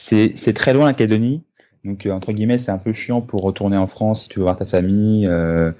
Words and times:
c'est 0.00 0.32
c'est 0.34 0.54
très 0.54 0.72
loin 0.72 0.86
la 0.86 0.94
Calédonie. 0.94 1.42
Donc 1.84 2.06
euh, 2.06 2.10
entre 2.10 2.32
guillemets, 2.32 2.56
c'est 2.56 2.70
un 2.70 2.78
peu 2.78 2.92
chiant 2.92 3.20
pour 3.20 3.42
retourner 3.42 3.76
en 3.76 3.86
France 3.86 4.22
si 4.22 4.28
tu 4.30 4.38
veux 4.38 4.44
voir 4.44 4.56
ta 4.56 4.64
famille. 4.64 5.26
Euh, 5.26 5.72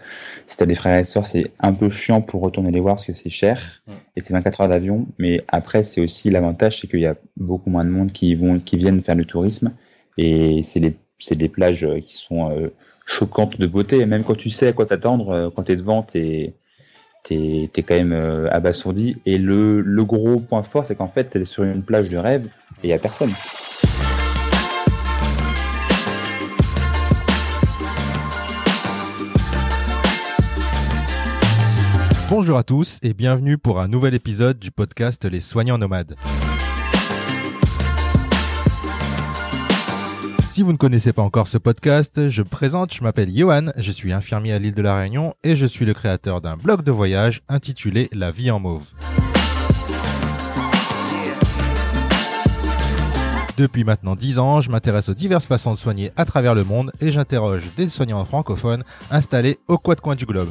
si 0.46 0.58
t'as 0.58 0.67
des 0.67 0.75
frères 0.75 0.99
et 0.99 1.04
sœurs, 1.07 1.27
c'est 1.27 1.50
un 1.61 1.73
peu 1.73 1.89
chiant 1.89 2.20
pour 2.20 2.42
retourner 2.42 2.70
les 2.70 2.80
voir 2.80 2.96
parce 2.96 3.06
que 3.06 3.14
c'est 3.14 3.30
cher 3.30 3.83
et 4.17 4.20
c'est 4.20 4.34
24 4.34 4.60
heures 4.60 4.68
d'avion. 4.68 5.06
Mais 5.18 5.42
après, 5.48 5.84
c'est 5.84 6.02
aussi 6.02 6.30
l'avantage, 6.30 6.80
c'est 6.80 6.86
qu'il 6.86 7.00
y 7.00 7.06
a 7.06 7.17
beaucoup 7.38 7.70
moins 7.70 7.84
de 7.84 7.91
monde 7.91 8.12
qui 8.12 8.34
vont, 8.34 8.61
qui 8.61 8.77
viennent 8.77 9.00
faire 9.02 9.16
du 9.16 9.25
tourisme 9.27 9.72
et 10.19 10.62
c'est 10.66 10.95
c'est 11.18 11.37
des 11.37 11.48
plages 11.48 11.84
euh, 11.84 12.00
qui 12.00 12.14
sont 12.14 12.50
euh, 12.50 12.68
choquantes 13.07 13.59
de 13.59 13.66
beauté. 13.66 14.00
Et 14.00 14.07
même 14.07 14.25
quand 14.25 14.37
tu 14.37 14.50
sais 14.50 14.66
à 14.66 14.73
quoi 14.75 14.84
t'attendre, 14.84 15.50
quand 15.57 15.62
t'es 15.62 15.77
devant, 15.77 16.02
t'es 16.02 16.55
t'es 17.25 17.71
t'es 17.73 17.82
quand 17.82 17.96
même 17.96 18.48
abasourdi. 18.50 19.16
Et 19.25 19.39
le, 19.39 19.80
le 19.80 20.05
gros 20.05 20.41
point 20.41 20.62
fort, 20.62 20.84
c'est 20.87 20.95
qu'en 20.95 21.09
fait, 21.09 21.25
t'es 21.25 21.45
sur 21.46 21.64
une 21.64 21.84
plage 21.84 22.11
de 22.11 22.18
rêve 22.18 22.48
et 22.82 22.89
il 22.89 22.91
y 22.91 22.93
a 22.93 22.98
personne. 22.98 23.30
Bonjour 32.30 32.58
à 32.58 32.62
tous 32.62 33.00
et 33.02 33.12
bienvenue 33.12 33.58
pour 33.58 33.80
un 33.80 33.88
nouvel 33.88 34.14
épisode 34.14 34.56
du 34.56 34.70
podcast 34.70 35.24
Les 35.24 35.40
Soignants 35.40 35.78
Nomades. 35.78 36.14
Si 40.52 40.62
vous 40.62 40.70
ne 40.70 40.76
connaissez 40.76 41.12
pas 41.12 41.22
encore 41.22 41.48
ce 41.48 41.58
podcast, 41.58 42.28
je 42.28 42.42
me 42.42 42.48
présente, 42.48 42.94
je 42.94 43.02
m'appelle 43.02 43.36
Johan, 43.36 43.72
je 43.76 43.90
suis 43.90 44.12
infirmier 44.12 44.52
à 44.52 44.60
l'île 44.60 44.76
de 44.76 44.82
la 44.82 44.96
Réunion 44.96 45.34
et 45.42 45.56
je 45.56 45.66
suis 45.66 45.84
le 45.84 45.92
créateur 45.92 46.40
d'un 46.40 46.56
blog 46.56 46.84
de 46.84 46.92
voyage 46.92 47.42
intitulé 47.48 48.08
La 48.12 48.30
vie 48.30 48.52
en 48.52 48.60
mauve. 48.60 48.86
Depuis 53.56 53.82
maintenant 53.82 54.14
10 54.14 54.38
ans, 54.38 54.60
je 54.60 54.70
m'intéresse 54.70 55.08
aux 55.08 55.14
diverses 55.14 55.46
façons 55.46 55.72
de 55.72 55.78
soigner 55.78 56.12
à 56.16 56.24
travers 56.24 56.54
le 56.54 56.62
monde 56.62 56.92
et 57.00 57.10
j'interroge 57.10 57.64
des 57.76 57.88
soignants 57.88 58.24
francophones 58.24 58.84
installés 59.10 59.59
aux 59.66 59.78
quatre 59.78 60.00
coins 60.00 60.15
du 60.15 60.26
globe. 60.26 60.50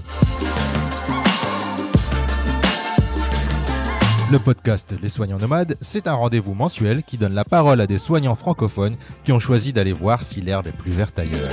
Le 4.32 4.38
podcast 4.38 4.94
Les 5.02 5.10
Soignants 5.10 5.40
Nomades, 5.40 5.76
c'est 5.82 6.08
un 6.08 6.14
rendez-vous 6.14 6.54
mensuel 6.54 7.02
qui 7.02 7.18
donne 7.18 7.34
la 7.34 7.44
parole 7.44 7.82
à 7.82 7.88
des 7.88 7.98
soignants 7.98 8.36
francophones 8.36 8.96
qui 9.24 9.32
ont 9.32 9.40
choisi 9.40 9.74
d'aller 9.74 9.92
voir 9.92 10.22
si 10.22 10.40
l'herbe 10.40 10.68
est 10.68 10.72
plus 10.72 10.92
verte 10.92 11.18
ailleurs. 11.18 11.50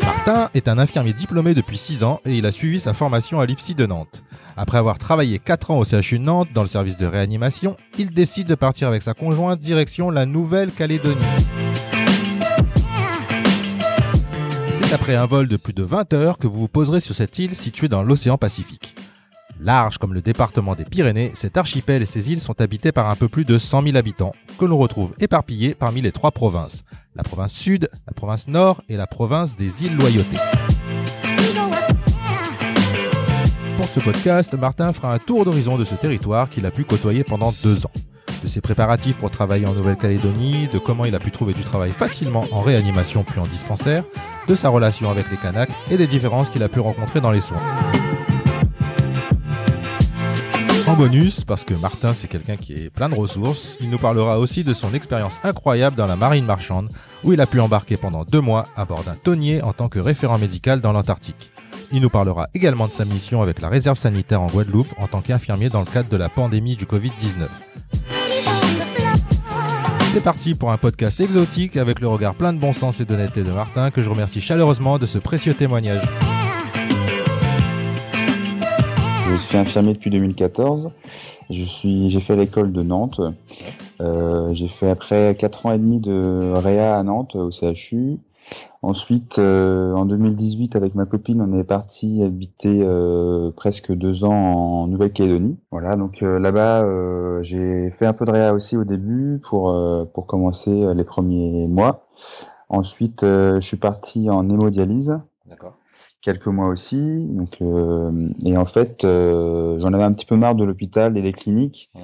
Martin 0.00 0.48
est 0.54 0.68
un 0.68 0.78
infirmier 0.78 1.12
diplômé 1.12 1.54
depuis 1.54 1.76
6 1.76 2.04
ans 2.04 2.20
et 2.24 2.38
il 2.38 2.46
a 2.46 2.52
suivi 2.52 2.80
sa 2.80 2.94
formation 2.94 3.38
à 3.38 3.44
l'IFSI 3.44 3.74
de 3.74 3.84
Nantes. 3.84 4.22
Après 4.56 4.78
avoir 4.78 4.96
travaillé 4.96 5.38
4 5.38 5.70
ans 5.70 5.78
au 5.78 5.84
CHU 5.84 6.18
de 6.18 6.24
Nantes 6.24 6.48
dans 6.54 6.62
le 6.62 6.68
service 6.68 6.96
de 6.96 7.04
réanimation, 7.04 7.76
il 7.98 8.10
décide 8.10 8.46
de 8.46 8.54
partir 8.54 8.88
avec 8.88 9.02
sa 9.02 9.12
conjointe 9.12 9.60
direction 9.60 10.10
la 10.10 10.24
Nouvelle-Calédonie. 10.24 11.20
C'est 14.88 14.94
après 14.94 15.16
un 15.16 15.26
vol 15.26 15.48
de 15.48 15.58
plus 15.58 15.74
de 15.74 15.82
20 15.82 16.14
heures 16.14 16.38
que 16.38 16.46
vous 16.46 16.60
vous 16.60 16.66
poserez 16.66 17.00
sur 17.00 17.14
cette 17.14 17.38
île 17.38 17.54
située 17.54 17.88
dans 17.88 18.02
l'océan 18.02 18.38
Pacifique. 18.38 18.94
Large 19.60 19.98
comme 19.98 20.14
le 20.14 20.22
département 20.22 20.74
des 20.74 20.86
Pyrénées, 20.86 21.30
cet 21.34 21.58
archipel 21.58 22.00
et 22.00 22.06
ses 22.06 22.32
îles 22.32 22.40
sont 22.40 22.58
habités 22.58 22.90
par 22.90 23.10
un 23.10 23.14
peu 23.14 23.28
plus 23.28 23.44
de 23.44 23.58
100 23.58 23.82
000 23.82 23.96
habitants, 23.98 24.32
que 24.58 24.64
l'on 24.64 24.78
retrouve 24.78 25.12
éparpillés 25.18 25.74
parmi 25.74 26.00
les 26.00 26.10
trois 26.10 26.30
provinces, 26.30 26.84
la 27.14 27.22
province 27.22 27.52
sud, 27.52 27.90
la 28.06 28.14
province 28.14 28.48
nord 28.48 28.80
et 28.88 28.96
la 28.96 29.06
province 29.06 29.58
des 29.58 29.84
îles 29.84 29.94
Loyauté. 29.94 30.36
Pour 33.76 33.88
ce 33.88 34.00
podcast, 34.00 34.54
Martin 34.54 34.94
fera 34.94 35.12
un 35.12 35.18
tour 35.18 35.44
d'horizon 35.44 35.76
de 35.76 35.84
ce 35.84 35.96
territoire 35.96 36.48
qu'il 36.48 36.64
a 36.64 36.70
pu 36.70 36.84
côtoyer 36.84 37.24
pendant 37.24 37.52
deux 37.62 37.84
ans. 37.84 37.92
De 38.42 38.46
ses 38.46 38.60
préparatifs 38.60 39.16
pour 39.16 39.30
travailler 39.30 39.66
en 39.66 39.74
Nouvelle-Calédonie, 39.74 40.68
de 40.72 40.78
comment 40.78 41.04
il 41.04 41.14
a 41.14 41.18
pu 41.18 41.30
trouver 41.30 41.54
du 41.54 41.62
travail 41.62 41.92
facilement 41.92 42.46
en 42.52 42.60
réanimation 42.60 43.24
puis 43.24 43.40
en 43.40 43.46
dispensaire, 43.46 44.04
de 44.46 44.54
sa 44.54 44.68
relation 44.68 45.10
avec 45.10 45.30
les 45.30 45.36
Kanaks 45.36 45.70
et 45.90 45.96
des 45.96 46.06
différences 46.06 46.48
qu'il 46.48 46.62
a 46.62 46.68
pu 46.68 46.78
rencontrer 46.78 47.20
dans 47.20 47.32
les 47.32 47.40
soins. 47.40 47.60
En 50.86 50.94
bonus, 50.94 51.44
parce 51.44 51.64
que 51.64 51.74
Martin 51.74 52.14
c'est 52.14 52.28
quelqu'un 52.28 52.56
qui 52.56 52.72
est 52.72 52.90
plein 52.90 53.10
de 53.10 53.14
ressources, 53.14 53.76
il 53.80 53.90
nous 53.90 53.98
parlera 53.98 54.38
aussi 54.38 54.64
de 54.64 54.72
son 54.72 54.94
expérience 54.94 55.38
incroyable 55.44 55.96
dans 55.96 56.06
la 56.06 56.16
marine 56.16 56.46
marchande, 56.46 56.90
où 57.24 57.32
il 57.32 57.40
a 57.40 57.46
pu 57.46 57.60
embarquer 57.60 57.96
pendant 57.96 58.24
deux 58.24 58.40
mois 58.40 58.64
à 58.74 58.84
bord 58.84 59.02
d'un 59.04 59.14
tonnier 59.14 59.62
en 59.62 59.72
tant 59.72 59.88
que 59.88 59.98
référent 59.98 60.38
médical 60.38 60.80
dans 60.80 60.92
l'Antarctique. 60.92 61.50
Il 61.90 62.00
nous 62.00 62.10
parlera 62.10 62.48
également 62.54 62.86
de 62.86 62.92
sa 62.92 63.04
mission 63.04 63.42
avec 63.42 63.60
la 63.60 63.68
réserve 63.68 63.98
sanitaire 63.98 64.40
en 64.40 64.46
Guadeloupe 64.46 64.94
en 64.98 65.08
tant 65.08 65.20
qu'infirmier 65.20 65.68
dans 65.68 65.80
le 65.80 65.86
cadre 65.86 66.08
de 66.08 66.16
la 66.16 66.28
pandémie 66.28 66.76
du 66.76 66.84
Covid-19. 66.84 67.48
C'est 70.12 70.24
parti 70.24 70.54
pour 70.54 70.72
un 70.72 70.78
podcast 70.78 71.20
exotique 71.20 71.76
avec 71.76 72.00
le 72.00 72.08
regard 72.08 72.34
plein 72.34 72.54
de 72.54 72.58
bon 72.58 72.72
sens 72.72 72.98
et 73.00 73.04
d'honnêteté 73.04 73.42
de 73.42 73.52
Martin 73.52 73.90
que 73.90 74.00
je 74.00 74.08
remercie 74.08 74.40
chaleureusement 74.40 74.98
de 74.98 75.04
ce 75.04 75.18
précieux 75.18 75.52
témoignage. 75.52 76.02
Je 79.30 79.36
suis 79.36 79.58
infirmier 79.58 79.92
depuis 79.92 80.08
2014. 80.10 80.90
Je 81.50 81.62
suis, 81.62 82.10
j'ai 82.10 82.20
fait 82.20 82.36
l'école 82.36 82.72
de 82.72 82.82
Nantes. 82.82 83.20
Euh, 84.00 84.48
j'ai 84.54 84.68
fait 84.68 84.88
après 84.88 85.36
quatre 85.38 85.66
ans 85.66 85.72
et 85.72 85.78
demi 85.78 86.00
de 86.00 86.52
réa 86.56 86.98
à 86.98 87.02
Nantes 87.02 87.36
au 87.36 87.50
CHU. 87.50 88.18
Ensuite, 88.80 89.40
euh, 89.40 89.92
en 89.94 90.06
2018, 90.06 90.76
avec 90.76 90.94
ma 90.94 91.04
copine, 91.04 91.42
on 91.42 91.58
est 91.58 91.64
parti 91.64 92.22
habiter 92.22 92.82
euh, 92.84 93.50
presque 93.50 93.92
deux 93.92 94.22
ans 94.22 94.30
en 94.30 94.86
Nouvelle-Calédonie. 94.86 95.58
Voilà, 95.72 95.96
donc 95.96 96.22
euh, 96.22 96.38
là-bas, 96.38 97.42
j'ai 97.42 97.90
fait 97.98 98.06
un 98.06 98.12
peu 98.12 98.24
de 98.24 98.30
réa 98.30 98.54
aussi 98.54 98.76
au 98.76 98.84
début 98.84 99.40
pour 99.42 99.74
pour 100.12 100.26
commencer 100.26 100.94
les 100.94 101.04
premiers 101.04 101.66
mois. 101.66 102.06
Ensuite, 102.68 103.22
je 103.22 103.60
suis 103.60 103.78
parti 103.78 104.30
en 104.30 104.48
hémodialyse 104.48 105.20
D'accord. 105.46 105.76
quelques 106.20 106.46
mois 106.46 106.68
aussi. 106.68 107.32
Donc, 107.32 107.60
et 108.44 108.56
en 108.56 108.66
fait, 108.66 109.02
j'en 109.02 109.92
avais 109.92 110.04
un 110.04 110.12
petit 110.12 110.26
peu 110.26 110.36
marre 110.36 110.54
de 110.54 110.64
l'hôpital 110.64 111.16
et 111.16 111.22
des 111.22 111.32
cliniques. 111.32 111.90
Ouais. 111.94 112.02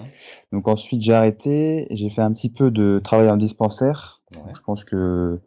Donc 0.52 0.66
ensuite, 0.66 1.02
j'ai 1.02 1.14
arrêté. 1.14 1.86
J'ai 1.90 2.10
fait 2.10 2.22
un 2.22 2.32
petit 2.32 2.50
peu 2.50 2.70
de 2.70 3.00
travail 3.02 3.30
en 3.30 3.36
dispensaire. 3.36 4.22
Ouais. 4.34 4.52
Je 4.56 4.60
pense 4.62 4.84
que 4.84 5.40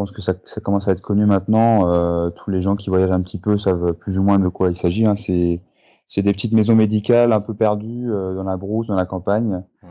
pense 0.00 0.12
que 0.12 0.22
ça, 0.22 0.32
ça 0.44 0.62
commence 0.62 0.88
à 0.88 0.92
être 0.92 1.02
connu 1.02 1.26
maintenant. 1.26 1.90
Euh, 1.92 2.30
tous 2.30 2.50
les 2.50 2.62
gens 2.62 2.74
qui 2.74 2.88
voyagent 2.88 3.10
un 3.12 3.20
petit 3.20 3.38
peu 3.38 3.58
savent 3.58 3.92
plus 3.92 4.18
ou 4.18 4.22
moins 4.22 4.38
de 4.38 4.48
quoi 4.48 4.70
il 4.70 4.76
s'agit. 4.76 5.04
Hein. 5.04 5.14
C'est 5.16 5.60
c'est 6.08 6.22
des 6.22 6.32
petites 6.32 6.54
maisons 6.54 6.74
médicales 6.74 7.32
un 7.34 7.40
peu 7.40 7.52
perdues 7.54 8.10
euh, 8.10 8.34
dans 8.34 8.44
la 8.44 8.56
brousse, 8.56 8.86
dans 8.86 8.96
la 8.96 9.04
campagne, 9.04 9.62
Mhm. 9.82 9.90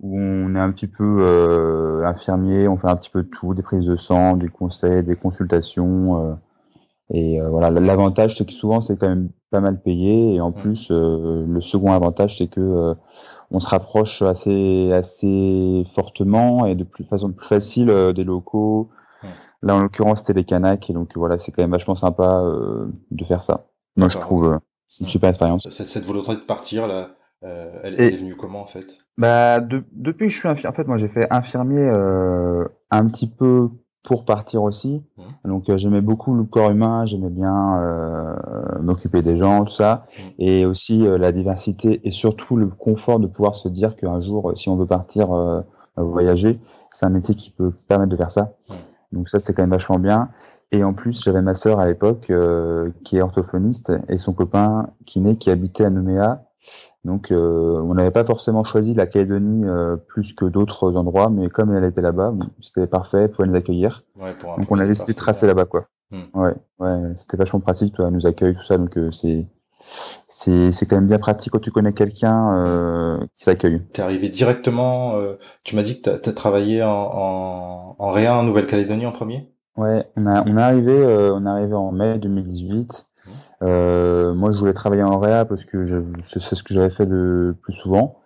où 0.00 0.18
on 0.18 0.54
est 0.54 0.58
un 0.58 0.72
petit 0.72 0.86
peu 0.86 1.18
euh, 1.20 2.06
infirmier, 2.06 2.68
on 2.68 2.78
fait 2.78 2.88
un 2.88 2.96
petit 2.96 3.10
peu 3.10 3.22
de 3.22 3.28
tout, 3.28 3.52
des 3.54 3.62
prises 3.62 3.84
de 3.84 3.96
sang, 3.96 4.36
des 4.38 4.48
conseils, 4.48 5.04
des 5.04 5.14
consultations. 5.16 6.30
euh, 6.30 6.34
et 7.12 7.40
voilà, 7.40 7.70
l'avantage 7.70 8.36
c'est 8.38 8.46
que 8.46 8.52
souvent 8.52 8.80
c'est 8.80 8.96
quand 8.96 9.08
même 9.08 9.28
pas 9.50 9.60
mal 9.60 9.82
payé 9.82 10.34
et 10.36 10.40
en 10.40 10.52
Mhm. 10.52 10.60
plus 10.60 10.90
le 10.90 11.60
second 11.60 11.92
avantage 11.92 12.38
c'est 12.38 12.46
que 12.46 12.94
on 13.50 13.58
se 13.60 13.68
rapproche 13.68 14.22
assez 14.22 14.92
assez 14.92 15.84
fortement 15.92 16.66
et 16.66 16.76
de 16.76 16.84
plus 16.84 17.04
façon 17.04 17.32
plus 17.32 17.46
facile 17.48 17.92
des 18.14 18.24
locaux. 18.24 18.88
Là 19.62 19.74
en 19.74 19.80
l'occurrence 19.82 20.20
c'était 20.20 20.32
les 20.32 20.44
Kanaks 20.44 20.88
et 20.88 20.92
donc 20.92 21.10
voilà 21.16 21.38
c'est 21.38 21.52
quand 21.52 21.62
même 21.62 21.70
vachement 21.70 21.96
sympa 21.96 22.40
euh, 22.42 22.86
de 23.10 23.24
faire 23.24 23.42
ça. 23.42 23.66
Moi 23.96 24.08
je 24.08 24.18
trouve 24.18 24.44
euh, 24.46 24.58
c'est 24.88 25.04
une 25.04 25.08
super 25.08 25.28
expérience. 25.30 25.68
Cette, 25.70 25.86
cette 25.86 26.04
volonté 26.04 26.32
de 26.34 26.40
partir, 26.40 26.86
là, 26.88 27.10
euh, 27.44 27.70
elle, 27.84 27.94
Et- 27.94 28.06
elle 28.08 28.14
est 28.14 28.16
venue 28.16 28.36
comment, 28.36 28.60
en 28.60 28.66
fait? 28.66 28.98
Bah, 29.18 29.60
de- 29.60 29.84
depuis 29.92 30.26
que 30.26 30.32
je 30.32 30.38
suis 30.40 30.48
infirmier, 30.48 30.68
en 30.68 30.72
fait, 30.72 30.86
moi, 30.88 30.96
j'ai 30.96 31.06
fait 31.08 31.32
infirmier 31.32 31.78
euh, 31.78 32.64
un 32.90 33.06
petit 33.06 33.28
peu 33.28 33.68
pour 34.02 34.24
partir 34.24 34.64
aussi. 34.64 35.04
Mhm. 35.16 35.24
Donc, 35.52 35.70
euh, 35.70 35.76
j'aimais 35.78 36.00
beaucoup 36.00 36.34
le 36.34 36.42
corps 36.42 36.70
humain, 36.70 37.06
j'aimais 37.06 37.30
bien 37.30 37.78
euh, 37.82 38.34
m'occuper 38.80 39.22
des 39.22 39.36
gens, 39.36 39.64
tout 39.64 39.72
ça, 39.72 40.06
Mhm. 40.18 40.30
et 40.40 40.66
aussi 40.66 41.06
euh, 41.06 41.16
la 41.18 41.30
diversité 41.30 42.00
et 42.02 42.10
surtout 42.10 42.56
le 42.56 42.66
confort 42.66 43.20
de 43.20 43.28
pouvoir 43.28 43.54
se 43.54 43.68
dire 43.68 43.94
qu'un 43.94 44.20
jour, 44.20 44.52
si 44.56 44.68
on 44.70 44.76
veut 44.76 44.86
partir 44.86 45.32
euh, 45.32 45.60
voyager, 45.96 46.58
c'est 46.92 47.06
un 47.06 47.10
métier 47.10 47.36
qui 47.36 47.50
peut 47.50 47.72
permettre 47.86 48.10
de 48.10 48.16
faire 48.16 48.30
ça. 48.32 48.54
Mhm. 48.68 48.76
Donc 49.12 49.28
ça, 49.28 49.40
c'est 49.40 49.54
quand 49.54 49.62
même 49.62 49.70
vachement 49.70 49.98
bien. 49.98 50.30
Et 50.72 50.84
en 50.84 50.92
plus, 50.92 51.22
j'avais 51.22 51.42
ma 51.42 51.54
sœur 51.54 51.80
à 51.80 51.86
l'époque 51.86 52.30
euh, 52.30 52.90
qui 53.04 53.16
est 53.16 53.22
orthophoniste 53.22 53.92
et 54.08 54.18
son 54.18 54.32
copain 54.32 54.90
kiné 55.04 55.36
qui 55.36 55.50
habitait 55.50 55.84
à 55.84 55.90
Nouméa. 55.90 56.44
Donc, 57.04 57.30
euh, 57.30 57.80
on 57.80 57.94
n'avait 57.94 58.10
pas 58.10 58.24
forcément 58.24 58.64
choisi 58.64 58.92
la 58.92 59.06
Calédonie 59.06 59.64
euh, 59.64 59.96
plus 59.96 60.34
que 60.34 60.44
d'autres 60.44 60.94
endroits, 60.96 61.30
mais 61.30 61.48
comme 61.48 61.74
elle 61.74 61.84
était 61.84 62.02
là-bas, 62.02 62.32
bon, 62.32 62.46
c'était 62.60 62.86
parfait 62.86 63.28
pour 63.28 63.46
nous 63.46 63.54
accueillir. 63.54 64.04
Ouais, 64.20 64.32
pour 64.38 64.56
Donc, 64.56 64.70
on 64.70 64.78
a 64.78 64.86
décidé 64.86 65.12
de 65.12 65.16
tracer 65.16 65.46
là-bas, 65.46 65.64
quoi. 65.64 65.86
Hmm. 66.10 66.38
Ouais, 66.38 66.54
ouais, 66.78 67.14
c'était 67.16 67.38
vachement 67.38 67.60
pratique, 67.60 67.94
toi, 67.94 68.10
nous 68.10 68.26
accueille, 68.26 68.54
tout 68.54 68.64
ça. 68.64 68.76
Donc, 68.76 68.96
euh, 68.98 69.10
c'est 69.12 69.46
c'est 70.42 70.72
c'est 70.72 70.86
quand 70.86 70.96
même 70.96 71.06
bien 71.06 71.18
pratique 71.18 71.52
quand 71.52 71.58
tu 71.60 71.70
connais 71.70 71.92
quelqu'un 71.92 72.52
euh, 72.54 73.18
qui 73.36 73.44
t'accueille. 73.44 73.82
T'es 73.92 74.02
arrivé 74.02 74.28
directement, 74.28 75.16
euh, 75.16 75.34
tu 75.64 75.76
m'as 75.76 75.82
dit 75.82 76.00
que 76.00 76.10
t'as 76.10 76.30
as 76.30 76.34
travaillé 76.34 76.82
en, 76.82 76.88
en, 76.90 77.96
en 77.98 78.10
réa 78.10 78.36
en 78.36 78.42
Nouvelle-Calédonie 78.44 79.06
en 79.06 79.12
premier? 79.12 79.50
Ouais, 79.76 80.04
on 80.16 80.26
a 80.26 80.42
on 80.42 80.56
est 80.56 80.62
arrivé 80.62 80.92
euh, 80.92 81.34
on 81.34 81.46
est 81.46 81.50
arrivé 81.50 81.74
en 81.74 81.92
mai 81.92 82.18
2018. 82.18 83.06
Euh, 83.62 84.32
moi, 84.32 84.50
je 84.52 84.58
voulais 84.58 84.72
travailler 84.72 85.02
en 85.02 85.18
réa 85.18 85.44
parce 85.44 85.64
que 85.66 85.84
je- 85.84 86.02
c'est 86.22 86.40
ce 86.40 86.62
que 86.62 86.72
j'avais 86.72 86.90
fait 86.90 87.04
le 87.04 87.54
plus 87.62 87.74
souvent. 87.74 88.16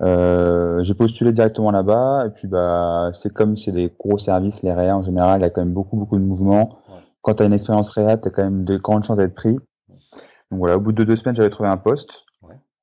Euh, 0.00 0.82
j'ai 0.84 0.94
postulé 0.94 1.32
directement 1.32 1.70
là-bas 1.70 2.26
et 2.26 2.30
puis 2.30 2.46
bah 2.48 3.10
c'est 3.14 3.32
comme 3.32 3.56
c'est 3.56 3.72
des 3.72 3.92
gros 3.98 4.18
services 4.18 4.62
les 4.62 4.72
réa 4.72 4.96
en 4.96 5.02
général 5.02 5.40
il 5.40 5.44
y 5.44 5.46
a 5.46 5.50
quand 5.50 5.62
même 5.62 5.72
beaucoup 5.74 5.96
beaucoup 5.96 6.16
de 6.18 6.22
mouvements 6.24 6.78
quand 7.22 7.34
tu 7.34 7.42
as 7.42 7.46
une 7.46 7.52
expérience 7.52 7.88
réa 7.90 8.16
tu 8.18 8.28
as 8.28 8.30
quand 8.30 8.44
même 8.44 8.64
de 8.64 8.76
grandes 8.76 9.04
chances 9.04 9.16
d'être 9.18 9.34
pris 9.34 9.58
donc 10.56 10.60
voilà 10.60 10.78
au 10.78 10.80
bout 10.80 10.92
de 10.92 11.04
deux 11.04 11.16
semaines 11.16 11.36
j'avais 11.36 11.50
trouvé 11.50 11.68
un 11.68 11.76
poste. 11.76 12.24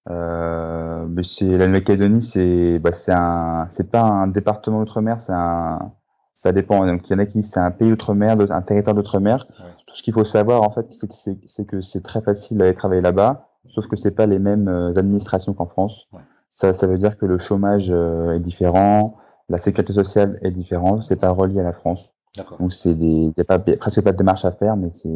Euh, 0.10 1.06
mais 1.08 1.24
c'est 1.24 1.58
la 1.58 1.66
Nouvelle-Calédonie 1.66 2.22
c'est 2.22 2.78
bah 2.80 2.92
c'est 2.92 3.14
un 3.14 3.68
c'est 3.70 3.90
pas 3.90 4.02
un 4.02 4.28
département 4.28 4.82
outre-mer 4.82 5.22
c'est 5.22 5.32
un 5.32 5.94
ça 6.36 6.52
dépend. 6.52 6.86
Donc 6.86 7.10
il 7.10 7.14
y 7.14 7.16
en 7.16 7.20
a 7.20 7.26
qui 7.26 7.40
disent 7.40 7.52
c'est 7.52 7.62
un 7.62 7.72
pays 7.72 7.92
outre-mer 7.92 8.36
un 8.52 8.62
territoire 8.62 8.96
d'outre-mer. 8.96 9.48
Tout 9.88 9.96
ce 9.96 10.04
qu'il 10.04 10.14
faut 10.14 10.26
savoir 10.26 10.62
en 10.62 10.72
fait 10.72 10.86
c'est 10.92 11.08
que 11.08 11.16
c'est 11.48 11.66
que 11.66 11.82
c'est 11.82 12.04
très 12.04 12.22
facile 12.22 12.58
d'aller 12.58 12.76
travailler 12.76 13.02
là-bas 13.02 13.48
sauf 13.70 13.88
que 13.88 13.96
c'est 13.96 14.12
pas 14.12 14.26
les 14.26 14.40
mêmes 14.40 14.68
euh, 14.68 14.94
administrations 14.96 15.54
qu'en 15.54 15.66
France. 15.66 16.08
Ça, 16.56 16.74
ça 16.74 16.86
veut 16.86 16.98
dire 16.98 17.18
que 17.18 17.26
le 17.26 17.40
chômage 17.40 17.88
euh, 17.90 18.36
est 18.36 18.40
différent, 18.40 19.16
la 19.50 19.58
sécurité 19.58 19.94
sociale 19.94 20.38
est 20.42 20.52
différente, 20.52 21.04
c'est 21.04 21.16
pas 21.16 21.32
relié 21.32 21.62
à 21.62 21.64
la 21.64 21.74
France. 21.74 22.12
Donc 22.60 22.74
c'est 22.74 22.94
des, 22.94 23.32
y 23.36 23.42
a 23.42 23.44
pas, 23.44 23.60
presque 23.60 24.02
pas 24.02 24.12
de 24.12 24.18
démarche 24.18 24.44
à 24.46 24.52
faire, 24.52 24.76
mais 24.76 24.92
c'est, 24.94 25.10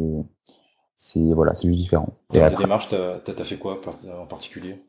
c'est 0.98 1.32
voilà, 1.32 1.54
c'est 1.54 1.68
juste 1.68 1.78
différent. 1.78 2.10
Et 2.34 2.40
la 2.40 2.50
démarche, 2.50 2.88
t'as, 2.88 3.18
t'as 3.24 3.44
fait 3.44 3.56
quoi 3.56 3.80
en 4.20 4.26
particulier? 4.26 4.82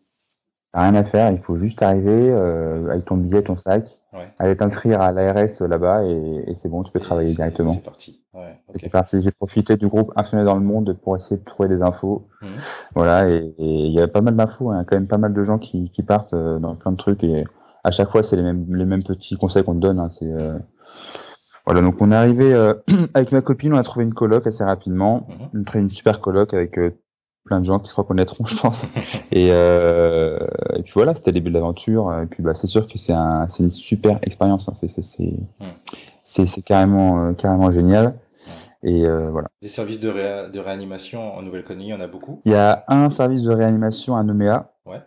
Rien 0.73 0.94
à 0.94 1.03
faire, 1.03 1.31
il 1.31 1.39
faut 1.39 1.56
juste 1.56 1.81
arriver 1.81 2.29
euh, 2.31 2.91
avec 2.91 3.06
ton 3.06 3.17
billet, 3.17 3.41
ton 3.41 3.56
sac, 3.56 3.89
ouais. 4.13 4.31
aller 4.38 4.56
t'inscrire 4.56 5.01
à 5.01 5.11
l'ARS 5.11 5.50
là-bas 5.61 6.03
et, 6.03 6.44
et 6.45 6.56
c'est 6.56 6.69
bon, 6.69 6.83
tu 6.83 6.91
peux 6.91 7.00
travailler 7.00 7.33
directement. 7.33 7.73
C'est 7.73 7.83
parti. 7.83 8.21
Ouais, 8.35 8.59
okay. 8.67 8.79
C'est 8.83 8.89
parti. 8.89 9.21
J'ai 9.23 9.31
profité 9.31 9.77
du 9.77 9.88
groupe 9.88 10.11
Infirmiers 10.15 10.45
dans 10.45 10.53
le 10.53 10.61
monde 10.61 10.95
pour 11.01 11.17
essayer 11.17 11.38
de 11.38 11.44
trouver 11.44 11.69
des 11.69 11.81
infos. 11.81 12.27
Mmh. 12.44 12.47
Voilà, 12.94 13.27
et 13.29 13.51
il 13.57 13.91
y 13.91 14.00
a 14.00 14.07
pas 14.07 14.21
mal 14.21 14.35
d'infos, 14.35 14.69
hein, 14.69 14.85
quand 14.88 14.95
même 14.95 15.07
pas 15.07 15.17
mal 15.17 15.33
de 15.33 15.44
gens 15.44 15.57
qui, 15.57 15.89
qui 15.89 16.03
partent 16.03 16.33
euh, 16.33 16.59
dans 16.59 16.75
plein 16.75 16.91
de 16.91 16.97
trucs 16.97 17.23
et 17.23 17.45
à 17.83 17.89
chaque 17.89 18.11
fois 18.11 18.21
c'est 18.21 18.35
les 18.35 18.44
mêmes 18.44 18.67
les 18.75 18.85
mêmes 18.85 19.03
petits 19.03 19.38
conseils 19.38 19.63
qu'on 19.63 19.73
te 19.73 19.79
donne. 19.79 19.97
Hein, 19.97 20.11
c'est 20.19 20.31
euh... 20.31 20.59
voilà, 21.69 21.81
donc 21.81 22.01
on 22.01 22.12
est 22.12 22.16
arrivé 22.16 22.51
euh, 22.51 22.74
avec 23.13 23.31
ma 23.31 23.42
copine, 23.42 23.74
on 23.74 23.77
a 23.77 23.83
trouvé 23.83 24.04
une 24.04 24.16
coloc 24.16 24.48
assez 24.48 24.63
rapidement, 24.63 25.27
mmh. 25.54 25.57
une, 25.57 25.81
une 25.81 25.89
super 25.92 26.19
coloc 26.19 26.51
avec 26.56 26.80
euh, 26.80 26.89
plein 27.45 27.60
de 27.60 27.66
gens 27.66 27.77
qui 27.77 27.92
se 27.92 27.95
reconnaîtront, 27.95 28.44
je 28.48 28.56
pense. 28.56 28.86
et, 29.31 29.50
euh, 29.51 30.39
et 30.75 30.81
puis 30.81 30.94
voilà, 30.95 31.13
c'était 31.13 31.30
le 31.30 31.36
début 31.36 31.50
de 31.50 31.54
l'aventure. 31.54 32.12
Et 32.24 32.25
puis 32.25 32.42
bah, 32.42 32.56
c'est 32.56 32.66
sûr 32.66 32.88
que 32.88 32.98
c'est 32.98 33.13
un, 33.13 33.48
c'est 33.50 33.62
une 33.62 33.71
super 33.71 34.18
expérience. 34.24 34.68
Hein. 34.68 34.74
C'est, 34.75 34.88
c'est, 34.88 35.04
c'est, 35.04 35.33
c'est, 36.24 36.48
c'est 36.48 36.62
carrément, 36.62 37.24
euh, 37.24 37.33
carrément 37.33 37.69
génial. 37.69 38.16
Et 38.81 39.06
euh, 39.06 39.30
voilà. 39.30 39.50
Des 39.62 39.68
services 39.68 40.00
de, 40.00 40.10
réa 40.10 40.48
de 40.48 40.60
réanimation 40.60 41.38
en 41.38 41.44
Nouvelle-Calédonie, 41.44 41.89
il 41.89 41.92
y 41.92 41.94
en 41.94 42.01
a 42.01 42.07
beaucoup? 42.07 42.42
Il 42.45 42.51
y 42.51 42.56
a 42.56 42.83
un 42.88 43.12
service 43.12 43.44
de 43.44 43.54
réanimation 43.54 44.16
à 44.16 44.24
Nouméa. 44.24 44.71
Ouais. 44.88 45.01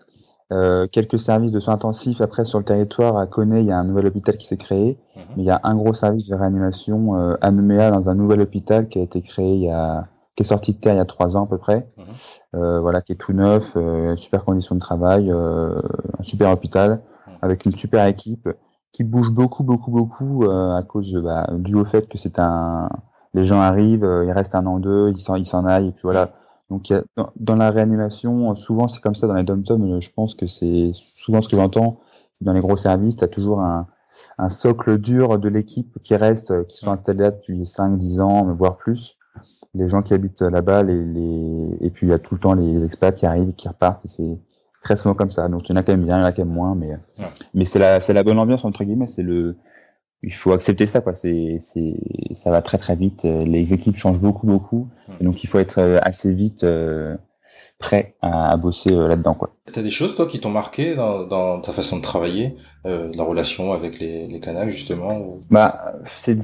Euh, 0.52 0.86
quelques 0.86 1.18
services 1.18 1.52
de 1.52 1.60
soins 1.60 1.74
intensifs. 1.74 2.20
Après, 2.20 2.44
sur 2.44 2.58
le 2.58 2.64
territoire, 2.64 3.16
à 3.16 3.26
Coné, 3.26 3.60
il 3.60 3.66
y 3.66 3.72
a 3.72 3.78
un 3.78 3.84
nouvel 3.84 4.06
hôpital 4.06 4.36
qui 4.36 4.46
s'est 4.46 4.58
créé. 4.58 4.98
Mmh. 5.16 5.20
Mais 5.36 5.42
il 5.44 5.46
y 5.46 5.50
a 5.50 5.60
un 5.62 5.74
gros 5.74 5.94
service 5.94 6.28
de 6.28 6.36
réanimation 6.36 7.16
euh, 7.16 7.36
à 7.40 7.50
Nouméa 7.50 7.90
dans 7.90 8.10
un 8.10 8.14
nouvel 8.14 8.42
hôpital 8.42 8.88
qui 8.88 8.98
a 8.98 9.02
été 9.02 9.22
créé 9.22 9.54
il 9.54 9.62
y 9.62 9.70
a 9.70 10.04
qui 10.34 10.44
est 10.44 10.46
sorti 10.46 10.72
de 10.72 10.78
terre 10.78 10.94
il 10.94 10.96
y 10.96 11.00
a 11.00 11.04
trois 11.04 11.36
ans 11.36 11.44
à 11.44 11.46
peu 11.46 11.58
près, 11.58 11.86
mmh. 11.96 12.02
euh, 12.56 12.80
voilà, 12.80 13.02
qui 13.02 13.12
est 13.12 13.16
tout 13.16 13.34
neuf, 13.34 13.74
euh, 13.76 14.16
super 14.16 14.44
conditions 14.44 14.74
de 14.74 14.80
travail, 14.80 15.30
un 15.30 16.22
super 16.22 16.50
hôpital 16.50 16.92
mmh. 17.26 17.30
avec 17.42 17.66
une 17.66 17.76
super 17.76 18.06
équipe 18.06 18.48
qui 18.92 19.04
bouge 19.04 19.30
beaucoup, 19.30 19.62
beaucoup, 19.62 19.90
beaucoup 19.90 20.44
à 20.44 20.82
cause 20.82 21.14
bah, 21.22 21.46
dû 21.52 21.74
au 21.76 21.84
fait 21.84 22.08
que 22.08 22.16
c'est 22.16 22.38
un, 22.38 22.88
les 23.34 23.44
gens 23.44 23.60
arrivent, 23.60 24.08
ils 24.24 24.32
restent 24.32 24.54
un 24.54 24.64
an 24.64 24.78
deux, 24.78 25.10
ils 25.10 25.18
s'en, 25.18 25.36
ils 25.36 25.46
s'en 25.46 25.66
aillent 25.66 25.88
et 25.88 25.92
puis 25.92 26.02
voilà. 26.02 26.32
Donc 26.72 26.88
y 26.88 26.94
a, 26.94 27.04
dans, 27.16 27.30
dans, 27.36 27.56
la 27.56 27.70
réanimation, 27.70 28.54
souvent 28.54 28.88
c'est 28.88 29.00
comme 29.00 29.14
ça 29.14 29.26
dans 29.26 29.34
les 29.34 29.44
dom-tom, 29.44 30.00
je 30.00 30.10
pense 30.10 30.34
que 30.34 30.46
c'est 30.46 30.92
souvent 30.94 31.42
ce 31.42 31.48
que 31.48 31.56
j'entends, 31.56 32.00
dans 32.40 32.54
les 32.54 32.60
gros 32.60 32.78
services, 32.78 33.16
tu 33.16 33.24
as 33.24 33.28
toujours 33.28 33.60
un, 33.60 33.86
un 34.38 34.48
socle 34.48 34.98
dur 34.98 35.38
de 35.38 35.50
l'équipe 35.50 35.98
qui 36.00 36.16
reste, 36.16 36.66
qui 36.68 36.78
sont 36.78 36.90
installés 36.90 37.24
là 37.24 37.30
depuis 37.30 37.64
5-10 37.64 38.20
ans, 38.22 38.54
voire 38.54 38.78
plus 38.78 39.18
les 39.74 39.86
gens 39.86 40.00
qui 40.00 40.14
habitent 40.14 40.40
là-bas, 40.40 40.82
les, 40.82 41.04
les, 41.04 41.76
et 41.80 41.90
puis 41.90 42.06
il 42.06 42.10
y 42.10 42.14
a 42.14 42.18
tout 42.18 42.34
le 42.34 42.40
temps 42.40 42.54
les 42.54 42.84
expats 42.84 43.14
qui 43.14 43.26
arrivent, 43.26 43.52
qui 43.54 43.68
repartent, 43.68 44.02
c'est 44.06 44.38
très 44.80 44.96
souvent 44.96 45.14
comme 45.14 45.30
ça. 45.30 45.48
Donc 45.48 45.68
il 45.68 45.72
y 45.72 45.74
en 45.74 45.76
a 45.76 45.82
quand 45.82 45.92
même 45.92 46.06
bien, 46.06 46.16
il 46.16 46.20
y 46.20 46.22
en 46.22 46.26
a 46.26 46.32
quand 46.32 46.44
même 46.44 46.54
moins, 46.54 46.74
mais 46.74 46.88
ouais. 46.88 47.26
mais 47.54 47.66
c'est 47.66 47.78
la 47.78 48.00
c'est 48.00 48.12
la 48.12 48.22
bonne 48.22 48.38
ambiance 48.38 48.64
entre 48.64 48.84
guillemets. 48.84 49.08
C'est 49.08 49.22
le 49.22 49.56
il 50.22 50.32
faut 50.34 50.52
accepter 50.52 50.86
ça 50.86 51.00
quoi. 51.00 51.14
C'est 51.14 51.58
c'est 51.60 51.94
ça 52.34 52.50
va 52.50 52.62
très 52.62 52.78
très 52.78 52.96
vite. 52.96 53.24
Les 53.24 53.74
équipes 53.74 53.96
changent 53.96 54.20
beaucoup 54.20 54.46
beaucoup, 54.46 54.88
ouais. 55.08 55.24
donc 55.24 55.44
il 55.44 55.48
faut 55.48 55.58
être 55.58 56.00
assez 56.02 56.32
vite 56.32 56.64
euh, 56.64 57.16
prêt 57.78 58.16
à, 58.22 58.50
à 58.52 58.56
bosser 58.56 58.92
euh, 58.92 59.08
là-dedans 59.08 59.34
quoi. 59.34 59.54
T'as 59.72 59.82
des 59.82 59.90
choses 59.90 60.14
toi 60.16 60.26
qui 60.26 60.40
t'ont 60.40 60.50
marqué 60.50 60.94
dans, 60.94 61.24
dans 61.24 61.60
ta 61.60 61.72
façon 61.72 61.96
de 61.96 62.02
travailler, 62.02 62.56
euh, 62.86 63.10
la 63.14 63.24
relation 63.24 63.72
avec 63.72 63.98
les 63.98 64.26
les 64.26 64.40
canals 64.40 64.70
justement. 64.70 65.18
Ou... 65.18 65.40
Bah 65.50 65.94
c'est 66.06 66.38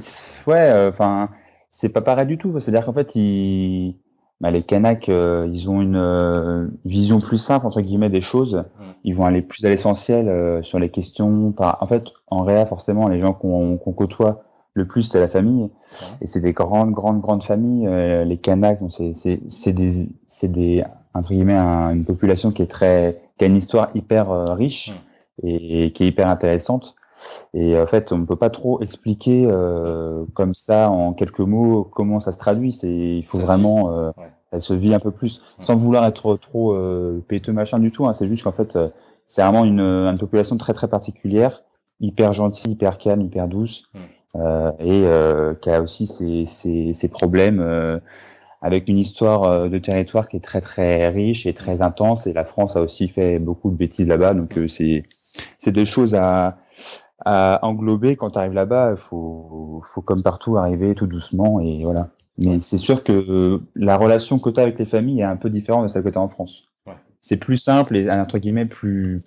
ouais 0.47 0.87
enfin 0.87 1.29
c'est 1.71 1.89
pas 1.89 2.01
pareil 2.01 2.27
du 2.27 2.37
tout. 2.37 2.59
C'est-à-dire 2.59 2.85
qu'en 2.85 2.93
fait, 2.93 3.15
ils, 3.15 3.95
bah, 4.41 4.51
les 4.51 4.63
Kanaks, 4.63 5.09
euh, 5.09 5.49
ils 5.51 5.69
ont 5.69 5.81
une 5.81 5.97
euh, 5.97 6.67
vision 6.85 7.19
plus 7.19 7.37
simple 7.37 7.67
entre 7.67 7.81
guillemets 7.81 8.09
des 8.09 8.21
choses. 8.21 8.63
Ils 9.03 9.15
vont 9.15 9.25
aller 9.25 9.41
plus 9.41 9.65
à 9.65 9.69
l'essentiel 9.69 10.29
euh, 10.29 10.61
sur 10.63 10.79
les 10.79 10.89
questions. 10.89 11.51
Par... 11.51 11.77
En 11.81 11.87
fait, 11.87 12.05
en 12.27 12.43
réa, 12.43 12.65
forcément, 12.65 13.07
les 13.09 13.19
gens 13.19 13.33
qu'on 13.33 13.77
qu 13.77 13.91
côtoie 13.93 14.43
le 14.73 14.87
plus, 14.87 15.03
c'est 15.03 15.19
la 15.19 15.27
famille. 15.27 15.69
Et 16.21 16.27
c'est 16.27 16.39
des 16.39 16.53
grandes, 16.53 16.91
grandes, 16.91 17.19
grandes 17.19 17.43
familles. 17.43 17.87
Euh, 17.87 18.23
les 18.23 18.37
Kanaks, 18.37 18.79
c'est 18.89 19.73
des, 19.73 20.09
c'est 20.27 20.47
des 20.47 20.83
entre 21.13 21.29
guillemets 21.29 21.57
un, 21.57 21.93
une 21.93 22.05
population 22.05 22.51
qui 22.51 22.61
est 22.61 22.67
très, 22.67 23.21
qui 23.37 23.43
a 23.43 23.47
une 23.47 23.57
histoire 23.57 23.89
hyper 23.93 24.55
riche 24.55 24.93
et, 25.43 25.85
et 25.85 25.91
qui 25.91 26.03
est 26.03 26.07
hyper 26.07 26.29
intéressante. 26.29 26.95
Et 27.53 27.79
en 27.79 27.87
fait, 27.87 28.11
on 28.11 28.19
ne 28.19 28.25
peut 28.25 28.35
pas 28.35 28.49
trop 28.49 28.81
expliquer 28.81 29.47
euh, 29.49 30.25
comme 30.33 30.53
ça 30.53 30.89
en 30.89 31.13
quelques 31.13 31.39
mots 31.39 31.83
comment 31.83 32.19
ça 32.19 32.31
se 32.31 32.37
traduit. 32.37 32.71
C'est 32.71 32.89
il 32.91 33.25
faut 33.25 33.39
ça 33.39 33.45
vraiment, 33.45 33.91
euh, 33.91 34.11
ouais. 34.17 34.31
elle 34.51 34.61
se 34.61 34.73
vit 34.73 34.93
un 34.93 34.99
peu 34.99 35.11
plus, 35.11 35.41
ouais. 35.57 35.65
sans 35.65 35.75
vouloir 35.75 36.05
être 36.05 36.37
trop 36.37 36.73
euh, 36.73 37.23
péteux 37.27 37.53
machin 37.53 37.79
du 37.79 37.91
tout. 37.91 38.05
Hein. 38.05 38.13
C'est 38.13 38.27
juste 38.27 38.43
qu'en 38.43 38.51
fait, 38.51 38.75
euh, 38.75 38.89
c'est 39.27 39.41
vraiment 39.41 39.65
une, 39.65 39.81
une 39.81 40.17
population 40.17 40.57
très 40.57 40.73
très 40.73 40.87
particulière, 40.87 41.63
hyper 41.99 42.33
gentille, 42.33 42.71
hyper 42.71 42.97
calme, 42.97 43.21
hyper 43.21 43.47
douce, 43.47 43.83
mmh. 43.93 44.39
et 44.79 45.05
qui 45.61 45.69
a 45.69 45.81
aussi 45.81 46.07
ses, 46.07 46.45
ses, 46.47 46.93
ses 46.93 47.07
problèmes. 47.09 48.01
avec 48.61 48.89
une 48.89 48.97
histoire 48.97 49.69
de 49.69 49.77
territoire 49.77 50.27
qui 50.27 50.35
est 50.37 50.43
très 50.43 50.61
très 50.61 51.07
riche 51.09 51.45
et 51.45 51.53
très 51.53 51.81
intense 51.81 52.25
et 52.25 52.33
la 52.33 52.43
France 52.43 52.75
a 52.75 52.81
aussi 52.81 53.07
fait 53.07 53.39
beaucoup 53.39 53.69
de 53.69 53.75
bêtises 53.75 54.07
là-bas 54.07 54.33
donc 54.33 54.59
c'est 54.67 55.03
c'est 55.57 55.71
des 55.71 55.85
choses 55.85 56.15
à 56.15 56.57
à 57.25 57.59
englober 57.63 58.15
quand 58.15 58.31
tu 58.31 58.39
arrives 58.39 58.53
là-bas. 58.53 58.91
Il 58.91 58.97
faut, 58.97 59.81
faut 59.85 60.01
comme 60.01 60.23
partout 60.23 60.57
arriver 60.57 60.95
tout 60.95 61.07
doucement 61.07 61.59
et 61.59 61.83
voilà. 61.83 62.09
Mais 62.37 62.59
c'est 62.61 62.77
sûr 62.77 63.03
que 63.03 63.59
la 63.75 63.97
relation 63.97 64.39
que 64.39 64.49
tu 64.49 64.59
as 64.59 64.63
avec 64.63 64.79
les 64.79 64.85
familles 64.85 65.19
est 65.19 65.25
un 65.25 65.35
peu 65.35 65.49
différente 65.49 65.83
de 65.83 65.87
celle 65.89 66.03
que 66.03 66.09
tu 66.09 66.17
as 66.17 66.21
en 66.21 66.29
France. 66.29 66.69
Ouais. 66.87 66.93
C'est 67.21 67.37
plus 67.37 67.57
simple 67.57 67.97
et 67.97 68.09
entre 68.09 68.37
guillemets 68.37 68.65
plus. 68.65 69.17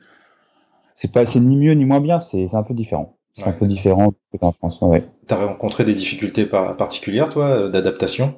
C'est 0.96 1.12
pas, 1.12 1.26
c'est 1.26 1.40
ni 1.40 1.56
mieux 1.56 1.72
ni 1.72 1.84
moins 1.84 2.00
bien. 2.00 2.20
C'est 2.20 2.54
un 2.54 2.62
peu 2.62 2.74
différent. 2.74 3.16
C'est 3.34 3.44
ouais. 3.44 3.50
un 3.50 3.52
peu 3.52 3.66
différent 3.66 4.10
que 4.10 4.38
tu 4.38 4.44
en 4.44 4.52
France. 4.52 4.78
Ouais. 4.82 5.04
T'as 5.26 5.44
rencontré 5.44 5.84
des 5.84 5.94
difficultés 5.94 6.46
par, 6.46 6.76
particulières, 6.76 7.28
toi, 7.28 7.68
d'adaptation? 7.68 8.34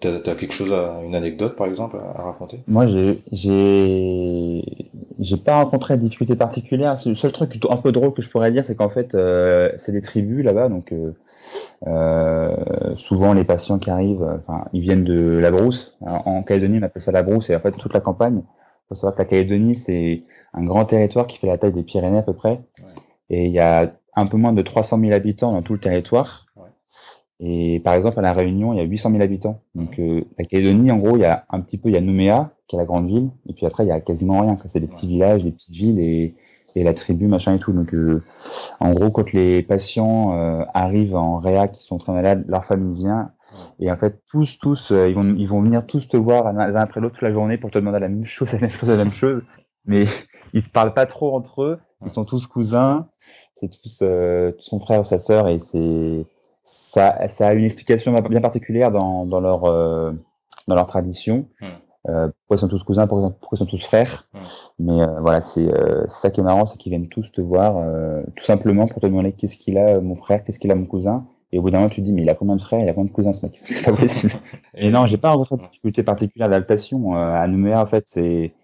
T'as 0.00 0.14
as 0.14 0.34
quelque 0.34 0.54
chose, 0.54 0.72
à, 0.72 1.02
une 1.04 1.14
anecdote 1.14 1.56
par 1.56 1.66
exemple 1.66 1.98
à, 1.98 2.18
à 2.18 2.22
raconter? 2.22 2.60
Moi, 2.66 2.86
j'ai, 2.86 3.22
j'ai, 3.32 4.90
j'ai 5.18 5.36
pas 5.36 5.62
rencontré 5.62 5.96
de 5.96 6.02
difficultés 6.02 6.36
particulières. 6.36 6.96
Le 7.04 7.14
seul 7.14 7.32
truc 7.32 7.58
un 7.68 7.76
peu 7.76 7.92
drôle 7.92 8.14
que 8.14 8.22
je 8.22 8.30
pourrais 8.30 8.50
dire, 8.50 8.64
c'est 8.64 8.74
qu'en 8.74 8.88
fait, 8.88 9.14
euh, 9.14 9.70
c'est 9.76 9.92
des 9.92 10.00
tribus 10.00 10.42
là-bas, 10.42 10.70
donc 10.70 10.92
euh, 10.92 11.12
euh, 11.86 12.56
souvent 12.96 13.34
les 13.34 13.44
patients 13.44 13.78
qui 13.78 13.90
arrivent, 13.90 14.26
enfin, 14.46 14.64
ils 14.72 14.80
viennent 14.80 15.04
de 15.04 15.38
la 15.38 15.50
brousse. 15.50 15.96
En 16.00 16.42
Calédonie, 16.42 16.78
on 16.80 16.82
appelle 16.82 17.02
ça 17.02 17.12
la 17.12 17.22
brousse, 17.22 17.50
et 17.50 17.56
en 17.56 17.60
fait 17.60 17.72
toute 17.72 17.92
la 17.92 18.00
campagne. 18.00 18.40
Il 18.42 18.88
faut 18.88 18.94
savoir 18.94 19.14
que 19.14 19.18
la 19.18 19.26
Calédonie, 19.26 19.76
c'est 19.76 20.24
un 20.54 20.64
grand 20.64 20.86
territoire 20.86 21.26
qui 21.26 21.36
fait 21.36 21.46
la 21.46 21.58
taille 21.58 21.72
des 21.72 21.82
Pyrénées 21.82 22.18
à 22.18 22.22
peu 22.22 22.34
près, 22.34 22.62
ouais. 22.78 22.84
et 23.28 23.46
il 23.46 23.52
y 23.52 23.60
a 23.60 23.92
un 24.16 24.26
peu 24.26 24.38
moins 24.38 24.52
de 24.52 24.62
300 24.62 24.98
000 25.00 25.12
habitants 25.12 25.52
dans 25.52 25.62
tout 25.62 25.74
le 25.74 25.80
territoire. 25.80 26.43
Et 27.46 27.80
par 27.80 27.92
exemple, 27.92 28.18
à 28.18 28.22
La 28.22 28.32
Réunion, 28.32 28.72
il 28.72 28.78
y 28.78 28.80
a 28.80 28.84
800 28.84 29.10
000 29.10 29.22
habitants. 29.22 29.60
Donc, 29.74 29.98
euh, 29.98 30.22
la 30.38 30.44
Calédonie, 30.46 30.90
en 30.90 30.96
gros, 30.96 31.16
il 31.16 31.20
y 31.20 31.26
a 31.26 31.44
un 31.50 31.60
petit 31.60 31.76
peu, 31.76 31.90
il 31.90 31.94
y 31.94 31.98
a 31.98 32.00
Nouméa, 32.00 32.52
qui 32.66 32.76
est 32.76 32.78
la 32.78 32.86
grande 32.86 33.06
ville, 33.06 33.30
et 33.46 33.52
puis 33.52 33.66
après, 33.66 33.84
il 33.84 33.88
y 33.88 33.92
a 33.92 34.00
quasiment 34.00 34.40
rien. 34.40 34.56
C'est 34.66 34.80
des 34.80 34.86
petits 34.86 35.06
villages, 35.06 35.44
des 35.44 35.52
petites 35.52 35.74
villes 35.74 36.00
et, 36.00 36.34
et 36.74 36.82
la 36.82 36.94
tribu, 36.94 37.26
machin 37.26 37.54
et 37.54 37.58
tout. 37.58 37.72
Donc, 37.72 37.92
euh, 37.92 38.22
en 38.80 38.92
gros, 38.92 39.10
quand 39.10 39.32
les 39.32 39.62
patients 39.62 40.38
euh, 40.38 40.64
arrivent 40.72 41.16
en 41.16 41.38
réa, 41.38 41.68
qui 41.68 41.82
sont 41.82 41.98
très 41.98 42.12
malades, 42.12 42.46
leur 42.48 42.64
famille 42.64 42.96
vient. 42.96 43.32
Et 43.78 43.90
en 43.90 43.96
fait, 43.96 44.22
tous, 44.30 44.58
tous, 44.58 44.90
euh, 44.90 45.08
ils 45.08 45.14
vont, 45.14 45.34
ils 45.36 45.46
vont 45.46 45.60
venir 45.60 45.86
tous 45.86 46.08
te 46.08 46.16
voir 46.16 46.52
l'un 46.52 46.74
après 46.76 47.00
l'autre 47.00 47.16
toute 47.16 47.22
la 47.22 47.32
journée 47.32 47.58
pour 47.58 47.70
te 47.70 47.78
demander 47.78 48.00
la 48.00 48.08
même 48.08 48.26
chose, 48.26 48.50
la 48.52 48.58
même 48.58 48.70
chose, 48.70 48.88
la 48.88 48.96
même 48.96 49.12
chose. 49.12 49.42
Mais 49.84 50.06
ils 50.54 50.62
se 50.62 50.70
parlent 50.70 50.94
pas 50.94 51.06
trop 51.06 51.36
entre 51.36 51.62
eux. 51.62 51.78
Ils 52.04 52.10
sont 52.10 52.24
tous 52.24 52.46
cousins. 52.46 53.08
C'est 53.54 53.68
tous 53.68 54.00
euh, 54.02 54.52
son 54.58 54.78
frère 54.78 55.00
ou 55.00 55.04
sa 55.04 55.18
sœur 55.18 55.48
et 55.48 55.58
c'est 55.58 56.26
ça, 56.64 57.28
ça 57.28 57.48
a 57.48 57.52
une 57.52 57.64
explication 57.64 58.14
bien 58.14 58.40
particulière 58.40 58.90
dans, 58.90 59.26
dans 59.26 59.40
leur 59.40 59.64
euh, 59.64 60.12
dans 60.66 60.74
leur 60.74 60.86
tradition. 60.86 61.46
Mmh. 61.60 61.66
euh, 62.08 62.28
pourquoi 62.28 62.56
ils 62.56 62.60
sont 62.60 62.68
tous 62.68 62.82
cousins, 62.82 63.06
pourquoi, 63.06 63.36
ils 63.52 63.58
sont 63.58 63.66
tous 63.66 63.84
frères. 63.84 64.28
Mais 64.78 65.02
euh, 65.02 65.20
voilà, 65.20 65.42
c'est 65.42 65.70
ça 66.08 66.30
qui 66.30 66.40
est 66.40 66.44
marrant, 66.44 66.66
c'est 66.66 66.78
qu'ils 66.78 66.90
viennent 66.90 67.08
tous 67.08 67.30
te 67.32 67.40
voir, 67.40 67.76
tout 68.34 68.44
simplement 68.44 68.86
pour 68.86 69.00
te 69.00 69.06
demander 69.06 69.32
qu'est-ce 69.32 69.56
qu'il 69.56 69.78
a 69.78 70.00
mon 70.00 70.14
frère, 70.14 70.42
qu'est-ce 70.42 70.58
qu'il 70.58 70.70
a 70.70 70.74
mon 70.74 70.86
cousin. 70.86 71.26
Et 71.52 71.58
au 71.58 71.62
bout 71.62 71.70
d'un 71.70 71.78
moment, 71.78 71.90
tu 71.90 72.00
te 72.00 72.06
dis, 72.06 72.12
mais 72.12 72.22
il 72.22 72.30
a 72.30 72.34
combien 72.34 72.56
de 72.56 72.60
frères, 72.60 72.80
il 72.80 72.88
a 72.88 72.92
combien 72.94 73.08
de 73.08 73.14
cousins, 73.14 73.32
ce 73.32 73.46
mec? 73.46 73.60
C'est 73.62 73.84
pas 73.84 73.96
possible. 73.96 74.32
et 74.74 74.90
non, 74.90 75.06
j'ai 75.06 75.18
pas 75.18 75.30
rencontré 75.30 75.56
de 75.56 75.62
difficulté 75.62 76.02
particulière 76.02 76.48
d'adaptation. 76.48 77.14
à 77.14 77.46
Nouméa, 77.46 77.80
en 77.80 77.86
fait, 77.86 78.04
c'est, 78.08 78.54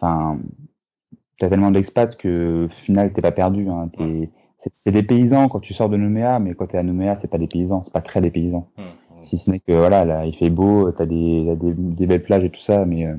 enfin, 0.00 0.40
t'as 1.38 1.48
tellement 1.48 1.70
d'expats 1.70 2.16
que, 2.16 2.66
au 2.66 2.68
final, 2.68 3.12
t'es 3.12 3.22
pas 3.22 3.30
perdu. 3.30 3.68
Hein, 3.68 3.90
c'est 4.58 4.90
des 4.90 5.02
paysans 5.02 5.48
quand 5.48 5.60
tu 5.60 5.74
sors 5.74 5.88
de 5.88 5.96
Nouméa, 5.96 6.38
mais 6.38 6.54
quand 6.54 6.66
tu 6.66 6.76
es 6.76 6.78
à 6.78 6.82
Nouméa, 6.82 7.16
c'est 7.16 7.28
pas 7.28 7.38
des 7.38 7.46
paysans, 7.46 7.82
c'est 7.84 7.92
pas 7.92 8.00
très 8.00 8.20
des 8.20 8.30
paysans. 8.30 8.68
Mmh, 8.76 8.82
mmh. 8.82 9.24
Si 9.24 9.38
ce 9.38 9.50
n'est 9.50 9.60
que 9.60 9.72
voilà, 9.72 10.04
là, 10.04 10.24
il 10.24 10.34
fait 10.34 10.50
beau, 10.50 10.90
tu 10.92 11.02
as 11.02 11.06
des, 11.06 11.56
des, 11.56 11.74
des, 11.74 12.06
belles 12.06 12.22
plages 12.22 12.44
et 12.44 12.50
tout 12.50 12.60
ça, 12.60 12.84
mais 12.84 13.06
euh, 13.06 13.16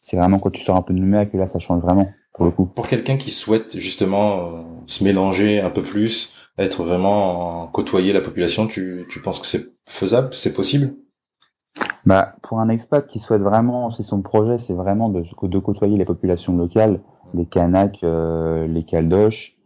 c'est 0.00 0.16
vraiment 0.16 0.38
quand 0.38 0.50
tu 0.50 0.62
sors 0.62 0.76
un 0.76 0.82
peu 0.82 0.94
de 0.94 0.98
Nouméa 0.98 1.26
que 1.26 1.36
là, 1.36 1.46
ça 1.46 1.58
change 1.58 1.82
vraiment, 1.82 2.08
pour 2.34 2.44
le 2.44 2.50
coup. 2.50 2.66
Pour 2.66 2.86
quelqu'un 2.86 3.16
qui 3.16 3.30
souhaite 3.30 3.78
justement 3.78 4.38
euh, 4.38 4.62
se 4.86 5.04
mélanger 5.04 5.60
un 5.60 5.70
peu 5.70 5.82
plus, 5.82 6.34
être 6.58 6.84
vraiment 6.84 7.68
côtoyer 7.68 8.12
la 8.12 8.20
population, 8.20 8.66
tu, 8.66 9.06
tu 9.08 9.20
penses 9.20 9.40
que 9.40 9.46
c'est 9.46 9.72
faisable, 9.86 10.30
c'est 10.32 10.54
possible? 10.54 10.94
Bah, 12.04 12.34
pour 12.42 12.60
un 12.60 12.68
expat 12.68 13.06
qui 13.06 13.18
souhaite 13.18 13.42
vraiment, 13.42 13.90
si 13.90 14.02
son 14.02 14.22
projet, 14.22 14.58
c'est 14.58 14.74
vraiment 14.74 15.08
de, 15.08 15.24
de 15.42 15.58
côtoyer 15.58 15.96
les 15.96 16.04
populations 16.04 16.56
locales, 16.56 17.00
les 17.34 17.46
Kanaks, 17.46 18.00
euh, 18.02 18.66
les 18.66 18.84
Caldoches, 18.84 19.57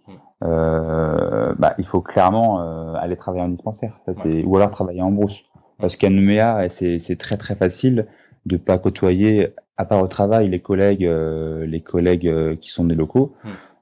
euh, 0.45 1.55
bah, 1.59 1.75
il 1.79 1.87
faut 1.87 2.01
clairement 2.01 2.61
euh, 2.61 2.95
aller 2.95 3.17
travailler 3.17 3.45
en 3.45 3.49
dispensaire, 3.49 4.01
ça, 4.07 4.13
ou 4.45 4.57
alors 4.57 4.71
travailler 4.71 5.03
en 5.03 5.11
brousse. 5.11 5.45
Parce 5.79 5.97
qu'à 5.97 6.11
Nouméa, 6.11 6.69
c'est 6.69 7.19
très 7.19 7.37
très 7.37 7.55
facile 7.55 8.07
de 8.47 8.57
pas 8.57 8.79
côtoyer, 8.79 9.55
à 9.77 9.85
part 9.85 10.03
au 10.03 10.09
travail, 10.09 10.49
les 10.49 10.61
collègues, 10.61 11.05
euh, 11.05 11.67
les 11.67 11.81
collègues 11.81 12.59
qui 12.61 12.71
sont 12.71 12.85
des 12.85 12.95
locaux. 12.95 13.35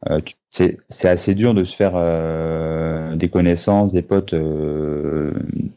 Euh, 0.09 0.21
c'est 0.51 1.09
assez 1.09 1.35
dur 1.35 1.53
de 1.55 1.65
se 1.65 1.77
faire 1.77 1.93
des 3.17 3.29
connaissances, 3.29 3.93
des 3.93 4.03
potes 4.03 4.35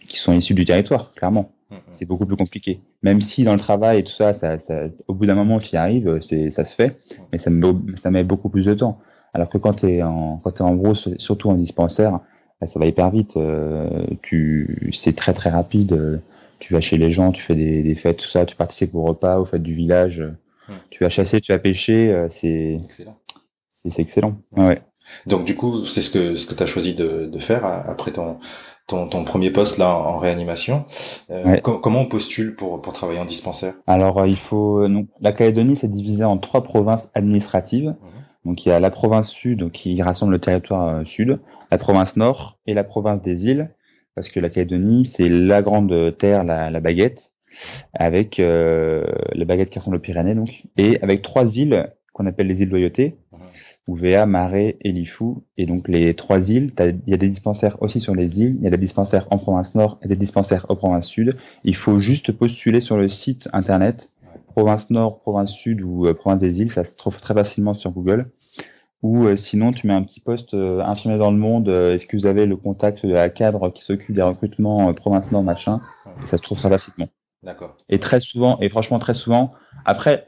qui 0.07 0.17
sont 0.17 0.33
issus 0.33 0.53
du 0.53 0.65
territoire, 0.65 1.13
clairement. 1.13 1.51
C'est 1.89 2.05
beaucoup 2.05 2.27
plus 2.27 2.35
compliqué. 2.35 2.81
Même 3.01 3.19
si 3.19 3.43
dans 3.43 3.53
le 3.53 3.59
travail 3.59 3.99
et 3.99 4.03
tout 4.03 4.13
ça, 4.13 4.33
ça, 4.33 4.59
ça 4.59 4.83
au 5.07 5.15
bout 5.15 5.25
d'un 5.25 5.33
moment, 5.33 5.59
tu 5.59 5.73
y 5.73 5.77
arrives, 5.77 6.19
ça 6.21 6.65
se 6.65 6.75
fait, 6.75 6.99
mais 7.31 7.39
ça, 7.39 7.49
ça 7.95 8.11
met 8.11 8.23
beaucoup 8.23 8.49
plus 8.49 8.65
de 8.65 8.75
temps. 8.75 8.99
Alors 9.33 9.49
que 9.49 9.57
quand 9.57 9.73
tu 9.73 9.87
es 9.87 10.03
en 10.03 10.39
quand 10.43 10.59
es 10.59 10.61
en 10.61 10.75
gros, 10.75 10.95
surtout 10.95 11.49
en 11.49 11.55
dispensaire, 11.55 12.19
bah, 12.61 12.67
ça 12.67 12.79
va 12.79 12.85
hyper 12.85 13.09
vite. 13.09 13.37
Euh, 13.37 13.89
tu 14.21 14.91
c'est 14.93 15.15
très 15.15 15.33
très 15.33 15.49
rapide. 15.49 15.93
Euh, 15.93 16.17
tu 16.59 16.73
vas 16.73 16.81
chez 16.81 16.97
les 16.97 17.11
gens, 17.11 17.31
tu 17.31 17.43
fais 17.43 17.55
des, 17.55 17.83
des, 17.83 17.95
fêtes, 17.95 18.17
tout 18.17 18.27
ça, 18.27 18.45
tu 18.45 18.55
participes 18.55 18.95
au 18.95 19.03
repas, 19.03 19.37
aux 19.37 19.45
fêtes 19.45 19.63
du 19.63 19.73
village. 19.73 20.23
Hmm. 20.69 20.73
Tu 20.89 21.03
vas 21.03 21.09
chasser, 21.09 21.41
tu 21.41 21.51
vas 21.51 21.59
pêcher, 21.59 22.09
euh, 22.09 22.27
c'est 22.29 22.79
excellent. 22.81 23.17
C'est 23.71 23.99
excellent. 23.99 24.37
Ouais. 24.55 24.81
Donc 25.25 25.43
du 25.43 25.55
coup, 25.55 25.83
c'est 25.83 26.01
ce 26.01 26.09
que 26.09 26.35
ce 26.35 26.45
que 26.45 26.53
tu 26.53 26.63
as 26.63 26.65
choisi 26.65 26.95
de, 26.95 27.25
de 27.25 27.39
faire 27.39 27.65
après 27.65 28.11
ton 28.11 28.37
ton, 28.87 29.07
ton 29.07 29.23
premier 29.23 29.49
poste 29.49 29.77
là 29.77 29.89
en 29.89 30.17
réanimation. 30.17 30.85
Euh, 31.31 31.57
comment 31.59 32.01
on 32.01 32.05
postule 32.05 32.55
pour, 32.55 32.81
pour 32.81 32.93
travailler 32.93 33.19
en 33.19 33.25
dispensaire? 33.25 33.73
Alors 33.87 34.25
il 34.25 34.37
faut 34.37 34.87
non, 34.87 35.07
la 35.21 35.31
Calédonie 35.31 35.75
c'est 35.75 35.89
divisé 35.89 36.23
en 36.23 36.37
trois 36.37 36.63
provinces 36.63 37.11
administratives. 37.13 37.89
Mhm. 37.89 38.22
Donc 38.45 38.65
il 38.65 38.69
y 38.69 38.71
a 38.71 38.79
la 38.79 38.89
province 38.89 39.29
sud 39.29 39.71
qui 39.71 40.01
rassemble 40.01 40.33
le 40.33 40.39
territoire 40.39 40.87
euh, 40.87 41.05
sud, 41.05 41.39
la 41.71 41.77
province 41.77 42.17
nord 42.17 42.57
et 42.67 42.73
la 42.73 42.83
province 42.83 43.21
des 43.21 43.47
îles, 43.47 43.73
parce 44.15 44.29
que 44.29 44.39
la 44.39 44.49
Calédonie 44.49 45.05
c'est 45.05 45.29
la 45.29 45.61
grande 45.61 46.17
terre, 46.17 46.43
la, 46.43 46.69
la 46.69 46.79
baguette, 46.79 47.31
avec 47.93 48.39
euh, 48.39 49.03
la 49.33 49.45
baguette 49.45 49.69
qui 49.69 49.79
ressemble 49.79 49.97
aux 49.97 50.01
Pyrénées 50.01 50.35
donc, 50.35 50.63
et 50.77 51.01
avec 51.01 51.21
trois 51.21 51.57
îles 51.57 51.93
qu'on 52.13 52.25
appelle 52.25 52.47
les 52.47 52.61
îles 52.61 52.69
Loyauté. 52.69 53.17
Ouvéa, 53.87 54.25
Marais 54.25 54.77
et 54.81 54.91
Lifou. 54.91 55.43
Et 55.57 55.65
donc 55.65 55.87
les 55.87 56.13
trois 56.13 56.49
îles, 56.49 56.71
il 56.79 57.11
y 57.11 57.13
a 57.13 57.17
des 57.17 57.29
dispensaires 57.29 57.81
aussi 57.81 57.99
sur 57.99 58.15
les 58.15 58.41
îles, 58.41 58.55
il 58.59 58.63
y 58.63 58.67
a 58.67 58.69
des 58.69 58.77
dispensaires 58.77 59.27
en 59.29 59.37
province 59.37 59.75
nord 59.75 59.99
et 60.01 60.07
des 60.07 60.15
dispensaires 60.15 60.65
en 60.69 60.75
province 60.75 61.07
sud. 61.07 61.35
Il 61.63 61.75
faut 61.75 61.99
juste 61.99 62.31
postuler 62.31 62.79
sur 62.79 62.97
le 62.97 63.09
site 63.09 63.49
internet 63.51 64.12
province 64.53 64.89
nord, 64.89 65.19
province 65.19 65.51
sud 65.51 65.81
ou 65.81 66.05
euh, 66.05 66.13
province 66.13 66.39
des 66.39 66.61
îles, 66.61 66.71
ça 66.71 66.83
se 66.83 66.95
trouve 66.95 67.19
très 67.19 67.33
facilement 67.33 67.73
sur 67.73 67.91
Google. 67.91 68.31
Ou 69.01 69.25
euh, 69.25 69.35
sinon, 69.35 69.71
tu 69.71 69.87
mets 69.87 69.93
un 69.93 70.03
petit 70.03 70.21
poste 70.21 70.53
euh, 70.53 70.81
infirmier 70.81 71.17
dans 71.17 71.31
le 71.31 71.37
monde. 71.37 71.67
Est-ce 71.67 72.07
que 72.07 72.15
vous 72.15 72.25
avez 72.25 72.45
le 72.45 72.55
contact 72.55 73.05
de 73.05 73.13
la 73.13 73.29
cadre 73.29 73.69
qui 73.69 73.83
s'occupe 73.83 74.15
des 74.15 74.21
recrutements 74.21 74.93
province 74.93 75.31
nord, 75.31 75.43
machin? 75.43 75.81
Et 76.23 76.27
Ça 76.27 76.37
se 76.37 76.43
trouve 76.43 76.57
très 76.57 76.69
facilement. 76.69 77.09
D'accord. 77.41 77.75
Et 77.89 77.99
très 77.99 78.19
souvent, 78.19 78.57
et 78.61 78.69
franchement 78.69 78.99
très 78.99 79.13
souvent. 79.13 79.51
Après, 79.85 80.27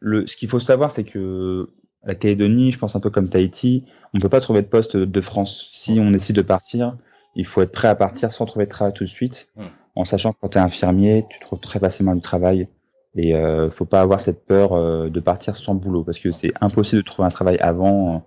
le, 0.00 0.26
ce 0.26 0.36
qu'il 0.36 0.48
faut 0.48 0.60
savoir, 0.60 0.90
c'est 0.90 1.04
que 1.04 1.70
la 2.04 2.14
Calédonie, 2.14 2.72
je 2.72 2.78
pense 2.78 2.96
un 2.96 3.00
peu 3.00 3.10
comme 3.10 3.28
Tahiti, 3.28 3.84
on 4.14 4.18
ne 4.18 4.22
peut 4.22 4.28
pas 4.28 4.40
trouver 4.40 4.62
de 4.62 4.66
poste 4.66 4.96
de 4.96 5.20
France. 5.20 5.68
Si 5.72 6.00
on 6.00 6.10
décide 6.10 6.36
de 6.36 6.42
partir, 6.42 6.96
il 7.36 7.46
faut 7.46 7.62
être 7.62 7.72
prêt 7.72 7.88
à 7.88 7.94
partir 7.94 8.32
sans 8.32 8.46
trouver 8.46 8.64
de 8.64 8.70
travail 8.70 8.92
tout 8.92 9.04
de 9.04 9.08
suite, 9.08 9.48
en 9.94 10.04
sachant 10.04 10.32
que 10.32 10.38
quand 10.40 10.50
tu 10.50 10.58
es 10.58 10.60
infirmier, 10.60 11.26
tu 11.30 11.38
trouves 11.38 11.60
très 11.60 11.78
facilement 11.78 12.14
du 12.14 12.20
travail. 12.20 12.68
Et 13.16 13.34
euh, 13.34 13.70
faut 13.70 13.84
pas 13.84 14.00
avoir 14.00 14.20
cette 14.20 14.44
peur 14.44 14.72
euh, 14.72 15.08
de 15.08 15.20
partir 15.20 15.56
sans 15.56 15.74
boulot 15.74 16.04
parce 16.04 16.18
que 16.18 16.30
c'est 16.30 16.52
impossible 16.60 17.02
de 17.02 17.06
trouver 17.06 17.26
un 17.26 17.30
travail 17.30 17.58
avant 17.58 18.14
euh, 18.14 18.18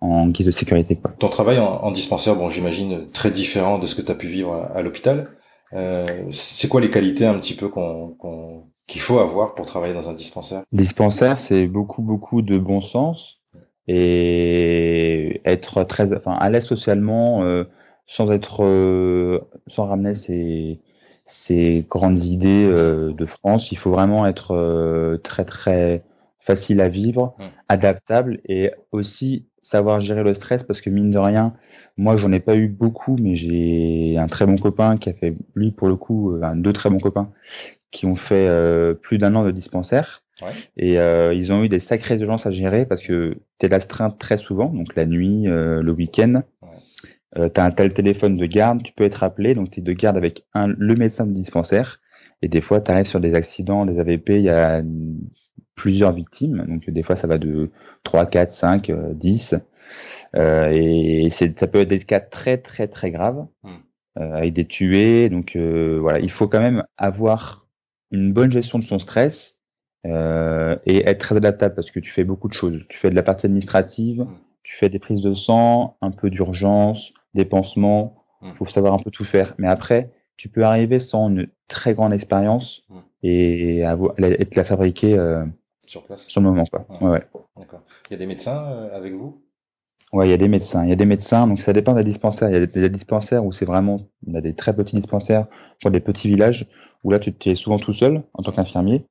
en 0.00 0.28
guise 0.28 0.46
de 0.46 0.50
sécurité. 0.50 0.96
Quoi. 0.96 1.12
Ton 1.18 1.28
travail 1.28 1.58
en, 1.58 1.90
dispensaire, 1.90 2.36
bon, 2.36 2.48
j'imagine 2.48 3.06
très 3.08 3.30
différent 3.30 3.78
de 3.78 3.86
ce 3.86 3.94
que 3.94 4.02
tu 4.02 4.12
as 4.12 4.14
pu 4.14 4.28
vivre 4.28 4.54
à, 4.74 4.80
l'hôpital. 4.80 5.28
Euh, 5.72 6.04
c'est 6.30 6.68
quoi 6.68 6.80
les 6.80 6.90
qualités 6.90 7.26
un 7.26 7.38
petit 7.38 7.54
peu 7.54 7.68
qu'on, 7.68 8.16
qu'il 8.86 9.00
faut 9.00 9.18
avoir 9.18 9.54
pour 9.54 9.66
travailler 9.66 9.94
dans 9.94 10.08
un 10.08 10.14
dispensaire? 10.14 10.62
Dispensaire, 10.72 11.38
c'est 11.38 11.66
beaucoup 11.66 12.02
beaucoup 12.02 12.42
de 12.42 12.58
bon 12.58 12.80
sens 12.80 13.42
et 13.88 15.40
être 15.44 15.82
très, 15.84 16.14
enfin, 16.14 16.34
à 16.34 16.48
l'aise 16.48 16.64
socialement, 16.64 17.42
euh, 17.42 17.64
sans 18.06 18.30
être, 18.30 18.62
sans 19.66 19.86
ramener 19.86 20.14
ses 20.14 20.80
ces 21.28 21.86
grandes 21.88 22.24
idées 22.24 22.66
euh, 22.66 23.12
de 23.12 23.26
France. 23.26 23.70
Il 23.70 23.78
faut 23.78 23.90
vraiment 23.90 24.26
être 24.26 24.52
euh, 24.52 25.18
très 25.18 25.44
très 25.44 26.02
facile 26.40 26.80
à 26.80 26.88
vivre, 26.88 27.36
mmh. 27.38 27.42
adaptable 27.68 28.40
et 28.48 28.72
aussi 28.90 29.46
savoir 29.62 30.00
gérer 30.00 30.22
le 30.22 30.32
stress 30.32 30.62
parce 30.64 30.80
que 30.80 30.88
mine 30.88 31.10
de 31.10 31.18
rien, 31.18 31.54
moi 31.98 32.16
j'en 32.16 32.32
ai 32.32 32.40
pas 32.40 32.56
eu 32.56 32.68
beaucoup, 32.68 33.16
mais 33.20 33.36
j'ai 33.36 34.16
un 34.16 34.26
très 34.26 34.46
bon 34.46 34.56
copain 34.56 34.96
qui 34.96 35.10
a 35.10 35.12
fait, 35.12 35.36
lui 35.54 35.70
pour 35.70 35.88
le 35.88 35.96
coup, 35.96 36.34
euh, 36.34 36.52
deux 36.54 36.72
très 36.72 36.88
bons 36.88 37.00
copains 37.00 37.30
qui 37.90 38.06
ont 38.06 38.16
fait 38.16 38.50
plus 39.00 39.16
d'un 39.16 39.34
an 39.34 39.44
de 39.44 39.50
dispensaire. 39.50 40.22
Et 40.76 40.96
ils 40.96 41.52
ont 41.52 41.64
eu 41.64 41.70
des 41.70 41.80
sacrées 41.80 42.18
urgences 42.18 42.44
à 42.44 42.50
gérer 42.50 42.84
parce 42.84 43.02
que 43.02 43.38
tu 43.58 43.64
es 43.64 43.68
l'astreinte 43.70 44.18
très 44.18 44.36
souvent, 44.36 44.66
donc 44.66 44.94
la 44.94 45.06
nuit, 45.06 45.44
le 45.46 45.90
week-end. 45.90 46.42
Euh, 47.38 47.48
tu 47.52 47.60
as 47.60 47.64
un 47.64 47.70
tel 47.70 47.92
téléphone 47.92 48.36
de 48.36 48.46
garde, 48.46 48.82
tu 48.82 48.92
peux 48.92 49.04
être 49.04 49.22
appelé, 49.22 49.54
donc 49.54 49.70
tu 49.70 49.80
es 49.80 49.82
de 49.82 49.92
garde 49.92 50.16
avec 50.16 50.44
un, 50.54 50.68
le 50.68 50.94
médecin 50.94 51.26
de 51.26 51.32
dispensaire. 51.32 52.00
Et 52.42 52.48
des 52.48 52.60
fois, 52.60 52.80
tu 52.80 52.90
arrives 52.90 53.06
sur 53.06 53.20
des 53.20 53.34
accidents, 53.34 53.86
des 53.86 53.98
AVP, 53.98 54.36
il 54.36 54.44
y 54.44 54.50
a 54.50 54.82
plusieurs 55.74 56.12
victimes. 56.12 56.64
Donc 56.68 56.88
des 56.88 57.02
fois, 57.02 57.16
ça 57.16 57.26
va 57.26 57.38
de 57.38 57.70
3, 58.04 58.26
4, 58.26 58.50
5, 58.50 58.92
10. 59.14 59.56
Euh, 60.36 60.70
et 60.70 61.30
ça 61.30 61.66
peut 61.66 61.78
être 61.78 61.88
des 61.88 62.00
cas 62.00 62.20
très, 62.20 62.58
très, 62.58 62.88
très 62.88 63.10
graves, 63.10 63.46
hmm. 63.62 63.70
euh, 64.18 64.32
avec 64.34 64.52
des 64.52 64.66
tués. 64.66 65.28
Donc 65.28 65.56
euh, 65.56 65.98
voilà, 66.00 66.20
il 66.20 66.30
faut 66.30 66.48
quand 66.48 66.60
même 66.60 66.84
avoir 66.96 67.66
une 68.10 68.32
bonne 68.32 68.52
gestion 68.52 68.78
de 68.78 68.84
son 68.84 68.98
stress 68.98 69.58
euh, 70.06 70.76
et 70.86 71.08
être 71.08 71.18
très 71.18 71.36
adaptable 71.36 71.74
parce 71.74 71.90
que 71.90 72.00
tu 72.00 72.10
fais 72.10 72.24
beaucoup 72.24 72.48
de 72.48 72.54
choses. 72.54 72.82
Tu 72.88 72.98
fais 72.98 73.10
de 73.10 73.14
la 73.14 73.22
partie 73.22 73.46
administrative, 73.46 74.22
hmm. 74.22 74.36
tu 74.62 74.76
fais 74.76 74.88
des 74.88 74.98
prises 74.98 75.22
de 75.22 75.34
sang, 75.34 75.96
un 76.02 76.10
peu 76.10 76.30
d'urgence, 76.30 77.12
des 77.34 77.44
pansements. 77.44 78.24
Il 78.42 78.50
hmm. 78.50 78.54
faut 78.54 78.66
savoir 78.66 78.94
un 78.94 78.98
peu 78.98 79.10
tout 79.10 79.24
faire. 79.24 79.54
Mais 79.58 79.68
après, 79.68 80.12
tu 80.36 80.48
peux 80.48 80.64
arriver 80.64 81.00
sans 81.00 81.28
une 81.28 81.48
très 81.66 81.94
grande 81.94 82.12
expérience 82.12 82.82
hmm. 82.88 82.98
et, 83.22 83.80
être 83.80 84.56
la 84.56 84.64
fabriquer 84.64 85.18
euh, 85.18 85.44
sur 85.86 86.04
place. 86.04 86.26
Sur 86.26 86.40
le 86.40 86.48
moment, 86.48 86.64
quoi. 86.66 86.86
Ouais. 87.00 87.22
D'accord. 87.56 87.82
Il 88.08 88.12
y 88.12 88.14
a 88.14 88.18
des 88.18 88.26
médecins 88.26 88.64
euh, 88.64 88.96
avec 88.96 89.14
vous? 89.14 89.42
Ouais, 90.12 90.26
il 90.26 90.30
y 90.30 90.34
a 90.34 90.38
des 90.38 90.48
médecins. 90.48 90.84
Il 90.84 90.88
y 90.90 90.92
a 90.92 90.96
des 90.96 91.04
médecins, 91.04 91.42
donc 91.42 91.60
ça 91.60 91.72
dépend 91.72 91.92
des 91.94 92.04
dispensaires. 92.04 92.48
Il 92.48 92.54
y 92.54 92.62
a 92.62 92.66
des, 92.66 92.88
dispensaires 92.88 93.44
où 93.44 93.52
c'est 93.52 93.66
vraiment, 93.66 94.00
il 94.26 94.32
y 94.32 94.36
a 94.36 94.40
des 94.40 94.54
très 94.54 94.74
petits 94.74 94.96
dispensaires 94.96 95.46
pour 95.82 95.90
des 95.90 96.00
petits 96.00 96.28
villages 96.28 96.66
où 97.04 97.10
là 97.10 97.18
tu 97.18 97.34
es 97.44 97.54
souvent 97.54 97.78
tout 97.78 97.92
seul 97.92 98.22
en 98.32 98.42
tant 98.42 98.52
qu'infirmier. 98.52 99.04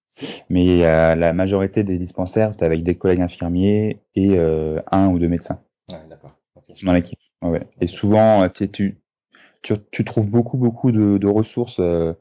Mais 0.50 0.82
la 0.82 1.34
majorité 1.34 1.84
des 1.84 1.98
dispensaires, 1.98 2.56
tu 2.56 2.64
es 2.64 2.66
avec 2.66 2.84
des 2.84 2.96
collègues 2.96 3.22
infirmiers 3.22 4.02
et 4.16 4.38
euh, 4.38 4.82
un 4.92 5.08
ou 5.10 5.20
deux 5.20 5.28
médecins. 5.28 5.60
Ouais, 5.92 5.98
d'accord. 6.10 6.32
Dans 6.84 6.94
l'équipe. 6.94 7.20
Ouais. 7.42 7.68
Et 7.82 7.88
souvent, 7.88 8.44
euh, 8.44 8.48
tu, 8.50 8.70
tu, 8.70 9.74
tu, 9.92 10.06
trouves 10.06 10.30
beaucoup, 10.30 10.58
beaucoup 10.58 10.92
de, 10.92 11.18
de 11.18 11.28
ressources 11.28 11.80
euh, 11.80 12.14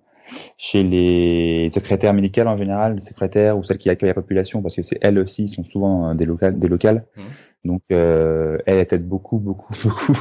chez 0.58 0.82
les 0.82 1.70
secrétaires 1.70 2.12
médicales 2.12 2.49
en 2.49 2.56
général, 2.56 2.94
les 2.94 3.00
secrétaires 3.00 3.56
ou 3.56 3.64
celles 3.64 3.78
qui 3.78 3.90
accueillent 3.90 4.11
la 4.11 4.14
population, 4.14 4.62
parce 4.62 4.75
que 4.75 4.82
c'est 4.82 4.99
elles 5.00 5.18
aussi 5.18 5.49
sont 5.49 5.64
souvent 5.64 6.11
euh, 6.11 6.14
des 6.14 6.25
locales. 6.25 6.58
Des 6.58 6.68
locales. 6.68 7.04
Mmh. 7.16 7.23
Donc, 7.64 7.82
euh, 7.90 8.58
elles 8.66 8.87
t'aident 8.87 9.08
beaucoup, 9.08 9.38
beaucoup, 9.38 9.75
beaucoup 9.85 10.12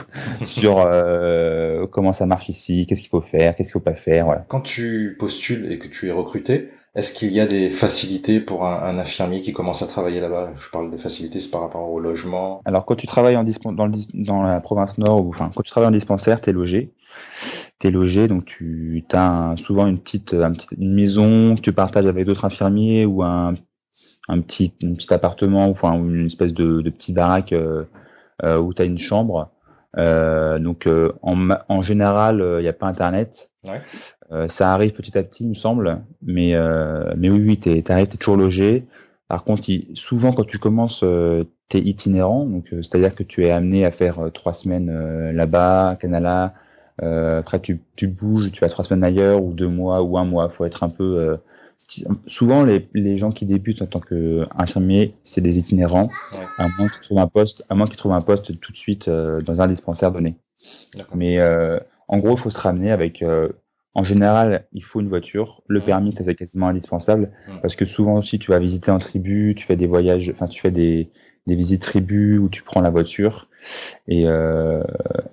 sur 0.44 0.80
euh, 0.80 1.86
comment 1.88 2.14
ça 2.14 2.26
marche 2.26 2.50
ici, 2.50 2.86
qu'est-ce 2.88 3.02
qu'il 3.02 3.10
faut 3.10 3.22
faire, 3.22 3.56
qu'est-ce 3.56 3.70
qu'il 3.70 3.80
faut 3.80 3.86
pas 3.86 3.96
faire. 3.96 4.26
Voilà. 4.26 4.46
Quand 4.48 4.62
tu 4.62 5.16
postules 5.20 5.72
et 5.72 5.80
que 5.80 5.88
tu 5.88 6.08
es 6.08 6.12
recruté, 6.12 6.70
Est-ce 6.96 7.14
qu'il 7.14 7.34
y 7.34 7.42
a 7.42 7.46
des 7.46 7.70
facilités 7.70 8.40
pour 8.40 8.66
un, 8.66 8.98
infirmier 8.98 9.42
qui 9.42 9.52
commence 9.52 9.82
à 9.82 9.88
travailler 9.88 10.22
là-bas? 10.22 10.54
Je 10.58 10.70
parle 10.70 10.90
des 10.90 10.98
facilités, 10.98 11.40
par 11.52 11.62
rapport 11.62 11.90
au 11.90 12.00
logement. 12.00 12.62
Alors 12.64 12.86
quand 12.86 12.96
tu 12.96 13.06
travailles 13.06 13.36
en 13.36 13.44
dans, 13.44 13.92
dans 14.14 14.44
la 14.44 14.62
province 14.62 14.98
nord, 14.98 15.26
ou 15.26 15.30
enfin 15.30 15.52
quand 15.54 15.62
tu 15.62 15.72
travailles 15.72 15.90
en 15.90 15.92
dispensaire, 15.92 16.40
tu 16.40 16.50
es 16.50 16.54
logé. 16.54 16.94
Tu 17.80 17.88
es 17.88 17.92
logé, 17.92 18.30
donc 18.30 18.46
tu 18.46 19.04
as 19.12 19.56
souvent 19.58 19.88
une 19.88 20.00
petite, 20.00 20.34
une 20.78 20.94
maison 20.94 21.56
que 21.56 21.62
tu 21.62 21.74
partages 21.74 22.06
avec 22.06 22.26
d'autres 22.26 22.46
infirmiers 22.46 23.06
ou 23.06 23.24
un, 23.24 23.56
un 24.30 24.42
petit, 24.42 24.70
petit 24.70 25.14
appartement, 25.14 25.66
enfin 25.66 25.94
une 25.96 26.28
espèce 26.28 26.54
de, 26.54 26.82
de 26.82 26.90
petite 26.90 27.16
baraque 27.16 27.54
euh, 27.54 27.84
euh, 28.44 28.58
où 28.58 28.74
tu 28.74 28.82
as 28.82 28.86
une 28.86 28.98
chambre. 28.98 29.52
Euh, 29.98 30.60
donc 30.60 30.88
en, 31.22 31.50
en 31.70 31.82
général, 31.82 32.44
il 32.60 32.62
n'y 32.62 32.68
a 32.68 32.74
pas 32.74 32.88
Internet. 32.88 33.52
Ouais. 33.66 33.82
Euh, 34.32 34.48
ça 34.50 34.74
arrive 34.74 34.94
petit 34.94 35.18
à 35.18 35.24
petit, 35.24 35.44
il 35.44 35.50
me 35.50 35.56
semble, 35.56 36.02
mais 36.22 36.56
euh, 36.56 37.14
mais 37.18 37.30
oui, 37.30 37.44
oui, 37.46 37.60
t'es 37.60 37.82
t'es 37.84 38.06
toujours 38.18 38.38
logé. 38.38 38.86
Par 39.28 39.44
contre, 39.44 39.70
souvent 39.94 40.32
quand 40.34 40.46
tu 40.46 40.58
commences, 40.60 41.04
euh, 41.04 41.44
t'es 41.70 41.80
itinérant, 41.80 42.46
donc 42.46 42.68
c'est-à-dire 42.70 43.14
que 43.14 43.24
tu 43.24 43.46
es 43.46 43.52
amené 43.52 43.86
à 43.86 43.92
faire 43.92 44.32
trois 44.34 44.54
semaines 44.54 45.32
là-bas, 45.32 45.90
à 45.90 45.96
Canala. 45.96 46.54
après, 47.02 47.60
tu 47.60 47.82
tu 47.96 48.08
bouges, 48.08 48.52
tu 48.52 48.62
vas 48.62 48.70
trois 48.70 48.86
semaines 48.86 49.04
ailleurs 49.04 49.44
ou 49.44 49.54
deux 49.54 49.70
mois 49.70 50.02
ou 50.02 50.18
un 50.18 50.26
mois. 50.26 50.50
Faut 50.50 50.66
être 50.66 50.84
un 50.84 50.90
peu 50.90 51.38
souvent 52.28 52.64
les, 52.64 52.88
les 52.94 53.18
gens 53.18 53.32
qui 53.32 53.46
débutent 53.46 53.82
en 53.82 53.88
tant 53.88 54.00
qu'infirmier, 54.00 55.16
c'est 55.24 55.42
des 55.42 55.58
itinérants, 55.58 56.18
à 56.58 56.68
moins 56.70 56.90
qu'ils 56.90 57.02
trouvent 57.02 57.20
un 57.20 57.28
poste, 57.28 57.66
à 57.70 57.76
moins 57.76 57.88
qu'ils 57.88 57.98
trouvent 57.98 58.14
un 58.14 58.22
poste 58.22 58.60
tout 58.60 58.72
de 58.72 58.78
suite 58.78 59.10
dans 59.10 59.62
un 59.62 59.68
dispensaire 59.68 60.12
donné. 60.12 60.36
Mais 61.14 61.40
euh, 61.40 61.80
en 62.08 62.18
gros, 62.18 62.32
il 62.36 62.40
faut 62.40 62.50
se 62.50 62.60
ramener 62.60 62.92
avec 62.92 63.24
en 63.96 64.04
général, 64.04 64.68
il 64.74 64.84
faut 64.84 65.00
une 65.00 65.08
voiture. 65.08 65.64
Le 65.68 65.80
permis, 65.80 66.12
ça 66.12 66.24
c'est 66.26 66.36
quasiment 66.36 66.68
indispensable 66.68 67.32
parce 67.62 67.76
que 67.76 67.86
souvent 67.86 68.18
aussi, 68.18 68.40
tu 68.40 68.52
vas 68.52 68.60
visiter 68.60 68.92
en 68.92 69.00
tribu, 69.00 69.56
tu 69.56 69.66
fais 69.66 69.78
des 69.78 69.88
voyages, 69.88 70.30
enfin, 70.30 70.48
tu 70.48 70.60
fais 70.60 70.72
des, 70.72 71.12
des 71.48 71.56
visites 71.56 71.82
tribu 71.82 72.38
où 72.38 72.50
tu 72.50 72.62
prends 72.62 72.82
la 72.82 72.90
voiture 72.90 73.48
et 74.08 74.28
euh, 74.28 74.84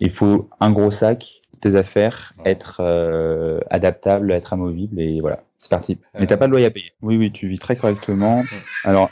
il 0.00 0.11
faut 0.11 0.49
un 0.61 0.70
gros 0.70 0.92
sac, 0.92 1.41
tes 1.62 1.76
affaires, 1.76 2.35
être 2.45 2.81
euh, 2.81 3.61
adaptable, 3.71 4.33
être 4.33 4.52
amovible 4.52 5.00
et 5.00 5.21
voilà, 5.21 5.45
c'est 5.59 5.71
parti. 5.71 5.99
Mais 6.19 6.26
t'as 6.26 6.37
pas 6.37 6.47
de 6.47 6.50
loyer 6.50 6.66
à 6.66 6.71
payer. 6.71 6.92
Oui, 7.00 7.16
oui, 7.16 7.33
tu 7.33 7.49
vis 7.49 7.59
très 7.59 7.76
correctement. 7.76 8.42
Alors, 8.85 9.09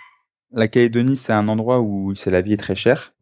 la 0.52 0.66
Calédonie, 0.68 1.16
c'est 1.16 1.32
un 1.32 1.48
endroit 1.48 1.80
où 1.80 2.14
c'est 2.16 2.30
la 2.30 2.40
vie 2.42 2.52
est 2.52 2.58
très 2.58 2.74
chère, 2.74 3.14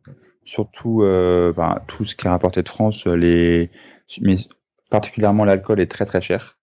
surtout 0.44 1.02
euh, 1.02 1.52
ben, 1.52 1.78
tout 1.86 2.06
ce 2.06 2.16
qui 2.16 2.26
est 2.26 2.30
rapporté 2.30 2.62
de 2.62 2.68
France, 2.68 3.06
les 3.06 3.70
mais 4.22 4.36
particulièrement 4.90 5.44
l'alcool 5.44 5.78
est 5.80 5.90
très 5.90 6.06
très 6.06 6.22
cher. 6.22 6.56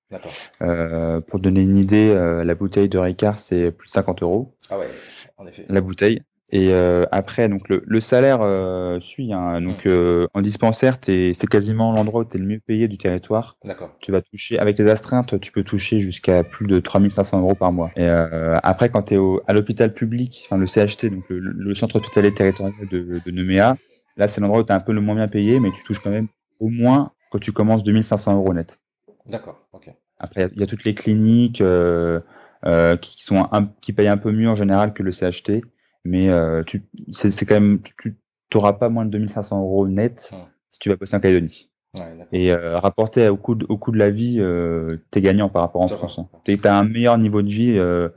Euh, 0.61 1.21
pour 1.21 1.39
donner 1.39 1.61
une 1.61 1.77
idée, 1.77 2.13
la 2.43 2.55
bouteille 2.55 2.89
de 2.89 2.97
Ricard 2.97 3.37
c'est 3.37 3.71
plus 3.71 3.87
de 3.87 3.91
50 3.91 4.23
euros. 4.23 4.55
Ah 4.71 4.79
ouais, 4.79 4.89
en 5.37 5.45
effet. 5.45 5.65
La 5.69 5.81
bouteille. 5.81 6.23
Et 6.51 6.69
euh, 6.71 7.05
après, 7.11 7.49
donc 7.49 7.67
le, 7.69 7.83
le 7.85 8.01
salaire 8.01 8.39
euh, 8.41 8.99
suit. 8.99 9.33
Hein, 9.33 9.61
donc 9.61 9.85
mmh. 9.85 10.27
en 10.33 10.41
dispensaire, 10.41 10.97
c'est 11.01 11.33
quasiment 11.49 11.91
l'endroit 11.91 12.21
où 12.21 12.25
tu 12.25 12.37
es 12.37 12.39
le 12.39 12.45
mieux 12.45 12.59
payé 12.59 12.87
du 12.87 12.97
territoire. 12.97 13.57
D'accord. 13.65 13.95
Tu 13.99 14.11
vas 14.11 14.21
toucher 14.21 14.59
avec 14.59 14.77
les 14.77 14.87
astreintes, 14.89 15.39
tu 15.39 15.51
peux 15.51 15.63
toucher 15.63 15.99
jusqu'à 16.01 16.43
plus 16.43 16.67
de 16.67 16.79
3500 16.79 17.41
euros 17.41 17.55
par 17.55 17.71
mois. 17.71 17.91
Et 17.95 18.07
après, 18.07 18.89
quand 18.89 19.03
tu 19.03 19.15
es 19.15 19.17
au, 19.17 19.41
à 19.47 19.53
l'hôpital 19.53 19.93
public, 19.93 20.43
enfin 20.45 20.57
le 20.57 20.67
CHT, 20.67 21.07
donc 21.09 21.23
le, 21.29 21.39
le 21.39 21.75
centre 21.75 21.97
hospitalier 21.97 22.33
territorial 22.33 22.73
de, 22.91 23.21
de 23.25 23.31
Nouméa, 23.31 23.75
là 24.17 24.27
c'est 24.27 24.39
l'endroit 24.41 24.61
où 24.61 24.63
tu 24.63 24.71
es 24.71 24.75
un 24.75 24.79
peu 24.79 24.93
le 24.93 25.01
moins 25.01 25.15
bien 25.15 25.27
payé, 25.27 25.59
mais 25.59 25.71
tu 25.71 25.83
touches 25.83 25.99
quand 25.99 26.11
même 26.11 26.27
au 26.59 26.69
moins 26.69 27.11
quand 27.31 27.39
tu 27.39 27.51
commences 27.51 27.83
2500 27.83 28.35
euros 28.35 28.53
net. 28.53 28.79
D'accord, 29.27 29.67
ok. 29.73 29.89
Après, 30.19 30.49
il 30.53 30.59
y, 30.59 30.63
a 30.63 30.67
toutes 30.67 30.85
les 30.85 30.95
cliniques 30.95 31.61
euh, 31.61 32.21
euh, 32.65 32.95
qui, 32.95 33.23
sont 33.23 33.47
un, 33.51 33.65
qui 33.81 33.91
payent 33.91 34.07
un 34.07 34.17
peu 34.17 34.31
mieux 34.31 34.49
en 34.49 34.55
général 34.55 34.93
que 34.93 35.03
le 35.03 35.11
CHT, 35.11 35.61
mais 36.05 36.29
euh, 36.29 36.63
tu, 36.63 36.83
c'est, 37.11 37.45
quand 37.45 37.55
même, 37.55 37.79
tu 37.97 38.17
n'auras 38.53 38.73
pas 38.73 38.89
moins 38.89 39.05
de 39.05 39.11
2500 39.11 39.59
euros 39.61 39.87
net 39.87 40.31
si 40.69 40.79
tu 40.79 40.89
vas 40.89 40.95
bosser 40.95 41.15
en 41.15 41.19
Calédonie. 41.19 41.69
Ouais, 41.97 42.27
et 42.33 42.51
euh, 42.51 42.77
rapporté 42.77 43.29
au 43.29 43.37
coût 43.37 43.55
de, 43.55 43.65
au 43.69 43.77
coût 43.77 43.91
de 43.91 43.97
la 43.97 44.09
vie, 44.09 44.37
euh, 44.39 44.97
tu 45.11 45.19
es 45.19 45.21
gagnant 45.21 45.49
par 45.49 45.61
rapport 45.61 45.81
en 45.81 45.87
France. 45.87 46.19
Hein. 46.19 46.27
Tu 46.43 46.59
as 46.63 46.77
un 46.77 46.83
meilleur 46.83 47.17
niveau 47.17 47.41
de 47.41 47.49
vie 47.49 47.77
euh, 47.77 48.09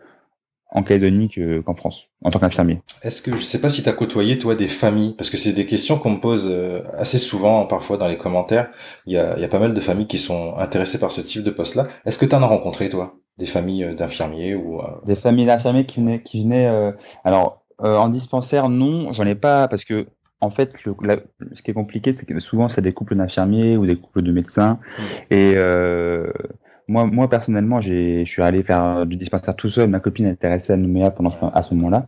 en 0.71 0.83
Calédonie 0.83 1.29
qu'en 1.65 1.75
France, 1.75 2.09
en 2.23 2.31
tant 2.31 2.39
qu'infirmier. 2.39 2.83
Est-ce 3.03 3.23
que 3.23 3.35
je 3.35 3.43
sais 3.43 3.61
pas 3.61 3.71
si 3.71 3.83
tu 3.83 3.89
as 3.89 3.93
côtoyé 3.93 4.39
toi 4.39 4.55
des 4.55 4.69
familles? 4.69 5.15
Parce 5.17 5.31
que 5.31 5.37
c'est 5.37 5.53
des 5.53 5.67
questions 5.67 5.99
qu'on 5.99 6.11
me 6.11 6.21
pose 6.21 6.47
euh, 6.51 6.83
assez 6.93 7.19
souvent 7.19 7.67
parfois 7.67 7.97
dans 7.97 8.09
les 8.09 8.19
commentaires. 8.19 8.71
Il 9.07 9.15
y 9.15 9.19
a, 9.19 9.35
il 9.37 9.41
y 9.41 9.45
a 9.45 9.49
pas 9.49 9.59
mal 9.59 9.73
de 9.73 9.81
familles 9.81 10.07
qui 10.07 10.19
sont 10.19 10.55
intéressées 10.57 10.99
par 10.99 11.11
ce 11.11 11.21
type 11.21 11.43
de 11.43 11.51
poste-là. 11.51 11.87
Est-ce 12.05 12.19
que 12.19 12.27
tu 12.27 12.35
en 12.35 12.43
as 12.43 12.47
rencontré 12.47 12.89
toi? 12.91 13.17
Des 13.39 13.47
familles 13.47 13.85
euh, 13.85 13.95
d'infirmiers 13.95 14.55
ou 14.55 14.81
euh, 14.81 14.85
des 15.07 15.17
familles 15.17 15.47
d'infirmiers 15.47 15.87
qui 15.87 16.01
venaient 16.01 16.23
qui 16.23 16.43
venaient 16.43 16.93
alors 17.25 17.65
en 17.79 18.09
dispensaire 18.09 18.69
non, 18.69 19.13
j'en 19.13 19.27
ai 19.27 19.35
pas 19.35 19.69
parce 19.69 19.85
que 19.85 20.07
en 20.41 20.51
fait, 20.51 20.85
le, 20.85 20.95
ce 21.55 21.63
qui 21.63 21.71
est 21.71 21.75
compliqué, 21.75 22.13
c'est 22.13 22.27
que 22.27 22.39
souvent, 22.39 22.69
c'est 22.69 22.83
des 22.83 22.93
couples 22.93 23.17
d'infirmiers 23.17 23.77
ou 23.77 23.87
des 23.87 23.97
couples 23.97 24.23
de 24.23 24.31
médecins. 24.31 24.75
Mmh. 24.75 25.03
Et 25.31 25.53
euh, 25.57 26.31
moi, 26.87 27.07
moi 27.07 27.29
personnellement, 27.29 27.81
j'ai, 27.81 28.25
je 28.25 28.31
suis 28.31 28.43
allé 28.43 28.63
faire 28.63 29.05
du 29.05 29.17
dispensaire 29.17 29.57
tout 29.57 29.69
seul. 29.69 29.89
Ma 29.89 30.01
copine 30.01 30.27
intéressée 30.27 30.73
à 30.73 30.77
Nouméa 30.77 31.11
pendant 31.11 31.31
à 31.53 31.63
ce 31.63 31.75
moment-là. 31.75 32.07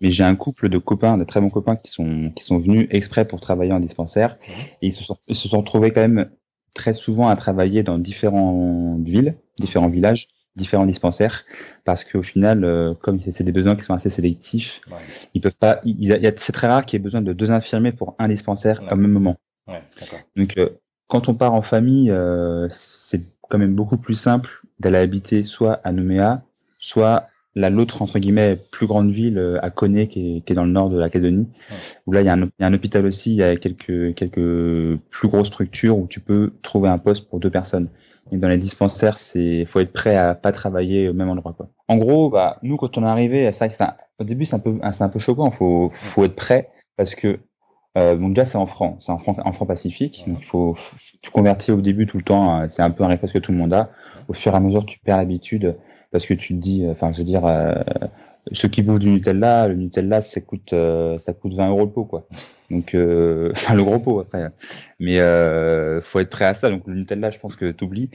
Mais 0.00 0.10
j'ai 0.10 0.24
un 0.24 0.36
couple 0.36 0.68
de 0.68 0.78
copains, 0.78 1.18
de 1.18 1.24
très 1.24 1.40
bons 1.40 1.50
copains, 1.50 1.76
qui 1.76 1.90
sont 1.90 2.32
qui 2.34 2.44
sont 2.44 2.58
venus 2.58 2.88
exprès 2.90 3.26
pour 3.26 3.40
travailler 3.40 3.72
en 3.72 3.80
dispensaire. 3.80 4.36
Et 4.80 4.88
ils 4.88 4.92
se 4.92 5.04
sont 5.04 5.18
ils 5.28 5.36
se 5.36 5.48
sont 5.48 5.58
retrouvés 5.58 5.92
quand 5.92 6.00
même 6.00 6.30
très 6.74 6.94
souvent 6.94 7.28
à 7.28 7.36
travailler 7.36 7.82
dans 7.82 7.98
différentes 7.98 9.04
villes, 9.04 9.36
différents 9.58 9.88
villages, 9.88 10.28
différents 10.56 10.86
dispensaires, 10.86 11.44
parce 11.84 12.04
qu'au 12.04 12.22
final, 12.22 12.64
euh, 12.64 12.94
comme 12.94 13.20
c'est 13.30 13.44
des 13.44 13.52
besoins 13.52 13.76
qui 13.76 13.84
sont 13.84 13.94
assez 13.94 14.10
sélectifs, 14.10 14.80
ils 15.34 15.40
peuvent 15.40 15.56
pas. 15.56 15.80
Il 15.84 16.04
y 16.04 16.12
a, 16.12 16.32
c'est 16.36 16.52
très 16.52 16.66
rare 16.66 16.84
qu'il 16.84 16.98
y 16.98 17.00
ait 17.00 17.04
besoin 17.04 17.20
de 17.20 17.32
deux 17.32 17.50
infirmiers 17.50 17.92
pour 17.92 18.16
un 18.18 18.28
dispensaire 18.28 18.80
au 18.90 18.96
même 18.96 19.12
moment. 19.12 19.36
Donc, 20.36 20.56
euh, 20.56 20.70
quand 21.08 21.28
on 21.28 21.34
part 21.34 21.54
en 21.54 21.62
famille, 21.62 22.10
euh, 22.10 22.68
c'est 22.70 23.22
quand 23.48 23.58
même 23.58 23.74
beaucoup 23.74 23.98
plus 23.98 24.14
simple 24.14 24.62
d'aller 24.80 24.98
habiter 24.98 25.44
soit 25.44 25.80
à 25.84 25.92
Nouméa, 25.92 26.42
soit 26.78 27.28
la 27.54 27.70
l'autre 27.70 28.02
entre 28.02 28.18
guillemets 28.18 28.58
plus 28.70 28.86
grande 28.86 29.10
ville 29.10 29.58
à 29.62 29.70
Koné 29.70 30.08
qui 30.08 30.36
est, 30.36 30.40
qui 30.42 30.52
est 30.52 30.56
dans 30.56 30.66
le 30.66 30.72
nord 30.72 30.90
de 30.90 30.98
la 30.98 31.08
Calédonie 31.08 31.48
où 32.06 32.12
là 32.12 32.20
il 32.20 32.26
y, 32.26 32.28
a 32.28 32.34
un, 32.34 32.42
il 32.42 32.50
y, 32.60 32.64
a 32.64 32.66
un, 32.66 32.74
hôpital 32.74 33.06
aussi 33.06 33.30
il 33.30 33.36
y 33.36 33.42
a 33.42 33.56
quelques 33.56 34.14
quelques 34.14 34.98
plus 35.08 35.28
grosses 35.28 35.46
structures 35.46 35.96
où 35.96 36.06
tu 36.06 36.20
peux 36.20 36.52
trouver 36.60 36.90
un 36.90 36.98
poste 36.98 37.30
pour 37.30 37.40
deux 37.40 37.48
personnes 37.48 37.88
et 38.32 38.36
dans 38.36 38.48
les 38.48 38.58
dispensaires 38.58 39.18
c'est 39.18 39.64
faut 39.66 39.80
être 39.80 39.92
prêt 39.92 40.16
à 40.16 40.34
pas 40.34 40.52
travailler 40.52 41.08
au 41.08 41.12
même 41.12 41.28
endroit 41.28 41.52
quoi 41.52 41.68
en 41.88 41.96
gros 41.96 42.30
bah 42.30 42.58
nous 42.62 42.76
quand 42.76 42.98
on 42.98 43.04
est 43.04 43.08
arrivé 43.08 43.50
c'est 43.52 43.70
au 44.18 44.24
début 44.24 44.44
c'est 44.44 44.56
un 44.56 44.60
peu 44.60 44.78
c'est 44.92 45.04
un 45.04 45.08
peu 45.08 45.18
choquant 45.18 45.50
faut 45.50 45.90
faut 45.92 46.24
être 46.24 46.36
prêt 46.36 46.70
parce 46.96 47.14
que 47.14 47.38
euh, 47.96 48.14
donc 48.14 48.34
déjà 48.34 48.44
c'est 48.44 48.58
en 48.58 48.66
francs, 48.66 48.98
c'est 49.00 49.10
en 49.10 49.18
francs, 49.18 49.38
en 49.42 49.52
francs 49.52 49.68
pacifique. 49.68 50.24
Donc 50.26 50.44
faut, 50.44 50.76
tu 51.22 51.30
convertis 51.30 51.72
au 51.72 51.80
début 51.80 52.06
tout 52.06 52.18
le 52.18 52.22
temps. 52.22 52.60
Euh, 52.60 52.66
c'est 52.68 52.82
un 52.82 52.90
peu 52.90 53.04
un 53.04 53.06
réflexe 53.06 53.32
que 53.32 53.38
tout 53.38 53.52
le 53.52 53.58
monde 53.58 53.72
a. 53.72 53.90
Au 54.28 54.34
fur 54.34 54.52
et 54.52 54.56
à 54.56 54.60
mesure, 54.60 54.84
tu 54.84 54.98
perds 54.98 55.16
l'habitude 55.16 55.76
parce 56.12 56.26
que 56.26 56.34
tu 56.34 56.54
te 56.54 56.60
dis, 56.60 56.86
enfin 56.90 57.12
je 57.12 57.18
veux 57.18 57.24
dire, 57.24 57.46
euh, 57.46 57.74
ceux 58.52 58.68
qui 58.68 58.82
bouffent 58.82 58.98
du 58.98 59.08
Nutella, 59.08 59.68
le 59.68 59.74
Nutella 59.74 60.22
ça 60.22 60.40
coûte, 60.40 60.72
euh, 60.72 61.18
ça 61.18 61.32
coûte 61.32 61.54
20 61.54 61.68
euros 61.70 61.84
le 61.84 61.90
pot 61.90 62.04
quoi. 62.04 62.26
Donc 62.70 62.88
enfin 63.52 63.74
le 63.74 63.82
gros 63.82 63.98
pot 63.98 64.20
après. 64.20 64.48
Mais 64.98 65.20
euh, 65.20 66.00
faut 66.00 66.20
être 66.20 66.30
prêt 66.30 66.46
à 66.46 66.54
ça. 66.54 66.70
Donc 66.70 66.86
le 66.86 66.94
Nutella, 66.94 67.30
je 67.30 67.38
pense 67.38 67.56
que 67.56 67.70
t'oublies. 67.70 68.10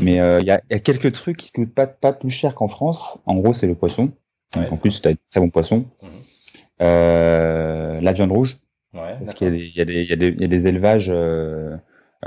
Mais 0.00 0.12
il 0.12 0.46
y 0.46 0.50
a, 0.50 0.60
y, 0.70 0.74
a, 0.74 0.78
quelques 0.78 1.12
trucs 1.12 1.36
qui 1.36 1.52
coûtent 1.52 1.74
pas 1.74 1.86
pas 1.86 2.12
plus 2.12 2.30
cher 2.30 2.54
qu'en 2.54 2.68
France. 2.68 3.18
En 3.26 3.36
gros, 3.36 3.52
c'est 3.52 3.66
le 3.66 3.74
poisson. 3.74 4.12
en 4.56 4.76
plus, 4.76 5.00
tu 5.00 5.08
as 5.08 5.14
très 5.30 5.40
bon 5.40 5.50
poisson. 5.50 5.86
Mmh. 6.02 6.80
la 6.80 8.12
viande 8.12 8.32
rouge. 8.32 8.58
Ouais, 8.94 9.16
Parce 9.24 9.34
qu'il 9.34 9.54
y, 9.54 9.58
y, 9.58 9.82
y, 9.82 10.04
y, 10.04 10.44
a 10.44 10.48
des 10.48 10.66
élevages 10.66 11.08
euh, 11.08 11.76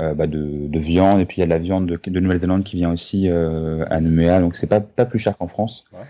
euh, 0.00 0.14
bah 0.14 0.26
de, 0.26 0.66
de, 0.66 0.78
viande 0.80 1.20
et 1.20 1.24
puis 1.24 1.36
il 1.36 1.40
y 1.40 1.42
a 1.44 1.46
de 1.46 1.50
la 1.50 1.58
viande 1.58 1.86
de, 1.86 1.98
de 2.04 2.20
Nouvelle-Zélande 2.20 2.64
qui 2.64 2.76
vient 2.76 2.92
aussi 2.92 3.30
euh, 3.30 3.84
à 3.88 4.00
Nouméa, 4.00 4.40
donc 4.40 4.56
c'est 4.56 4.66
pas, 4.66 4.80
pas 4.80 5.06
plus 5.06 5.20
cher 5.20 5.38
qu'en 5.38 5.46
France. 5.46 5.84
Ouais. 5.92 6.00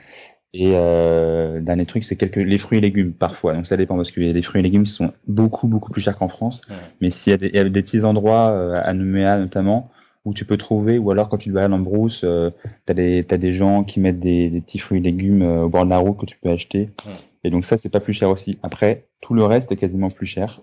Et 0.59 0.73
euh, 0.75 1.61
dernier 1.61 1.85
truc, 1.85 2.05
c'est 2.05 2.17
quelques 2.17 2.37
les 2.37 2.57
fruits 2.57 2.79
et 2.79 2.81
légumes 2.81 3.13
parfois. 3.13 3.53
Donc 3.53 3.67
ça 3.67 3.77
dépend 3.77 3.97
parce 3.97 4.11
a 4.17 4.33
des 4.33 4.43
fruits 4.43 4.61
et 4.61 4.63
légumes 4.63 4.87
sont 4.87 5.13
beaucoup 5.27 5.69
beaucoup 5.69 5.91
plus 5.91 6.01
chers 6.01 6.17
qu'en 6.17 6.29
France. 6.29 6.63
Ouais. 6.71 6.77
Mais 7.03 7.11
s'il 7.11 7.33
y, 7.33 7.35
a 7.35 7.37
des, 7.37 7.51
y 7.51 7.59
a 7.59 7.65
des 7.65 7.83
petits 7.83 8.05
endroits 8.05 8.51
euh, 8.51 8.75
à 8.75 8.95
Nouméa 8.95 9.37
notamment 9.37 9.91
où 10.25 10.33
tu 10.33 10.45
peux 10.45 10.57
trouver, 10.57 10.99
ou 10.99 11.11
alors 11.11 11.29
quand 11.29 11.37
tu 11.37 11.53
vas 11.53 11.65
aller 11.65 11.75
en 11.75 11.79
brousse, 11.79 12.23
euh, 12.25 12.51
t'as 12.87 12.95
des 12.95 13.23
t'as 13.23 13.37
des 13.37 13.53
gens 13.53 13.85
qui 13.85 14.01
mettent 14.01 14.19
des, 14.19 14.49
des 14.49 14.61
petits 14.63 14.79
fruits 14.79 14.99
et 14.99 15.03
légumes 15.03 15.43
euh, 15.43 15.65
au 15.65 15.69
bord 15.69 15.85
de 15.85 15.91
la 15.91 15.99
route 15.99 16.19
que 16.19 16.27
tu 16.27 16.39
peux 16.39 16.51
acheter. 16.51 16.91
Ouais. 17.05 17.13
Et 17.45 17.51
donc 17.51 17.65
ça, 17.65 17.79
c'est 17.79 17.91
pas 17.91 18.01
plus 18.01 18.13
cher 18.13 18.31
aussi. 18.31 18.59
Après, 18.63 19.07
tout 19.21 19.35
le 19.35 19.45
reste 19.45 19.71
est 19.71 19.77
quasiment 19.77 20.11
plus 20.11 20.27
cher. 20.27 20.63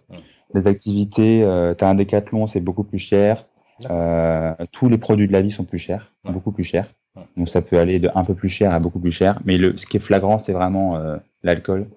Les 0.53 0.67
activités, 0.67 1.41
euh, 1.43 1.73
tu 1.73 1.83
as 1.83 1.89
un 1.89 1.95
décathlon, 1.95 2.45
c'est 2.45 2.59
beaucoup 2.59 2.83
plus 2.83 2.99
cher. 2.99 3.45
Euh, 3.89 4.53
tous 4.71 4.89
les 4.89 4.97
produits 4.97 5.27
de 5.27 5.33
la 5.33 5.41
vie 5.41 5.51
sont 5.51 5.63
plus 5.63 5.79
chers, 5.79 6.13
beaucoup 6.25 6.51
plus 6.51 6.65
chers. 6.65 6.93
Donc 7.37 7.49
ça 7.49 7.61
peut 7.61 7.77
aller 7.77 7.99
de 7.99 8.09
un 8.15 8.23
peu 8.23 8.33
plus 8.33 8.49
cher 8.49 8.71
à 8.71 8.79
beaucoup 8.79 8.99
plus 8.99 9.11
cher. 9.11 9.39
Mais 9.45 9.57
le, 9.57 9.77
ce 9.77 9.85
qui 9.85 9.97
est 9.97 9.99
flagrant, 9.99 10.39
c'est 10.39 10.53
vraiment 10.53 10.97
euh, 10.97 11.17
l'alcool. 11.43 11.87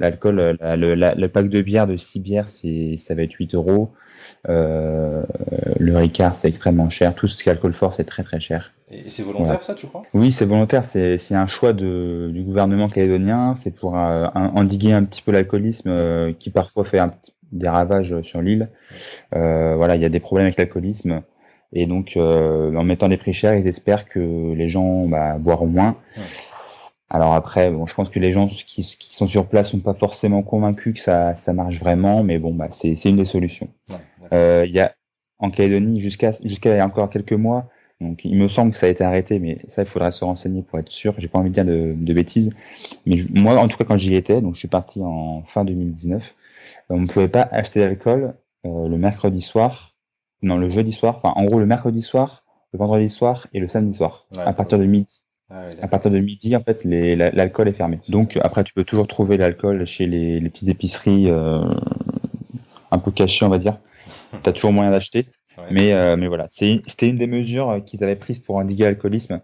L'alcool, 0.00 0.56
le, 0.62 1.26
pack 1.26 1.48
de 1.48 1.60
bière 1.60 1.86
de 1.86 1.96
6 1.96 2.20
bières, 2.20 2.48
c'est, 2.48 2.96
ça 2.98 3.14
va 3.14 3.22
être 3.22 3.34
8 3.34 3.54
euros. 3.54 3.92
Euh, 4.48 5.22
le 5.78 5.96
Ricard, 5.96 6.36
c'est 6.36 6.48
extrêmement 6.48 6.88
cher. 6.88 7.14
Tout 7.14 7.28
ce 7.28 7.42
qui 7.42 7.48
est 7.48 7.52
alcool 7.52 7.74
fort, 7.74 7.92
c'est 7.92 8.04
très 8.04 8.22
très 8.22 8.40
cher. 8.40 8.72
Et 8.90 9.08
c'est 9.08 9.22
volontaire 9.22 9.62
ça, 9.62 9.74
tu 9.74 9.86
crois? 9.86 10.02
Oui, 10.14 10.32
c'est 10.32 10.46
volontaire. 10.46 10.84
C'est, 10.84 11.18
un 11.32 11.46
choix 11.46 11.72
de, 11.72 12.30
du 12.32 12.42
gouvernement 12.42 12.88
calédonien. 12.88 13.54
C'est 13.54 13.74
pour 13.74 13.98
euh, 13.98 14.26
endiguer 14.34 14.92
un 14.92 15.04
petit 15.04 15.22
peu 15.22 15.32
l'alcoolisme 15.32 15.88
euh, 15.90 16.32
qui 16.38 16.50
parfois 16.50 16.84
fait 16.84 17.00
des 17.52 17.68
ravages 17.68 18.22
sur 18.22 18.40
l'île. 18.40 18.70
voilà, 19.32 19.96
il 19.96 20.02
y 20.02 20.06
a 20.06 20.10
des 20.10 20.20
problèmes 20.20 20.46
avec 20.46 20.58
l'alcoolisme. 20.58 21.22
Et 21.74 21.86
donc, 21.86 22.16
en 22.16 22.84
mettant 22.84 23.08
des 23.08 23.16
prix 23.16 23.32
chers, 23.32 23.54
ils 23.54 23.66
espèrent 23.66 24.06
que 24.06 24.52
les 24.54 24.68
gens 24.68 25.06
bah, 25.06 25.36
boiront 25.38 25.66
moins. 25.66 25.96
Alors 27.14 27.34
après, 27.34 27.70
bon, 27.70 27.86
je 27.86 27.94
pense 27.94 28.08
que 28.08 28.18
les 28.18 28.32
gens 28.32 28.48
qui, 28.48 28.82
sont 28.82 29.28
sur 29.28 29.46
place 29.46 29.70
sont 29.70 29.78
pas 29.78 29.94
forcément 29.94 30.42
convaincus 30.42 30.94
que 30.94 31.00
ça, 31.00 31.36
ça 31.36 31.52
marche 31.52 31.78
vraiment, 31.78 32.24
mais 32.24 32.38
bon, 32.38 32.52
bah, 32.52 32.66
c'est 32.70 33.04
une 33.04 33.14
des 33.14 33.24
solutions. 33.24 33.68
Euh, 34.32 34.64
il 34.66 34.74
y 34.74 34.80
a 34.80 34.96
en 35.38 35.50
Calédonie 35.50 36.00
jusqu'à 36.00 36.32
jusqu'à 36.44 36.74
il 36.74 36.78
y 36.78 36.80
a 36.80 36.86
encore 36.86 37.08
quelques 37.10 37.32
mois, 37.32 37.68
donc 38.00 38.24
il 38.24 38.36
me 38.36 38.48
semble 38.48 38.72
que 38.72 38.76
ça 38.76 38.86
a 38.86 38.88
été 38.88 39.04
arrêté, 39.04 39.38
mais 39.38 39.58
ça 39.68 39.82
il 39.82 39.88
faudra 39.88 40.10
se 40.10 40.24
renseigner 40.24 40.62
pour 40.62 40.80
être 40.80 40.90
sûr. 40.90 41.14
J'ai 41.18 41.28
pas 41.28 41.38
envie 41.38 41.50
de 41.50 41.54
dire 41.54 41.64
de, 41.64 41.94
de 41.96 42.14
bêtises, 42.14 42.50
mais 43.06 43.14
moi 43.30 43.60
en 43.60 43.68
tout 43.68 43.76
cas 43.76 43.84
quand 43.84 43.96
j'y 43.96 44.16
étais, 44.16 44.40
donc 44.40 44.54
je 44.54 44.58
suis 44.58 44.68
parti 44.68 45.00
en 45.00 45.44
fin 45.46 45.64
2019, 45.64 46.34
on 46.90 46.98
ne 46.98 47.06
pouvait 47.06 47.28
pas 47.28 47.48
acheter 47.52 47.78
d'alcool 47.78 48.34
euh, 48.66 48.88
le 48.88 48.98
mercredi 48.98 49.40
soir, 49.40 49.93
non 50.44 50.56
le 50.56 50.68
jeudi 50.68 50.92
soir, 50.92 51.20
enfin 51.22 51.32
en 51.36 51.44
gros 51.44 51.58
le 51.58 51.66
mercredi 51.66 52.02
soir, 52.02 52.44
le 52.72 52.78
vendredi 52.78 53.08
soir 53.08 53.46
et 53.52 53.60
le 53.60 53.68
samedi 53.68 53.96
soir, 53.96 54.26
à 54.36 54.52
partir 54.52 54.78
de 54.78 54.84
midi. 54.84 55.20
Ah 55.50 55.66
à 55.82 55.88
partir 55.88 56.10
de 56.10 56.18
midi, 56.18 56.56
en 56.56 56.62
fait, 56.62 56.84
l'alcool 56.84 57.68
est 57.68 57.74
fermé. 57.74 58.00
Donc 58.08 58.38
après, 58.42 58.64
tu 58.64 58.72
peux 58.72 58.84
toujours 58.84 59.06
trouver 59.06 59.36
l'alcool 59.36 59.86
chez 59.86 60.06
les, 60.06 60.40
petites 60.48 60.68
épiceries 60.68 61.30
euh, 61.30 61.62
un 62.90 62.98
peu 62.98 63.10
cachées, 63.10 63.44
on 63.44 63.50
va 63.50 63.58
dire. 63.58 63.78
tu 64.42 64.48
as 64.48 64.52
toujours 64.52 64.72
moyen 64.72 64.90
d'acheter. 64.90 65.26
Mais, 65.70 65.92
euh, 65.92 66.16
mais 66.16 66.26
voilà, 66.26 66.46
c'était 66.48 67.08
une 67.08 67.14
des 67.14 67.28
mesures 67.28 67.80
qu'ils 67.86 68.02
avaient 68.02 68.16
prises 68.16 68.40
pour 68.40 68.56
endiguer 68.56 68.84
l'alcoolisme. 68.84 69.40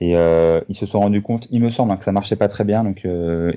Et 0.00 0.16
euh, 0.16 0.60
ils 0.68 0.74
se 0.74 0.86
sont 0.86 1.00
rendus 1.00 1.22
compte, 1.22 1.46
il 1.50 1.60
me 1.60 1.70
semble, 1.70 1.92
hein, 1.92 1.96
que 1.96 2.04
ça 2.04 2.12
marchait 2.12 2.36
pas 2.36 2.48
très 2.48 2.64
bien, 2.64 2.82
donc 2.82 3.06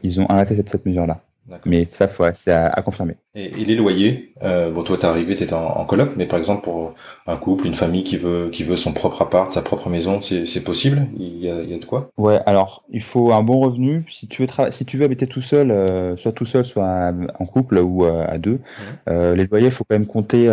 ils 0.04 0.22
ont 0.22 0.28
arrêté 0.28 0.56
cette, 0.56 0.70
cette 0.70 0.86
mesure-là. 0.86 1.22
Mais 1.66 1.88
ça, 1.92 2.08
c'est 2.34 2.52
à, 2.52 2.68
à, 2.68 2.82
confirmer. 2.82 3.16
Et, 3.36 3.50
les 3.50 3.76
loyers, 3.76 4.34
euh, 4.44 4.72
bon, 4.72 4.84
toi, 4.84 4.98
t'es 4.98 5.06
arrivé, 5.06 5.36
t'étais 5.36 5.54
en, 5.54 5.66
en 5.66 5.86
coloc, 5.86 6.12
mais 6.16 6.26
par 6.26 6.40
exemple 6.40 6.64
pour 6.64 6.94
un 7.28 7.38
couple, 7.38 7.68
une 7.68 7.74
famille 7.74 8.04
qui 8.04 8.18
veut 8.18 8.50
qui 8.52 8.64
veut 8.64 8.76
son 8.76 8.94
propre 8.94 9.22
appart, 9.22 9.52
sa 9.52 9.62
propre 9.62 9.90
maison, 9.90 10.22
c'est 10.22 10.64
possible? 10.64 11.08
Il 11.18 11.38
y 11.38 11.50
a, 11.50 11.62
il 11.62 11.70
y 11.70 11.74
a 11.74 11.78
de 11.78 11.86
quoi? 11.86 12.10
Ouais, 12.18 12.40
alors 12.46 12.84
il 12.90 13.02
faut 13.02 13.32
un 13.32 13.44
bon 13.44 13.60
revenu. 13.60 14.04
Si 14.10 14.28
tu 14.28 14.44
veux 14.44 14.72
si 14.72 14.86
tu 14.86 14.98
veux 14.98 15.06
habiter 15.06 15.28
tout 15.28 15.42
seul, 15.42 15.72
euh, 15.72 16.18
soit 16.18 16.32
tout 16.32 16.46
seul, 16.46 16.66
soit 16.66 17.14
en 17.40 17.46
couple 17.46 17.78
ou 17.80 18.06
euh, 18.06 18.26
à 18.28 18.38
deux, 18.38 18.60
euh, 19.08 19.36
les 19.36 19.46
loyers, 19.46 19.68
il 19.68 19.72
faut 19.72 19.84
quand 19.84 19.96
même 19.96 20.08
compter. 20.08 20.48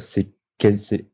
c'est 0.00 1.06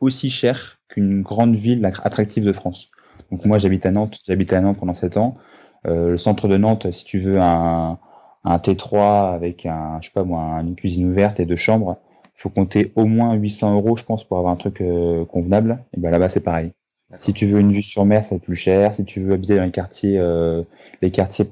aussi 0.00 0.30
cher 0.30 0.78
qu'une 0.88 1.22
grande 1.22 1.56
ville 1.56 1.84
attractive 1.84 2.44
de 2.44 2.52
France. 2.52 2.90
Donc 3.30 3.44
moi, 3.44 3.58
j'habite 3.58 3.86
à 3.86 3.90
Nantes. 3.90 4.20
J'habite 4.26 4.52
à 4.52 4.60
Nantes 4.60 4.78
pendant 4.78 4.94
sept 4.94 5.16
ans. 5.16 5.36
le 5.84 6.16
centre 6.16 6.48
de 6.48 6.56
Nantes, 6.56 6.90
si 6.92 7.04
tu 7.04 7.18
veux 7.18 7.40
un 7.40 7.98
un 8.44 8.56
T3 8.56 9.34
avec 9.34 9.66
un, 9.66 9.98
je 10.00 10.08
sais 10.08 10.12
pas 10.12 10.24
moi, 10.24 10.40
une 10.60 10.74
cuisine 10.74 11.10
ouverte 11.10 11.40
et 11.40 11.46
deux 11.46 11.56
chambres, 11.56 11.98
il 12.36 12.40
faut 12.40 12.50
compter 12.50 12.92
au 12.96 13.06
moins 13.06 13.34
800 13.34 13.74
euros, 13.74 13.96
je 13.96 14.04
pense, 14.04 14.24
pour 14.24 14.38
avoir 14.38 14.52
un 14.52 14.56
truc 14.56 14.80
euh, 14.80 15.24
convenable. 15.24 15.84
Et 15.96 16.00
ben 16.00 16.10
là-bas, 16.10 16.28
c'est 16.28 16.40
pareil. 16.40 16.72
Si 17.18 17.34
tu 17.34 17.46
veux 17.46 17.60
une 17.60 17.72
vue 17.72 17.82
sur 17.82 18.04
mer, 18.04 18.24
c'est 18.24 18.40
plus 18.40 18.56
cher. 18.56 18.94
Si 18.94 19.04
tu 19.04 19.20
veux 19.20 19.34
habiter 19.34 19.56
dans 19.56 19.64
les 19.64 19.70
quartiers, 19.70 20.18
euh, 20.18 20.62
les 21.02 21.10
quartiers 21.10 21.46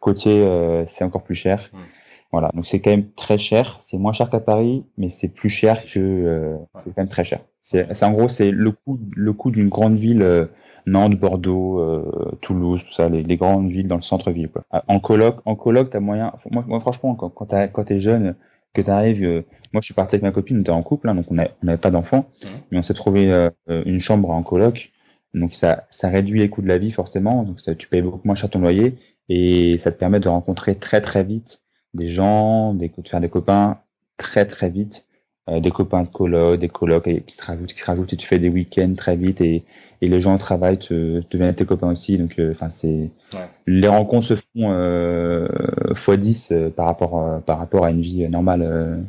côtiers, 0.00 0.42
euh, 0.42 0.84
c'est 0.86 1.04
encore 1.04 1.22
plus 1.22 1.36
cher. 1.36 1.70
Hmm. 1.72 1.78
Voilà, 2.34 2.50
donc 2.52 2.66
c'est 2.66 2.80
quand 2.80 2.90
même 2.90 3.12
très 3.12 3.38
cher. 3.38 3.76
C'est 3.78 3.96
moins 3.96 4.12
cher 4.12 4.28
qu'à 4.28 4.40
Paris, 4.40 4.84
mais 4.98 5.08
c'est 5.08 5.28
plus 5.28 5.50
cher 5.50 5.84
que. 5.84 6.56
C'est 6.78 6.86
quand 6.86 6.98
même 6.98 7.08
très 7.08 7.24
cher. 7.24 7.40
C'est 7.62 8.02
en 8.02 8.12
gros, 8.12 8.28
c'est 8.28 8.50
le 8.50 8.72
coût, 8.72 8.98
le 9.14 9.32
coût 9.32 9.50
d'une 9.50 9.68
grande 9.68 9.96
ville 9.96 10.48
Nantes, 10.86 11.18
Bordeaux, 11.18 11.78
euh, 11.80 12.36
Toulouse, 12.42 12.84
tout 12.84 12.92
ça, 12.92 13.08
les, 13.08 13.22
les, 13.22 13.36
grandes 13.36 13.70
villes 13.70 13.88
dans 13.88 13.96
le 13.96 14.02
centre-ville. 14.02 14.48
Quoi. 14.48 14.64
Ah, 14.70 14.84
en 14.88 15.00
coloc, 15.00 15.36
en 15.44 15.54
coloc, 15.56 15.90
t'as 15.90 16.00
moyen. 16.00 16.32
Moi, 16.50 16.64
moi, 16.66 16.80
franchement, 16.80 17.14
quand, 17.14 17.30
quand 17.30 17.46
t'es 17.46 17.70
quand 17.72 17.90
es 17.90 18.00
jeune, 18.00 18.34
que 18.74 18.82
t'arrives, 18.82 19.24
euh, 19.24 19.42
moi, 19.72 19.80
je 19.80 19.86
suis 19.86 19.94
parti 19.94 20.16
avec 20.16 20.22
ma 20.22 20.32
copine, 20.32 20.58
on 20.58 20.60
était 20.60 20.70
en 20.70 20.82
couple, 20.82 21.08
hein, 21.08 21.14
donc 21.14 21.26
on 21.30 21.34
n'avait 21.34 21.78
pas 21.78 21.90
d'enfants, 21.90 22.26
mmh. 22.42 22.46
mais 22.70 22.78
on 22.78 22.82
s'est 22.82 22.94
trouvé 22.94 23.32
euh, 23.32 23.50
une 23.66 24.00
chambre 24.00 24.30
en 24.30 24.42
coloc. 24.42 24.90
Donc 25.32 25.54
ça, 25.54 25.86
ça 25.90 26.08
réduit 26.08 26.40
les 26.40 26.48
coûts 26.48 26.62
de 26.62 26.68
la 26.68 26.78
vie 26.78 26.92
forcément. 26.92 27.42
Donc 27.42 27.60
ça, 27.60 27.74
tu 27.74 27.88
payes 27.88 28.02
beaucoup 28.02 28.20
moins 28.24 28.36
cher 28.36 28.50
ton 28.50 28.60
loyer 28.60 28.96
et 29.28 29.78
ça 29.78 29.90
te 29.90 29.98
permet 29.98 30.20
de 30.20 30.28
rencontrer 30.28 30.76
très 30.76 31.00
très 31.00 31.24
vite 31.24 31.63
des 31.94 32.08
gens, 32.08 32.74
des, 32.74 32.88
de 32.88 33.08
faire 33.08 33.20
des 33.20 33.28
copains 33.28 33.78
très 34.16 34.46
très 34.46 34.70
vite 34.70 35.06
euh, 35.50 35.60
des 35.60 35.70
copains 35.70 36.04
de 36.04 36.08
coloc, 36.08 36.58
des 36.58 36.70
colocs 36.70 37.08
qui 37.26 37.36
se 37.36 37.44
rajoutent, 37.44 37.74
qui 37.74 37.80
se 37.80 37.84
rajoutent 37.84 38.12
et 38.14 38.16
tu 38.16 38.26
fais 38.26 38.38
des 38.38 38.48
week-ends 38.48 38.94
très 38.96 39.14
vite 39.14 39.42
et, 39.42 39.62
et 40.00 40.08
les 40.08 40.20
gens 40.22 40.34
au 40.34 40.38
travail 40.38 40.78
te, 40.78 41.22
deviennent 41.30 41.54
tes 41.54 41.66
copains 41.66 41.90
aussi. 41.90 42.16
Donc, 42.16 42.38
euh, 42.38 42.54
enfin, 42.58 42.68
les 43.66 43.88
rencontres 43.88 44.26
se 44.26 44.34
font 44.36 44.70
euh, 44.70 45.46
x 45.90 46.10
10 46.10 46.48
euh, 46.50 46.70
par 46.70 46.86
rapport 46.86 47.42
par 47.44 47.58
rapport 47.58 47.84
à 47.84 47.90
une 47.90 48.00
vie 48.00 48.26
normale. 48.28 49.06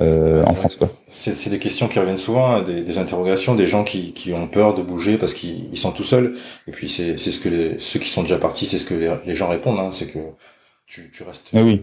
en 0.00 0.54
France. 0.54 0.78
C'est 1.06 1.50
des 1.50 1.58
questions 1.58 1.86
qui 1.86 1.98
reviennent 1.98 2.16
souvent, 2.16 2.50
hein, 2.50 2.62
des, 2.62 2.80
des, 2.82 2.96
interrogations, 2.96 3.54
des 3.54 3.66
gens 3.66 3.84
qui, 3.84 4.12
qui 4.12 4.32
ont 4.32 4.48
peur 4.48 4.74
de 4.74 4.82
bouger 4.82 5.18
parce 5.18 5.34
qu'ils 5.34 5.76
sont 5.76 5.92
tout 5.92 6.02
seuls. 6.02 6.34
Et 6.66 6.72
puis 6.72 6.88
c'est 6.88 7.18
ce 7.18 7.38
que 7.38 7.50
les, 7.50 7.78
ceux 7.78 8.00
qui 8.00 8.08
sont 8.08 8.22
déjà 8.22 8.38
partis, 8.38 8.64
c'est 8.64 8.78
ce 8.78 8.86
que 8.86 8.94
les, 8.94 9.14
les 9.26 9.34
gens 9.34 9.48
répondent, 9.48 9.78
hein, 9.78 9.90
c'est 9.92 10.06
que 10.06 10.18
tu, 10.86 11.10
tu 11.12 11.22
restes, 11.24 11.50
ah 11.54 11.62
oui. 11.62 11.82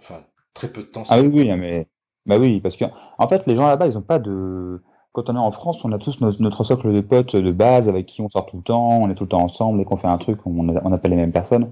Enfin 0.00 0.20
très 0.54 0.68
peu 0.68 0.82
de 0.82 0.86
temps. 0.86 1.02
Ah 1.08 1.20
oui, 1.20 1.30
oui, 1.32 1.56
mais 1.56 1.86
bah 2.26 2.38
oui, 2.38 2.60
parce 2.60 2.76
que 2.76 2.84
en 3.18 3.28
fait, 3.28 3.46
les 3.46 3.56
gens 3.56 3.66
là-bas, 3.66 3.86
ils 3.86 3.98
ont 3.98 4.02
pas 4.02 4.18
de. 4.18 4.82
Quand 5.12 5.30
on 5.30 5.36
est 5.36 5.38
en 5.38 5.50
France, 5.50 5.84
on 5.84 5.92
a 5.92 5.98
tous 5.98 6.20
notre, 6.20 6.64
socle 6.64 6.92
de 6.92 7.00
potes 7.00 7.34
de 7.34 7.50
base 7.50 7.88
avec 7.88 8.06
qui 8.06 8.20
on 8.20 8.28
sort 8.28 8.46
tout 8.46 8.58
le 8.58 8.62
temps, 8.62 9.00
on 9.00 9.10
est 9.10 9.14
tout 9.14 9.24
le 9.24 9.30
temps 9.30 9.42
ensemble, 9.42 9.80
et 9.80 9.84
qu'on 9.84 9.96
fait 9.96 10.06
un 10.06 10.18
truc, 10.18 10.38
on, 10.46 10.68
on 10.68 10.92
appelle 10.92 11.10
les 11.10 11.16
mêmes 11.16 11.32
personnes. 11.32 11.70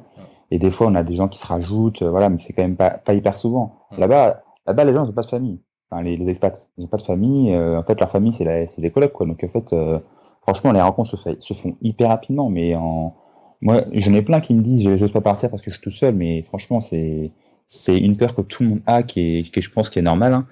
Et 0.51 0.59
des 0.59 0.71
fois, 0.71 0.87
on 0.87 0.95
a 0.95 1.03
des 1.03 1.15
gens 1.15 1.29
qui 1.29 1.39
se 1.39 1.47
rajoutent, 1.47 2.03
euh, 2.03 2.11
voilà, 2.11 2.29
mais 2.29 2.39
c'est 2.39 2.53
quand 2.53 2.63
même 2.63 2.77
pas, 2.77 2.91
pas 2.91 3.15
hyper 3.15 3.37
souvent. 3.37 3.81
Là-bas, 3.99 4.43
là-bas, 4.67 4.85
les 4.85 4.95
gens 4.95 5.05
ils 5.05 5.11
ont 5.11 5.15
pas 5.15 5.23
de 5.23 5.29
famille. 5.29 5.61
Enfin, 5.91 6.03
les, 6.03 6.17
les 6.17 6.29
expats, 6.29 6.57
ils 6.79 6.85
ont 6.85 6.89
pas 6.89 6.97
de 6.97 7.03
famille. 7.03 7.53
Euh, 7.55 7.79
en 7.79 7.83
fait, 7.83 7.99
leur 8.01 8.11
famille, 8.11 8.33
c'est 8.33 8.81
des 8.81 8.91
collègues, 8.91 9.13
quoi. 9.13 9.27
Donc 9.27 9.43
en 9.45 9.49
fait, 9.49 9.73
euh, 9.73 9.99
franchement, 10.43 10.73
les 10.73 10.81
rencontres 10.81 11.11
se, 11.11 11.17
fait, 11.17 11.37
se 11.41 11.55
font 11.55 11.77
hyper 11.83 12.09
rapidement. 12.09 12.49
Mais 12.49 12.75
en, 12.75 13.15
moi, 13.61 13.83
j'en 13.93 14.15
ai 14.15 14.23
plein 14.23 14.41
qui 14.41 14.55
me 14.55 14.63
disent, 14.63 14.97
j'ose 14.97 15.13
pas 15.13 15.21
partir 15.21 15.51
parce 15.51 15.63
que 15.63 15.71
je 15.71 15.77
suis 15.77 15.83
tout 15.83 15.91
seul. 15.91 16.15
Mais 16.15 16.43
franchement, 16.43 16.81
c'est 16.81 17.33
c'est 17.69 17.99
une 17.99 18.17
peur 18.17 18.35
que 18.35 18.43
tout 18.43 18.63
le 18.63 18.69
monde 18.71 18.83
a, 18.87 19.03
qui 19.03 19.21
est, 19.21 19.51
qui 19.51 19.61
je 19.61 19.71
pense 19.71 19.91
qui 19.91 19.99
est 19.99 20.03
normale. 20.03 20.35
Hein. 20.35 20.47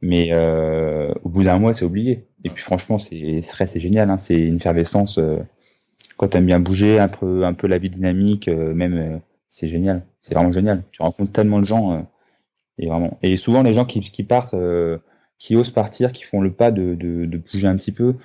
Mais 0.00 0.30
euh, 0.32 1.12
au 1.24 1.28
bout 1.28 1.42
d'un 1.42 1.58
mois, 1.58 1.74
c'est 1.74 1.84
oublié. 1.84 2.26
Et 2.44 2.50
puis 2.50 2.62
franchement, 2.62 2.98
c'est 2.98 3.42
c'est 3.42 3.80
génial. 3.80 4.10
Hein. 4.10 4.18
C'est 4.18 4.40
une 4.40 4.56
effervescence. 4.56 5.18
Euh, 5.18 5.38
quand 6.16 6.28
t'aimes 6.28 6.46
bien 6.46 6.60
bouger, 6.60 6.98
un 6.98 7.08
peu 7.08 7.44
un 7.44 7.54
peu 7.54 7.66
la 7.66 7.78
vie 7.78 7.90
dynamique, 7.90 8.48
euh, 8.48 8.74
même 8.74 8.94
euh, 8.94 9.18
c'est 9.50 9.68
génial. 9.68 10.04
C'est 10.22 10.34
vraiment 10.34 10.52
génial. 10.52 10.82
Tu 10.92 11.02
rencontres 11.02 11.32
tellement 11.32 11.60
de 11.60 11.64
gens 11.64 11.92
euh, 11.92 12.00
et 12.78 12.88
vraiment. 12.88 13.18
Et 13.22 13.36
souvent 13.36 13.62
les 13.62 13.74
gens 13.74 13.84
qui, 13.84 14.00
qui 14.00 14.22
partent, 14.24 14.54
qui 15.38 15.56
osent 15.56 15.70
partir, 15.70 16.12
qui 16.12 16.24
font 16.24 16.40
le 16.40 16.52
pas 16.52 16.70
de, 16.70 16.94
de, 16.94 17.24
de 17.26 17.38
bouger 17.38 17.66
un 17.66 17.76
petit 17.76 17.92
peu, 17.92 18.16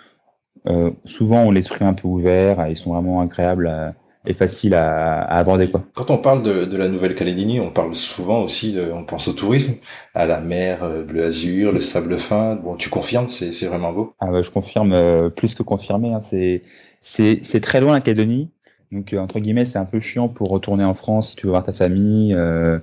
souvent 1.06 1.44
ont 1.44 1.52
l'esprit 1.52 1.86
un 1.86 1.94
peu 1.94 2.08
ouvert. 2.08 2.68
Ils 2.68 2.78
sont 2.78 2.94
vraiment 2.94 3.22
agréables. 3.22 3.68
À, 3.68 3.96
est 4.26 4.34
facile 4.34 4.74
à, 4.74 5.22
à, 5.22 5.38
aborder 5.38 5.70
quoi. 5.70 5.84
Quand 5.94 6.10
on 6.10 6.18
parle 6.18 6.44
de, 6.44 6.66
de 6.66 6.78
la 6.78 6.88
Nouvelle-Calédonie, 6.88 7.60
on 7.60 7.72
parle 7.72 7.94
souvent 7.96 8.42
aussi, 8.42 8.74
de, 8.74 8.92
on 8.92 9.04
pense 9.04 9.28
au 9.28 9.34
tourisme, 9.34 9.76
à 10.14 10.26
la 10.26 10.40
mer 10.40 10.84
euh, 10.84 11.04
bleu 11.04 11.26
azur, 11.26 11.72
le 11.72 11.80
sable 11.80 12.18
fin. 12.18 12.56
Bon, 12.56 12.76
tu 12.76 12.90
confirmes, 12.90 13.30
c'est 13.30 13.66
vraiment 13.66 13.92
beau. 13.92 14.14
Ah 14.20 14.32
ouais, 14.32 14.44
je 14.44 14.52
confirme, 14.52 14.94
euh, 14.94 15.30
plus 15.30 15.56
que 15.56 15.64
confirmé. 15.64 16.14
Hein, 16.14 16.22
c'est 16.22 16.64
c'est 17.02 17.40
c'est 17.44 17.60
très 17.60 17.82
loin 17.82 17.94
la 17.94 18.02
Calédonie. 18.02 18.50
Donc 18.94 19.12
euh, 19.12 19.20
entre 19.20 19.40
guillemets, 19.40 19.66
c'est 19.66 19.80
un 19.80 19.86
peu 19.86 20.00
chiant 20.00 20.30
pour 20.30 20.50
retourner 20.50 20.84
en 20.84 20.94
France 20.94 21.32
si 21.32 21.36
tu 21.36 21.48
veux 21.48 21.52
voir 21.52 21.64
ta 21.64 21.74
famille. 21.74 22.34
Euh, 22.34 22.80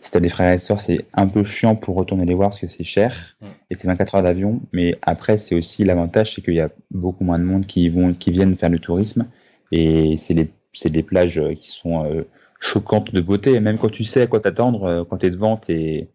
si 0.00 0.10
t'as 0.10 0.20
des 0.20 0.30
frères 0.30 0.52
et 0.54 0.58
sœurs, 0.58 0.80
c'est 0.80 1.06
un 1.14 1.26
peu 1.26 1.44
chiant 1.44 1.76
pour 1.76 1.96
retourner 1.96 2.24
les 2.24 2.34
voir 2.34 2.48
parce 2.48 2.60
que 2.60 2.66
c'est 2.66 2.84
cher 2.84 3.36
et 3.70 3.74
c'est 3.74 3.86
24 3.86 4.16
heures 4.16 4.22
d'avion. 4.22 4.62
Mais 4.72 4.96
après, 5.02 5.38
c'est 5.38 5.54
aussi 5.54 5.84
l'avantage, 5.84 6.34
c'est 6.34 6.42
qu'il 6.42 6.54
y 6.54 6.60
a 6.60 6.70
beaucoup 6.90 7.24
moins 7.24 7.38
de 7.38 7.44
monde 7.44 7.66
qui 7.66 7.88
vont 7.90 8.14
qui 8.14 8.30
viennent 8.30 8.56
faire 8.56 8.70
du 8.70 8.80
tourisme 8.80 9.26
et 9.70 10.16
c'est 10.18 10.34
les 10.34 10.50
c'est 10.72 10.90
des 10.90 11.02
plages 11.02 11.38
euh, 11.38 11.54
qui 11.54 11.70
sont 11.70 12.04
euh, 12.04 12.22
choquantes 12.58 13.12
de 13.12 13.20
beauté. 13.20 13.52
Et 13.52 13.60
même 13.60 13.78
quand 13.78 13.90
tu 13.90 14.04
sais 14.04 14.22
à 14.22 14.26
quoi 14.26 14.40
t'attendre, 14.40 14.84
euh, 14.84 15.04
quand 15.04 15.18
t'es 15.18 15.30
devant, 15.30 15.56
t'es 15.56 16.08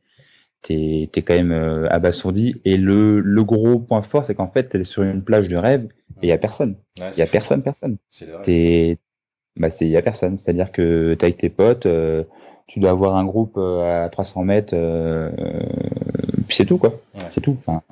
t'es 0.62 1.10
es 1.15 1.22
quand 1.22 1.36
même 1.36 1.88
abasourdi. 1.91 2.60
Et 2.65 2.78
le, 2.78 3.20
le 3.20 3.44
gros 3.44 3.78
point 3.78 4.02
fort, 4.02 4.26
c'est 4.26 4.34
qu'en 4.34 4.50
fait, 4.50 4.70
t'es 4.70 4.84
sur 4.84 5.04
une 5.04 5.24
plage 5.24 5.48
de 5.48 5.58
rêve 5.58 5.88
et 6.24 6.28
il 6.28 6.30
y 6.30 6.32
a 6.32 6.39
personne. 6.39 6.76
Il 6.98 7.20
y 7.20 7.22
a 7.22 7.28
personne, 7.28 7.62
personne. 7.62 7.98
T'es 8.44 8.98
bah 9.58 9.70
c'est 9.70 9.88
y 9.88 9.96
a 9.96 10.02
personne. 10.02 10.38
C'est-à-dire 10.38 10.72
que 10.72 11.13
t'es 11.13 11.26
avec 11.26 11.38
tes 11.38 11.50
potes, 11.50 11.88
tu 12.68 12.80
dois 12.80 12.89
avoir 12.89 13.15
un 13.15 13.26
groupe 13.26 13.58
à 13.58 14.10
300 14.12 14.44
mètres, 14.44 14.74
euh, 14.76 15.30
puis 16.48 16.58
c'est 16.58 16.65
tout 16.65 16.80
quoi. 16.80 17.00
C'est 17.34 17.41
tout. 17.41 17.58
Enfin, 17.65 17.84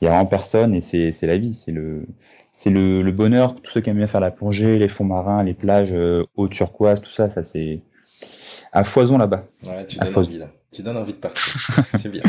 il 0.00 0.04
y 0.04 0.08
a 0.08 0.10
vraiment 0.10 0.26
personne 0.26 0.74
et 0.74 0.80
c'est 0.82 1.12
c'est 1.12 1.26
la 1.26 1.38
vie. 1.38 1.54
C'est 1.54 1.72
le 1.72 2.06
c'est 2.52 2.70
le, 2.70 3.02
le, 3.02 3.12
bonheur. 3.12 3.56
Tous 3.56 3.72
ceux 3.72 3.80
qui 3.80 3.90
aiment 3.90 3.96
bien 3.98 4.06
faire 4.06 4.20
la 4.20 4.30
plongée, 4.30 4.78
les 4.78 4.88
fonds 4.88 5.04
marins, 5.04 5.42
les 5.42 5.54
plages 5.54 5.92
euh, 5.92 6.24
eau 6.36 6.48
turquoise, 6.48 7.00
tout 7.02 7.10
ça, 7.10 7.30
ça 7.30 7.42
c'est. 7.42 7.80
à 8.72 8.84
foison 8.84 9.18
là-bas. 9.18 9.44
Ouais, 9.66 9.86
tu 9.86 9.98
À 10.00 10.04
donnes 10.06 10.16
envie 10.18 10.38
là. 10.38 10.48
Tu 10.72 10.82
donnes 10.82 10.96
envie 10.96 11.12
de 11.12 11.18
partir. 11.18 11.42
c'est 11.94 12.10
bien. 12.10 12.22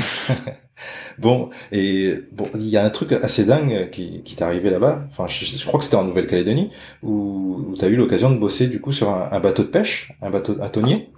bon, 1.20 1.50
et 1.72 2.14
bon, 2.32 2.46
il 2.56 2.68
y 2.70 2.78
a 2.78 2.86
un 2.86 2.90
truc 2.92 3.12
assez 3.12 3.46
dingue 3.46 3.90
qui, 3.92 4.22
qui 4.24 4.36
t'est 4.36 4.44
arrivé 4.44 4.70
là-bas. 4.70 5.06
Enfin, 5.10 5.28
je, 5.28 5.46
je 5.46 5.66
crois 5.66 5.80
que 5.80 5.84
c'était 5.86 5.98
en 5.98 6.04
Nouvelle-Calédonie 6.04 6.70
où, 7.04 7.66
où 7.70 7.76
tu 7.78 7.84
as 7.86 7.88
eu 7.88 7.96
l'occasion 7.96 8.32
de 8.32 8.38
bosser 8.38 8.68
du 8.68 8.82
coup 8.82 8.92
sur 8.92 9.10
un, 9.10 9.30
un 9.32 9.40
bateau 9.40 9.64
de 9.64 9.70
pêche, 9.70 10.14
un 10.22 10.30
bateau, 10.30 10.58
un 10.62 10.70
tonnier? 10.70 11.12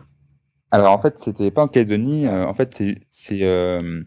Alors 0.72 0.94
en 0.94 1.00
fait, 1.00 1.18
c'était 1.18 1.52
pas 1.52 1.64
en 1.64 1.68
Calédonie. 1.68 2.28
euh, 2.28 2.46
en 2.46 2.54
fait, 2.54 2.76
c'est 2.76 2.98
c'est 3.10 3.44
euh, 3.44 4.04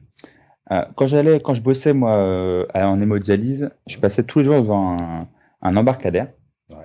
quand 0.97 1.07
j'allais, 1.07 1.41
quand 1.41 1.55
je 1.55 1.63
bossais 1.63 1.93
moi 1.93 2.17
euh, 2.17 2.65
en 2.75 3.01
hémodialyse, 3.01 3.71
je 3.87 3.99
passais 3.99 4.23
tous 4.23 4.39
les 4.41 4.45
jours 4.45 4.57
devant 4.57 4.97
un, 5.01 5.29
un 5.63 5.77
embarcadère 5.77 6.29
Ouais. 6.71 6.77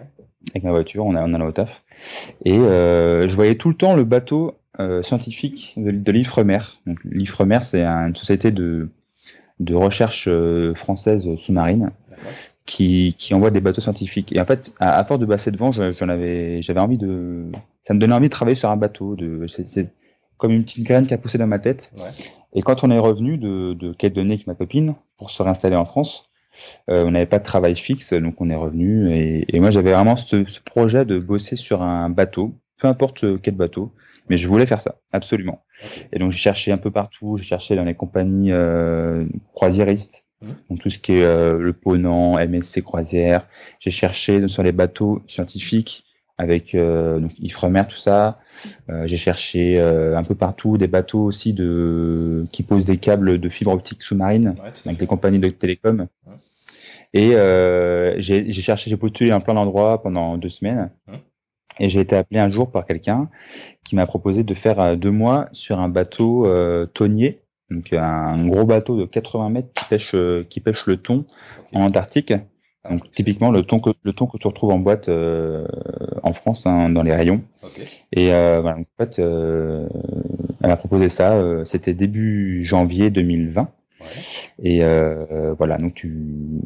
avec 0.49 0.63
ma 0.63 0.71
voiture. 0.71 1.05
On, 1.05 1.15
a, 1.15 1.23
on 1.23 1.33
allait 1.33 1.45
au 1.45 1.51
taf 1.51 1.83
et 2.43 2.57
euh, 2.57 3.27
je 3.27 3.35
voyais 3.35 3.55
tout 3.55 3.69
le 3.69 3.75
temps 3.75 3.95
le 3.95 4.03
bateau 4.03 4.55
euh, 4.79 5.03
scientifique 5.03 5.73
de, 5.77 5.91
de 5.91 6.11
l'Ifremer. 6.11 6.59
Donc 6.87 6.97
l'Ifremer, 7.03 7.59
c'est 7.63 7.83
un- 7.83 8.07
une 8.07 8.15
société 8.15 8.51
de 8.51 8.89
de 9.61 9.73
recherche 9.73 10.27
euh, 10.27 10.73
française 10.75 11.25
sous-marine 11.37 11.91
qui, 12.65 13.15
qui 13.17 13.33
envoie 13.33 13.51
des 13.51 13.61
bateaux 13.61 13.79
scientifiques. 13.81 14.35
Et 14.35 14.41
en 14.41 14.45
fait, 14.45 14.73
à, 14.79 14.97
à 14.97 15.05
force 15.05 15.19
de 15.21 15.25
passer 15.25 15.51
devant, 15.51 15.71
je- 15.71 15.93
j'en 15.93 16.09
avais, 16.09 16.61
j'avais 16.61 16.79
envie 16.81 16.97
de, 16.97 17.45
ça 17.87 17.93
me 17.93 17.99
donnait 17.99 18.15
envie 18.15 18.27
de 18.27 18.31
travailler 18.33 18.55
sur 18.55 18.69
un 18.69 18.75
bateau. 18.75 19.15
De, 19.15 19.45
c'est, 19.47 19.67
c'est 19.69 19.93
comme 20.37 20.51
une 20.51 20.63
petite 20.65 20.83
graine 20.83 21.05
qui 21.05 21.13
a 21.13 21.17
poussé 21.17 21.37
dans 21.37 21.47
ma 21.47 21.59
tête. 21.59 21.93
Ouais. 21.95 22.01
Et 22.55 22.61
quand 22.61 22.83
on 22.83 22.91
est 22.91 22.99
revenu 22.99 23.37
de, 23.37 23.73
de 23.73 23.93
Calédonie 23.93 24.33
avec 24.33 24.47
ma 24.47 24.55
copine 24.55 24.95
pour 25.17 25.29
se 25.29 25.43
réinstaller 25.43 25.75
en 25.75 25.85
France, 25.85 26.29
euh, 26.89 27.03
on 27.05 27.11
n'avait 27.11 27.25
pas 27.25 27.39
de 27.39 27.43
travail 27.43 27.75
fixe, 27.75 28.13
donc 28.13 28.39
on 28.39 28.49
est 28.49 28.55
revenu. 28.55 29.13
Et, 29.13 29.45
et 29.55 29.59
moi, 29.59 29.71
j'avais 29.71 29.91
vraiment 29.91 30.15
ce, 30.15 30.45
ce 30.47 30.61
projet 30.61 31.05
de 31.05 31.19
bosser 31.19 31.55
sur 31.55 31.81
un 31.81 32.09
bateau, 32.09 32.55
peu 32.77 32.87
importe 32.87 33.41
quel 33.41 33.55
bateau, 33.55 33.91
mais 34.29 34.37
je 34.37 34.47
voulais 34.47 34.65
faire 34.65 34.81
ça, 34.81 34.95
absolument. 35.11 35.63
Et 36.11 36.19
donc 36.19 36.31
j'ai 36.31 36.39
cherché 36.39 36.71
un 36.71 36.77
peu 36.77 36.91
partout, 36.91 37.37
j'ai 37.37 37.43
cherché 37.43 37.75
dans 37.75 37.83
les 37.83 37.93
compagnies 37.93 38.51
euh, 38.51 39.25
croisiéristes, 39.53 40.25
Mhm. 40.41 40.55
donc 40.69 40.79
tout 40.81 40.89
ce 40.89 40.99
qui 40.99 41.13
est 41.13 41.23
euh, 41.23 41.57
le 41.57 41.73
Ponant, 41.73 42.37
MSC 42.37 42.81
Croisière. 42.81 43.47
J'ai 43.79 43.89
cherché 43.89 44.47
sur 44.47 44.63
les 44.63 44.71
bateaux 44.71 45.21
scientifiques 45.27 46.03
avec 46.37 46.75
euh, 46.75 47.19
donc 47.19 47.31
Ifremer, 47.39 47.83
tout 47.87 47.97
ça. 47.97 48.39
Euh, 48.89 49.07
j'ai 49.07 49.17
cherché 49.17 49.79
euh, 49.79 50.17
un 50.17 50.23
peu 50.23 50.35
partout 50.35 50.77
des 50.77 50.87
bateaux 50.87 51.23
aussi 51.23 51.53
de 51.53 52.45
qui 52.51 52.63
posent 52.63 52.85
des 52.85 52.97
câbles 52.97 53.39
de 53.39 53.49
fibre 53.49 53.71
optique 53.71 54.03
sous-marine 54.03 54.55
Ouais, 54.63 54.71
avec 54.85 54.99
les 54.99 55.07
compagnies 55.07 55.39
de 55.39 55.49
télécom. 55.49 56.07
Ouais. 56.27 56.33
Et 57.13 57.35
euh, 57.35 58.19
j'ai 58.19 58.51
j'ai 58.51 58.61
cherché, 58.61 58.89
j'ai 58.89 58.97
postulé 58.97 59.31
à 59.31 59.39
plein 59.39 59.53
d'endroits 59.53 60.01
pendant 60.01 60.37
deux 60.37 60.49
semaines. 60.49 60.91
Ouais. 61.07 61.21
Et 61.79 61.89
j'ai 61.89 61.99
été 61.99 62.15
appelé 62.15 62.39
un 62.39 62.49
jour 62.49 62.71
par 62.71 62.85
quelqu'un 62.85 63.29
qui 63.83 63.95
m'a 63.95 64.05
proposé 64.05 64.43
de 64.43 64.53
faire 64.53 64.79
euh, 64.79 64.95
deux 64.95 65.11
mois 65.11 65.49
sur 65.51 65.79
un 65.79 65.89
bateau 65.89 66.45
euh, 66.45 66.85
tonnier, 66.85 67.41
donc 67.69 67.93
un 67.93 68.45
gros 68.47 68.65
bateau 68.65 68.97
de 68.97 69.05
80 69.05 69.49
mètres 69.49 69.69
qui 69.73 69.85
pêche, 69.85 70.11
euh, 70.15 70.45
qui 70.49 70.59
pêche 70.59 70.85
le 70.85 70.97
thon 70.97 71.25
en 71.73 71.81
Antarctique. 71.81 72.33
Ah, 72.87 72.89
Donc 72.93 73.09
typiquement 73.11 73.51
le 73.51 73.63
thon 73.63 73.79
que 73.79 73.89
le 74.03 74.13
thon 74.13 74.27
que 74.27 74.37
tu 74.37 74.47
retrouves 74.47 74.71
en 74.71 74.77
boîte 74.79 75.09
euh, 75.09 75.65
en 76.23 76.33
France 76.33 76.65
hein, 76.67 76.89
dans 76.89 77.03
les 77.03 77.13
rayons. 77.13 77.41
Ok. 77.63 77.81
Et 78.13 78.31
euh, 78.33 78.61
voilà, 78.61 78.77
donc, 78.77 78.87
en 78.99 79.03
fait, 79.03 79.19
euh, 79.19 79.87
elle 80.63 80.71
a 80.71 80.77
proposé 80.77 81.09
ça. 81.09 81.33
euh, 81.35 81.65
C'était 81.65 81.93
début 81.93 82.63
janvier 82.63 83.09
2020. 83.09 83.61
Ouais. 84.01 84.07
Et 84.61 84.83
euh, 84.83 85.53
voilà, 85.57 85.77
donc 85.77 85.93
tu, 85.95 86.15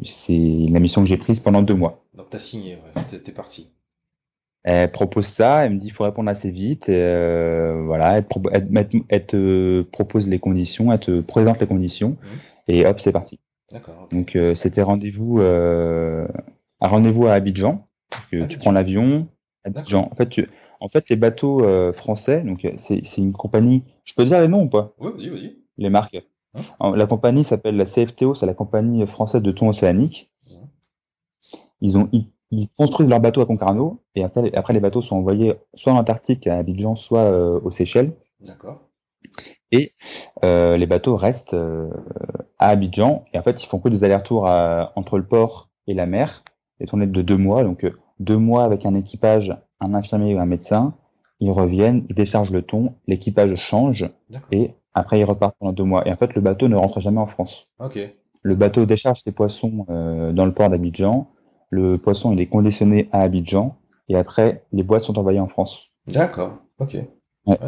c'est 0.04 0.32
la 0.70 0.80
mission 0.80 1.02
que 1.02 1.08
j'ai 1.08 1.16
prise 1.16 1.40
pendant 1.40 1.62
deux 1.62 1.74
mois. 1.74 2.04
Donc 2.14 2.26
t'as 2.30 2.38
signé, 2.38 2.74
ouais. 2.74 3.02
T'es, 3.08 3.18
t'es 3.18 3.32
parti. 3.32 3.70
Elle 4.62 4.90
propose 4.92 5.24
ça, 5.26 5.64
elle 5.64 5.72
me 5.74 5.78
dit 5.78 5.86
il 5.86 5.92
faut 5.92 6.04
répondre 6.04 6.28
assez 6.28 6.50
vite. 6.50 6.90
Et, 6.90 6.94
euh, 6.96 7.82
voilà, 7.86 8.18
elle, 8.18 8.24
te 8.24 8.28
propo- 8.28 8.50
elle, 8.52 8.68
elle- 8.76 9.00
elle 9.08 9.26
te 9.26 9.82
propose 9.82 10.28
les 10.28 10.38
conditions, 10.38 10.92
elle 10.92 11.00
te 11.00 11.20
présente 11.22 11.60
les 11.60 11.66
conditions, 11.66 12.16
et 12.68 12.84
hop, 12.86 13.00
c'est 13.00 13.12
parti. 13.12 13.40
D'accord. 13.72 14.08
Donc 14.10 14.36
euh, 14.36 14.54
c'était 14.54 14.82
rendez-vous, 14.82 15.40
euh, 15.40 16.26
un 16.80 16.88
rendez-vous 16.88 17.26
à 17.26 17.32
Abidjan. 17.32 17.86
Euh, 18.34 18.46
tu 18.46 18.58
prends 18.58 18.72
l'avion, 18.72 19.28
Abidjan. 19.64 20.08
En 20.10 20.14
fait, 20.16 20.28
tu, 20.28 20.48
en 20.80 20.88
fait, 20.88 21.08
les 21.08 21.16
bateaux 21.16 21.64
euh, 21.64 21.92
français, 21.92 22.42
donc 22.42 22.64
euh, 22.64 22.72
c'est 22.78 23.04
c'est 23.04 23.20
une 23.20 23.32
compagnie. 23.32 23.84
Je 24.04 24.14
peux 24.14 24.24
dire 24.24 24.40
les 24.40 24.48
noms 24.48 24.62
ou 24.62 24.68
pas? 24.68 24.94
Ouais, 24.98 25.12
vas-y, 25.12 25.28
vas-y. 25.28 25.56
Les 25.78 25.90
marques. 25.90 26.20
Hein? 26.54 26.96
La 26.96 27.06
compagnie 27.06 27.44
s'appelle 27.44 27.76
la 27.76 27.84
CFTO, 27.84 28.34
c'est 28.34 28.46
la 28.46 28.54
compagnie 28.54 29.06
française 29.06 29.42
de 29.42 29.52
thon 29.52 29.68
océanique. 29.68 30.30
Ils 31.80 31.96
ont 31.96 32.08
ils, 32.12 32.26
ils 32.50 32.68
construisent 32.76 33.08
leurs 33.08 33.20
bateaux 33.20 33.40
à 33.40 33.46
Concarneau 33.46 34.02
et 34.14 34.24
après, 34.24 34.54
après 34.54 34.74
les 34.74 34.80
bateaux 34.80 35.02
sont 35.02 35.16
envoyés 35.16 35.54
soit 35.74 35.92
en 35.92 35.96
Antarctique 35.96 36.46
à 36.46 36.56
Abidjan, 36.56 36.96
soit 36.96 37.22
euh, 37.22 37.60
aux 37.62 37.70
Seychelles. 37.70 38.12
D'accord. 38.40 38.80
Euh, 40.44 40.76
les 40.76 40.86
bateaux 40.86 41.16
restent 41.16 41.54
euh, 41.54 41.88
à 42.58 42.68
Abidjan 42.68 43.24
et 43.32 43.38
en 43.38 43.42
fait 43.42 43.62
ils 43.62 43.66
font 43.66 43.78
que 43.78 43.88
des 43.88 44.04
allers-retours 44.04 44.46
à- 44.48 44.92
entre 44.96 45.18
le 45.18 45.24
port 45.24 45.68
et 45.86 45.94
la 45.94 46.06
mer, 46.06 46.42
des 46.80 46.86
tournées 46.86 47.06
de 47.06 47.22
deux 47.22 47.36
mois, 47.36 47.62
donc 47.64 47.84
euh, 47.84 47.92
deux 48.18 48.36
mois 48.36 48.64
avec 48.64 48.84
un 48.86 48.94
équipage, 48.94 49.54
un 49.80 49.94
infirmier 49.94 50.34
ou 50.34 50.38
un 50.40 50.46
médecin. 50.46 50.94
Ils 51.40 51.50
reviennent, 51.50 52.04
ils 52.08 52.14
déchargent 52.14 52.50
le 52.50 52.62
thon, 52.62 52.94
l'équipage 53.06 53.54
change 53.56 54.10
et 54.52 54.72
après 54.92 55.20
ils 55.20 55.24
repartent 55.24 55.56
pendant 55.58 55.72
deux 55.72 55.84
mois. 55.84 56.06
Et 56.06 56.12
en 56.12 56.16
fait 56.16 56.34
le 56.34 56.40
bateau 56.40 56.68
ne 56.68 56.76
rentre 56.76 57.00
jamais 57.00 57.20
en 57.20 57.26
France. 57.26 57.68
Le 58.42 58.54
bateau 58.54 58.86
décharge 58.86 59.20
ses 59.22 59.32
poissons 59.32 59.86
euh, 59.90 60.32
dans 60.32 60.46
le 60.46 60.52
port 60.52 60.68
d'Abidjan. 60.70 61.28
Le 61.70 61.96
poisson 61.98 62.32
il 62.32 62.40
est 62.40 62.46
conditionné 62.46 63.08
à 63.12 63.20
Abidjan 63.22 63.76
et 64.08 64.16
après 64.16 64.64
les 64.72 64.82
boîtes 64.82 65.04
sont 65.04 65.18
envoyées 65.18 65.40
en 65.40 65.48
France. 65.48 65.84
D'accord. 66.08 66.54
Ok. 66.78 66.96
Ouais. 67.46 67.58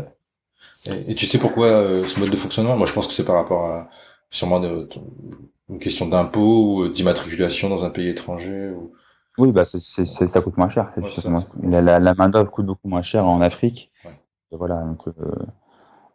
Et, 0.87 1.13
et 1.13 1.15
tu 1.15 1.27
sais 1.27 1.39
pourquoi 1.39 1.67
euh, 1.67 2.05
ce 2.07 2.19
mode 2.21 2.31
de 2.31 2.37
fonctionnement? 2.37 2.77
Moi, 2.77 2.87
je 2.87 2.93
pense 2.93 3.07
que 3.07 3.13
c'est 3.13 3.25
par 3.25 3.37
rapport 3.37 3.67
à 3.67 3.89
sûrement 4.31 4.61
de, 4.61 4.89
une 5.69 5.79
question 5.79 6.07
d'impôt 6.07 6.77
ou 6.83 6.89
d'immatriculation 6.89 7.69
dans 7.69 7.85
un 7.85 7.91
pays 7.91 8.09
étranger. 8.09 8.71
Ou... 8.71 8.93
Oui, 9.39 9.53
bah 9.53 9.65
c'est, 9.65 9.81
c'est, 9.81 10.05
c'est- 10.05 10.29
ça 10.29 10.41
coûte 10.41 10.57
moins 10.57 10.69
cher. 10.69 10.93
Ouais, 10.97 11.09
ça, 11.09 11.29
moins 11.29 11.45
la, 11.63 12.15
main 12.15 12.29
d'œuvre 12.29 12.51
coûte 12.51 12.67
beaucoup 12.67 12.89
moins 12.89 13.03
cher 13.03 13.27
en 13.27 13.41
Afrique. 13.41 13.91
Ouais. 14.05 14.11
Et 14.53 14.57
voilà. 14.57 14.83
Donc, 14.83 15.07
euh, 15.09 15.13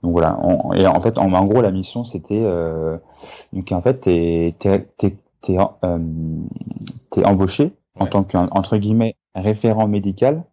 donc 0.03 0.11
voilà. 0.11 0.37
On- 0.43 0.73
et 0.73 0.85
en 0.85 1.01
fait, 1.01 1.17
en, 1.17 1.31
en 1.33 1.45
gros, 1.45 1.61
la 1.61 1.71
mission 1.71 2.03
c'était 2.03 2.41
euh, 2.43 2.97
donc 3.53 3.71
en 3.71 3.81
fait 3.81 4.01
t'es 4.01 4.55
t'es 4.59 4.87
t'es 4.97 5.17
t'es, 5.41 5.57
euh, 5.83 5.99
t'es 7.09 7.25
embauché 7.25 7.73
en 7.99 8.05
tant 8.05 8.23
qu'un 8.23 8.47
entre 8.51 8.77
guillemets 8.77 9.15
référent 9.33 9.87
médical. 9.87 10.43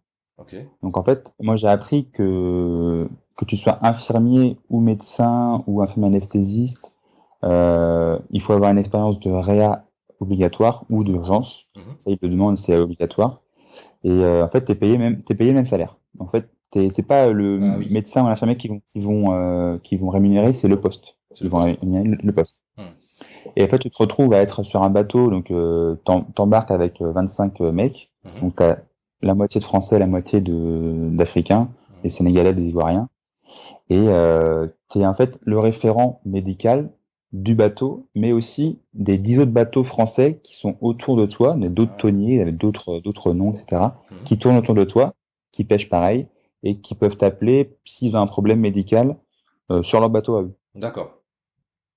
Donc 0.81 0.97
en 0.97 1.03
fait, 1.03 1.33
moi 1.39 1.55
j'ai 1.55 1.67
appris 1.67 2.09
que 2.09 3.07
que 3.35 3.45
tu 3.45 3.57
sois 3.57 3.79
infirmier 3.81 4.57
ou 4.69 4.79
médecin 4.79 5.63
ou 5.67 5.81
infirmier 5.81 6.07
anesthésiste, 6.07 6.95
euh, 7.43 8.17
il 8.31 8.41
faut 8.41 8.53
avoir 8.53 8.71
une 8.71 8.77
expérience 8.77 9.19
de 9.19 9.29
réa 9.31 9.85
obligatoire 10.19 10.85
ou 10.89 11.03
d'urgence. 11.03 11.65
Mhm. 11.75 11.83
Ça, 11.99 12.11
ils 12.11 12.17
te 12.17 12.25
demandent, 12.25 12.57
c'est 12.57 12.77
obligatoire. 12.77 13.41
Et 14.03 14.09
euh, 14.11 14.45
en 14.45 14.49
fait, 14.49 14.61
t'es 14.61 14.75
payé 14.75 14.97
même, 14.97 15.21
t'es 15.23 15.35
payé 15.35 15.51
le 15.51 15.55
même 15.55 15.65
salaire. 15.65 15.97
En 16.19 16.27
fait, 16.27 16.49
t'es- 16.71 16.89
c'est 16.91 17.03
pas 17.07 17.29
le 17.31 17.59
Ah 17.61 17.75
oui. 17.77 17.87
médecin 17.91 18.23
ou 18.23 18.27
l'infirmier 18.29 18.55
qui 18.55 18.69
vont, 18.69 18.81
qui 18.87 18.99
vont, 19.01 19.33
euh, 19.33 19.77
qui 19.83 19.97
vont 19.97 20.09
rémunérer, 20.09 20.53
c'est 20.53 20.67
le 20.69 20.79
poste. 20.79 21.17
Ils 21.41 21.49
vont 21.49 21.59
rémunérer 21.59 22.05
le, 22.05 22.17
le 22.23 22.31
poste. 22.31 22.61
Hmm. 22.77 22.81
Et 23.57 23.63
en 23.63 23.67
fait, 23.67 23.79
tu 23.79 23.89
te 23.89 23.97
retrouves 23.97 24.31
à 24.33 24.37
être 24.37 24.63
sur 24.63 24.81
un 24.83 24.89
bateau, 24.89 25.29
donc 25.29 25.47
t'em- 26.05 26.25
t'embarques 26.33 26.71
avec 26.71 27.01
euh, 27.01 27.11
25 27.11 27.59
mecs. 27.59 28.09
Mhm. 28.23 28.41
Donc 28.41 28.55
t'as 28.55 28.77
la 29.21 29.33
moitié 29.35 29.59
de 29.59 29.65
Français, 29.65 29.99
la 29.99 30.07
moitié 30.07 30.41
d'Africains, 30.41 31.69
des 32.03 32.09
Sénégalais, 32.09 32.53
des 32.53 32.63
Ivoiriens. 32.63 33.09
Et 33.89 33.97
euh, 34.09 34.67
tu 34.89 34.99
es 34.99 35.05
en 35.05 35.13
fait 35.15 35.39
le 35.45 35.59
référent 35.59 36.21
médical 36.25 36.89
du 37.33 37.53
bateau, 37.55 38.07
mais 38.15 38.31
aussi 38.31 38.79
des 38.93 39.17
dix 39.17 39.39
autres 39.39 39.51
bateaux 39.51 39.83
français 39.83 40.39
qui 40.43 40.55
sont 40.55 40.77
autour 40.81 41.17
de 41.17 41.25
toi, 41.25 41.55
d'autres 41.57 41.97
tonniers 41.97 42.51
d'autres 42.51 42.99
d'autres 42.99 43.33
noms, 43.33 43.51
etc., 43.53 43.81
Mhm. 44.11 44.17
qui 44.23 44.37
tournent 44.39 44.57
autour 44.57 44.75
de 44.75 44.85
toi, 44.85 45.13
qui 45.51 45.63
pêchent 45.65 45.89
pareil 45.89 46.27
et 46.63 46.77
qui 46.79 46.95
peuvent 46.95 47.17
t'appeler 47.17 47.75
s'ils 47.83 48.15
ont 48.15 48.21
un 48.21 48.27
problème 48.27 48.59
médical 48.59 49.17
euh, 49.71 49.83
sur 49.83 49.99
leur 49.99 50.09
bateau 50.09 50.35
à 50.37 50.41
eux. 50.43 50.53
D'accord. 50.75 51.11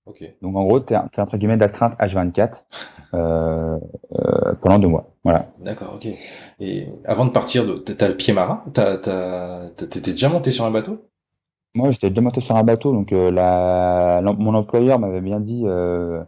Ok. 0.07 0.25
Donc 0.43 0.57
en 0.57 0.65
gros, 0.65 0.81
tu 0.81 0.95
es, 0.95 0.97
entre 0.97 1.37
guillemets 1.37 1.57
d'astreinte 1.59 1.93
H24 2.01 2.65
euh, 3.15 3.79
euh, 4.13 4.55
pendant 4.63 4.79
deux 4.79 4.89
mois. 4.89 5.15
Voilà. 5.23 5.51
D'accord. 5.61 5.93
Ok. 5.97 6.09
Et 6.61 6.89
avant 7.05 7.27
de 7.27 7.31
partir, 7.31 7.67
de, 7.67 7.75
t'as 7.79 8.09
le 8.09 8.17
pied 8.17 8.33
marin? 8.33 8.63
T'étais 9.77 10.13
déjà 10.13 10.29
monté 10.29 10.51
sur 10.51 10.65
un 10.65 10.71
bateau? 10.71 11.05
Moi, 11.75 11.91
j'étais 11.91 12.11
déjà 12.11 12.23
monté 12.23 12.41
sur 12.41 12.57
un 12.57 12.65
bateau, 12.65 12.93
donc 12.93 13.13
euh, 13.13 13.31
la, 13.31 14.21
mon 14.39 14.55
employeur 14.55 14.99
m'avait 14.99 15.21
bien 15.21 15.39
dit 15.39 15.63
euh, 15.67 16.25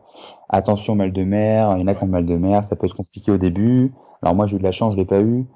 attention 0.49 0.95
mal 0.95 1.13
de 1.13 1.25
mer, 1.25 1.75
il 1.77 1.81
y 1.81 1.83
en 1.83 1.87
a 1.87 1.95
qui 1.95 2.05
ont 2.05 2.09
mal 2.09 2.27
de 2.27 2.37
mer, 2.37 2.65
ça 2.65 2.77
peut 2.77 2.87
être 2.87 2.97
compliqué 2.97 3.33
au 3.33 3.39
début. 3.39 3.93
Alors 4.23 4.35
moi, 4.35 4.47
j'ai 4.47 4.57
eu 4.57 4.59
de 4.59 4.65
la 4.65 4.73
chance, 4.73 4.93
je 4.93 4.99
l'ai 4.99 5.07
pas 5.07 5.21
eu. 5.21 5.47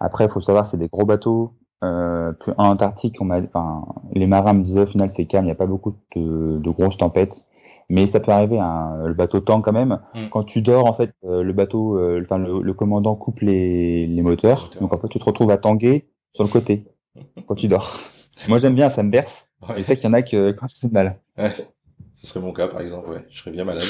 Après, 0.00 0.24
il 0.24 0.30
faut 0.30 0.40
savoir, 0.40 0.66
c'est 0.66 0.78
des 0.78 0.88
gros 0.88 1.04
bateaux. 1.04 1.52
Euh, 1.82 2.32
puis 2.40 2.52
en 2.56 2.68
Antarctique, 2.68 3.16
on 3.20 3.30
enfin, 3.30 3.84
les 4.14 4.26
marins 4.26 4.54
me 4.54 4.62
disaient 4.62 4.82
au 4.82 4.86
final 4.86 5.10
c'est 5.10 5.26
calme, 5.26 5.44
il 5.44 5.48
n'y 5.48 5.52
a 5.52 5.56
pas 5.56 5.66
beaucoup 5.66 5.94
de, 6.16 6.58
de 6.58 6.70
grosses 6.70 6.96
tempêtes, 6.96 7.44
mais 7.90 8.06
ça 8.06 8.20
peut 8.20 8.32
arriver. 8.32 8.58
Hein, 8.58 9.02
le 9.04 9.14
bateau 9.14 9.40
tangue 9.40 9.62
quand 9.62 9.72
même. 9.72 10.00
Mm. 10.14 10.28
Quand 10.30 10.44
tu 10.44 10.62
dors, 10.62 10.86
en 10.86 10.94
fait, 10.94 11.12
euh, 11.24 11.42
le 11.42 11.52
bateau, 11.52 11.98
euh, 11.98 12.22
enfin 12.24 12.38
le, 12.38 12.62
le 12.62 12.74
commandant 12.74 13.14
coupe 13.16 13.40
les, 13.40 14.06
les 14.06 14.22
moteurs, 14.22 14.62
moteurs. 14.62 14.80
donc 14.80 14.94
en 14.94 14.98
fait, 14.98 15.08
tu 15.08 15.18
te 15.18 15.24
retrouves 15.24 15.50
à 15.50 15.58
tanguer 15.58 16.08
sur 16.32 16.44
le 16.44 16.50
côté 16.50 16.86
quand 17.46 17.54
tu 17.54 17.68
dors. 17.68 17.98
Moi, 18.48 18.58
j'aime 18.58 18.74
bien, 18.74 18.90
ça 18.90 19.02
me 19.02 19.10
berce. 19.10 19.50
Je 19.76 19.82
sais 19.82 19.96
qu'il 19.96 20.04
y 20.04 20.08
en 20.08 20.12
a 20.12 20.22
que 20.22 20.52
quand 20.52 20.66
c'est 20.72 20.92
mal. 20.92 21.18
Ouais. 21.38 21.54
Ce 22.12 22.26
serait 22.26 22.40
mon 22.40 22.52
cas, 22.52 22.68
par 22.68 22.80
exemple, 22.80 23.10
ouais. 23.10 23.24
Je 23.30 23.40
serais 23.40 23.50
bien 23.50 23.64
malade. 23.64 23.82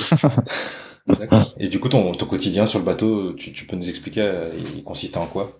Et 1.58 1.68
du 1.68 1.80
coup, 1.80 1.88
ton, 1.88 2.12
ton 2.12 2.26
quotidien 2.26 2.66
sur 2.66 2.78
le 2.78 2.84
bateau, 2.84 3.34
tu, 3.34 3.52
tu 3.52 3.66
peux 3.66 3.76
nous 3.76 3.88
expliquer, 3.88 4.22
euh, 4.22 4.50
il 4.74 4.82
consiste 4.82 5.16
en 5.16 5.26
quoi? 5.26 5.52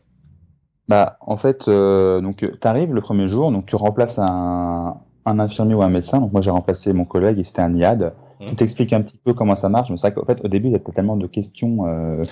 Bah, 0.88 1.16
en 1.20 1.37
fait, 1.37 1.68
euh, 1.68 2.20
donc, 2.20 2.38
tu 2.38 2.68
arrives 2.68 2.92
le 2.92 3.01
premier 3.01 3.29
jour, 3.29 3.51
donc 3.53 3.66
tu 3.66 3.77
remplaces 3.77 4.18
un, 4.18 4.97
un 5.27 5.38
infirmier 5.38 5.75
ou 5.75 5.83
un 5.83 5.88
médecin. 5.88 6.20
Donc, 6.20 6.33
moi, 6.33 6.40
j'ai 6.40 6.51
remplacé 6.51 6.92
mon 6.92 7.05
collègue 7.05 7.38
et 7.38 7.44
c'était 7.44 7.62
un 7.62 7.75
IAD 7.75 8.14
qui 8.40 8.53
mmh. 8.53 8.57
t'explique 8.57 8.92
un 8.92 9.03
petit 9.03 9.18
peu 9.18 9.35
comment 9.35 9.57
ça 9.57 9.68
marche. 9.68 9.90
Mais 9.90 9.97
c'est 9.97 10.09
vrai 10.09 10.14
qu'en 10.14 10.27
fait, 10.27 10.44
au 10.44 10.49
début, 10.49 10.73
t'as 10.73 10.92
tellement 10.92 11.16
de 11.16 11.27
questions. 11.27 11.87
Euh, 11.87 12.18
ouais. 12.18 12.25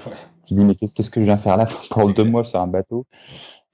Tu 0.47 0.55
dis, 0.55 0.65
mais 0.65 0.75
qu'est-ce 0.75 1.11
que 1.11 1.21
je 1.21 1.27
viens 1.27 1.37
faire 1.37 1.57
là 1.57 1.67
pour 1.91 2.13
deux 2.13 2.25
mois 2.25 2.45
sur 2.45 2.61
un 2.61 2.67
bateau? 2.67 3.07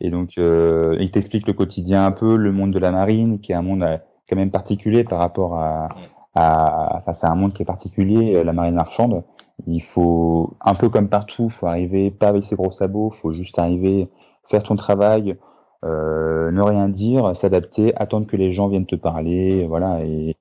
Et 0.01 0.11
donc, 0.11 0.39
euh, 0.39 0.97
il 1.01 1.11
t'explique 1.11 1.47
le 1.47 1.53
quotidien 1.53 2.07
un 2.07 2.13
peu, 2.13 2.37
le 2.37 2.53
monde 2.53 2.73
de 2.73 2.79
la 2.79 2.93
marine, 2.93 3.41
qui 3.41 3.53
est 3.53 3.57
un 3.57 3.63
monde 3.63 3.83
euh, 3.83 3.99
quand 4.29 4.37
même 4.37 4.51
particulier 4.51 5.05
par 5.05 5.19
rapport 5.19 5.59
à, 5.59 5.89
à, 6.35 6.99
enfin, 6.99 7.13
c'est 7.13 7.27
un 7.27 7.35
monde 7.35 7.53
qui 7.53 7.63
est 7.63 7.67
particulier, 7.67 8.37
euh, 8.37 8.45
la 8.45 8.53
marine 8.53 8.75
marchande. 8.75 9.25
Il 9.67 9.83
faut, 9.83 10.57
un 10.61 10.75
peu 10.75 10.89
comme 10.89 11.09
partout, 11.09 11.51
faut 11.51 11.67
arriver 11.67 12.11
pas 12.13 12.29
avec 12.29 12.45
ses 12.45 12.55
gros 12.55 12.71
sabots, 12.71 13.11
faut 13.11 13.33
juste 13.33 13.59
arriver, 13.59 14.09
faire 14.45 14.63
ton 14.63 14.77
travail, 14.77 15.37
euh, 15.85 16.53
ne 16.53 16.63
rien 16.63 16.89
dire, 16.89 17.37
s'adapter, 17.37 17.95
attendre 17.97 18.27
que 18.27 18.37
les 18.37 18.53
gens 18.53 18.69
viennent 18.69 18.87
te 18.87 18.97
parler, 18.97 19.67
voilà, 19.67 20.05
et, 20.05 20.37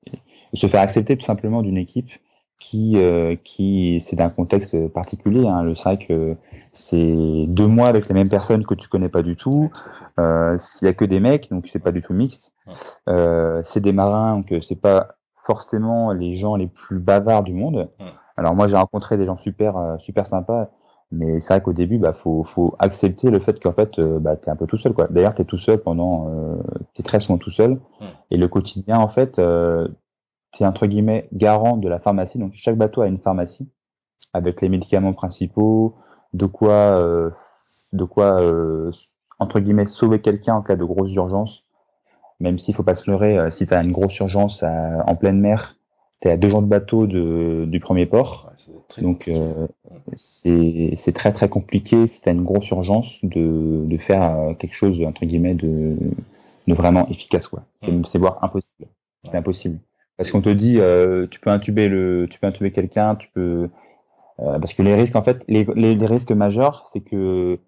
et 0.54 0.58
se 0.58 0.68
faire 0.68 0.82
accepter 0.82 1.18
tout 1.18 1.26
simplement 1.26 1.64
d'une 1.64 1.78
équipe 1.78 2.12
qui, 2.60 2.94
euh, 2.98 3.36
qui 3.44 4.02
c'est 4.02 4.16
d'un 4.16 4.30
contexte 4.30 4.88
particulier. 4.90 5.48
Hein. 5.48 5.64
Le 5.64 5.76
c'est 5.76 5.84
vrai 5.84 5.98
que 5.98 6.36
c'est 6.72 7.46
deux 7.48 7.68
mois 7.68 7.88
avec 7.88 8.08
les 8.08 8.14
mêmes 8.14 8.30
personnes 8.30 8.66
que 8.66 8.74
tu 8.74 8.88
connais 8.88 9.10
pas 9.10 9.24
du 9.24 9.36
tout. 9.36 9.72
Euh, 10.20 10.58
S'il 10.60 10.88
y 10.88 10.90
a 10.90 10.94
que 10.94 11.06
des 11.06 11.20
mecs, 11.20 11.50
donc 11.52 11.68
c'est 11.72 11.80
pas 11.80 11.92
du 11.92 12.02
tout 12.02 12.14
mixte. 12.14 12.54
Euh, 13.08 13.62
c'est 13.64 13.82
des 13.82 13.94
marins, 13.94 14.36
donc 14.38 14.54
c'est 14.64 14.80
pas 14.80 15.16
forcément 15.46 16.12
les 16.12 16.36
gens 16.36 16.56
les 16.56 16.68
plus 16.68 17.00
bavards 17.00 17.44
du 17.44 17.54
monde. 17.54 17.90
Alors 18.36 18.54
moi 18.54 18.68
j'ai 18.68 18.78
rencontré 18.78 19.18
des 19.18 19.26
gens 19.26 19.38
super 19.38 19.78
euh, 19.78 19.98
super 19.98 20.28
sympas, 20.28 20.70
mais 21.12 21.40
c'est 21.40 21.54
vrai 21.54 21.62
qu'au 21.62 21.74
début 21.74 21.98
bah 21.98 22.14
faut 22.14 22.44
faut 22.44 22.76
accepter 22.80 23.32
le 23.32 23.40
fait 23.40 23.60
qu'en 23.60 23.72
fait 23.72 23.98
euh, 23.98 24.20
bah 24.20 24.36
t'es 24.36 24.52
un 24.52 24.56
peu 24.56 24.68
tout 24.68 24.78
seul 24.78 24.94
quoi. 24.94 25.08
D'ailleurs 25.10 25.34
t'es 25.34 25.46
tout 25.46 25.58
seul 25.58 25.80
pendant 25.80 26.28
euh, 26.30 26.56
t'es 26.94 27.02
très 27.04 27.20
souvent 27.20 27.38
tout 27.38 27.52
seul 27.52 27.80
et 28.30 28.38
le 28.38 28.48
quotidien 28.48 29.00
en 29.00 29.08
fait 29.08 29.42
c'est 30.58 30.66
entre 30.66 30.88
guillemets 30.88 31.28
garant 31.34 31.78
de 31.78 31.88
la 31.88 32.00
pharmacie. 32.00 32.40
Donc 32.40 32.54
chaque 32.56 32.78
bateau 32.78 33.02
a 33.02 33.08
une 33.08 33.20
pharmacie 33.20 33.70
avec 34.34 34.62
les 34.62 34.70
médicaments 34.70 35.14
principaux, 35.14 35.96
de 36.34 36.48
quoi, 36.48 37.00
euh, 37.00 37.30
de 37.94 38.04
quoi 38.04 38.42
euh, 38.42 38.92
entre 39.40 39.60
guillemets 39.60 39.86
sauver 39.86 40.20
quelqu'un 40.20 40.56
en 40.56 40.62
cas 40.64 40.76
de 40.76 40.84
grosse 40.84 41.14
urgence. 41.14 41.68
Même 42.40 42.58
s'il 42.58 42.74
faut 42.74 42.84
pas 42.84 42.96
se 42.96 43.10
leurrer, 43.10 43.38
euh, 43.38 43.52
si 43.52 43.68
tu 43.68 43.74
as 43.74 43.84
une 43.84 43.92
grosse 43.92 44.18
urgence 44.18 44.64
à, 44.64 45.04
en 45.08 45.16
pleine 45.16 45.40
mer, 45.40 45.76
tu 46.22 46.28
es 46.28 46.32
à 46.32 46.38
deux 46.38 46.50
jours 46.50 46.64
de 46.64 46.68
bateau 46.68 47.06
de, 47.06 47.66
du 47.68 47.80
premier 47.80 48.08
port. 48.08 48.52
Ouais, 48.98 49.04
Donc 49.04 49.30
c'est 50.16 51.14
très 51.14 51.34
très 51.34 51.50
compliqué 51.50 52.08
si 52.08 52.22
tu 52.22 52.30
as 52.30 52.32
une 52.32 52.44
grosse 52.44 52.70
urgence 52.72 53.20
de, 53.24 53.84
de 53.86 53.98
faire 53.98 54.56
quelque 54.58 54.74
chose 54.74 55.00
entre 55.06 55.26
guillemets 55.26 55.54
de, 55.54 55.96
de 56.66 56.74
vraiment 56.74 57.08
efficace. 57.10 57.48
quoi. 57.48 57.64
C'est 57.84 58.18
voire 58.18 58.44
impossible. 58.44 58.88
C'est 59.24 59.38
impossible. 59.38 59.80
Parce 60.18 60.32
qu'on 60.32 60.42
te 60.42 60.50
dit, 60.50 60.80
euh, 60.80 61.28
tu 61.30 61.40
peux 61.40 61.52
intuber 61.52 61.90
le, 61.90 62.28
tu 62.30 62.40
peux 62.40 62.48
intuber 62.48 62.72
quelqu'un, 62.72 63.16
tu 63.16 63.30
peux, 63.34 63.70
euh, 64.40 64.60
parce 64.60 64.74
que 64.74 64.82
les 64.82 64.96
risques, 64.96 65.16
en 65.16 65.24
fait, 65.24 65.46
les, 65.48 65.66
les, 65.76 65.96
les 65.96 66.06
risques 66.08 66.32
majeurs, 66.32 66.88
c'est 66.92 67.02
que 67.02 67.60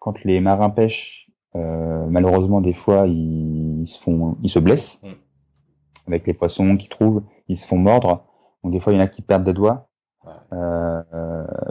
quand 0.00 0.22
les 0.24 0.40
marins 0.40 0.68
pêchent, 0.68 1.30
euh, 1.56 2.04
malheureusement, 2.08 2.60
des 2.60 2.74
fois, 2.74 3.06
ils, 3.06 3.86
se 3.86 3.98
font, 3.98 4.36
ils 4.42 4.50
se 4.50 4.58
blessent 4.58 5.00
mm. 5.02 6.08
avec 6.08 6.26
les 6.26 6.34
poissons 6.34 6.76
qu'ils 6.76 6.90
trouvent, 6.90 7.22
ils 7.48 7.56
se 7.56 7.66
font 7.66 7.78
mordre. 7.78 8.26
Donc 8.62 8.72
des 8.72 8.80
fois, 8.80 8.92
il 8.92 8.96
y 8.96 8.98
en 8.98 9.04
a 9.04 9.08
qui 9.08 9.22
perdent 9.22 9.44
des 9.44 9.54
doigts. 9.54 9.88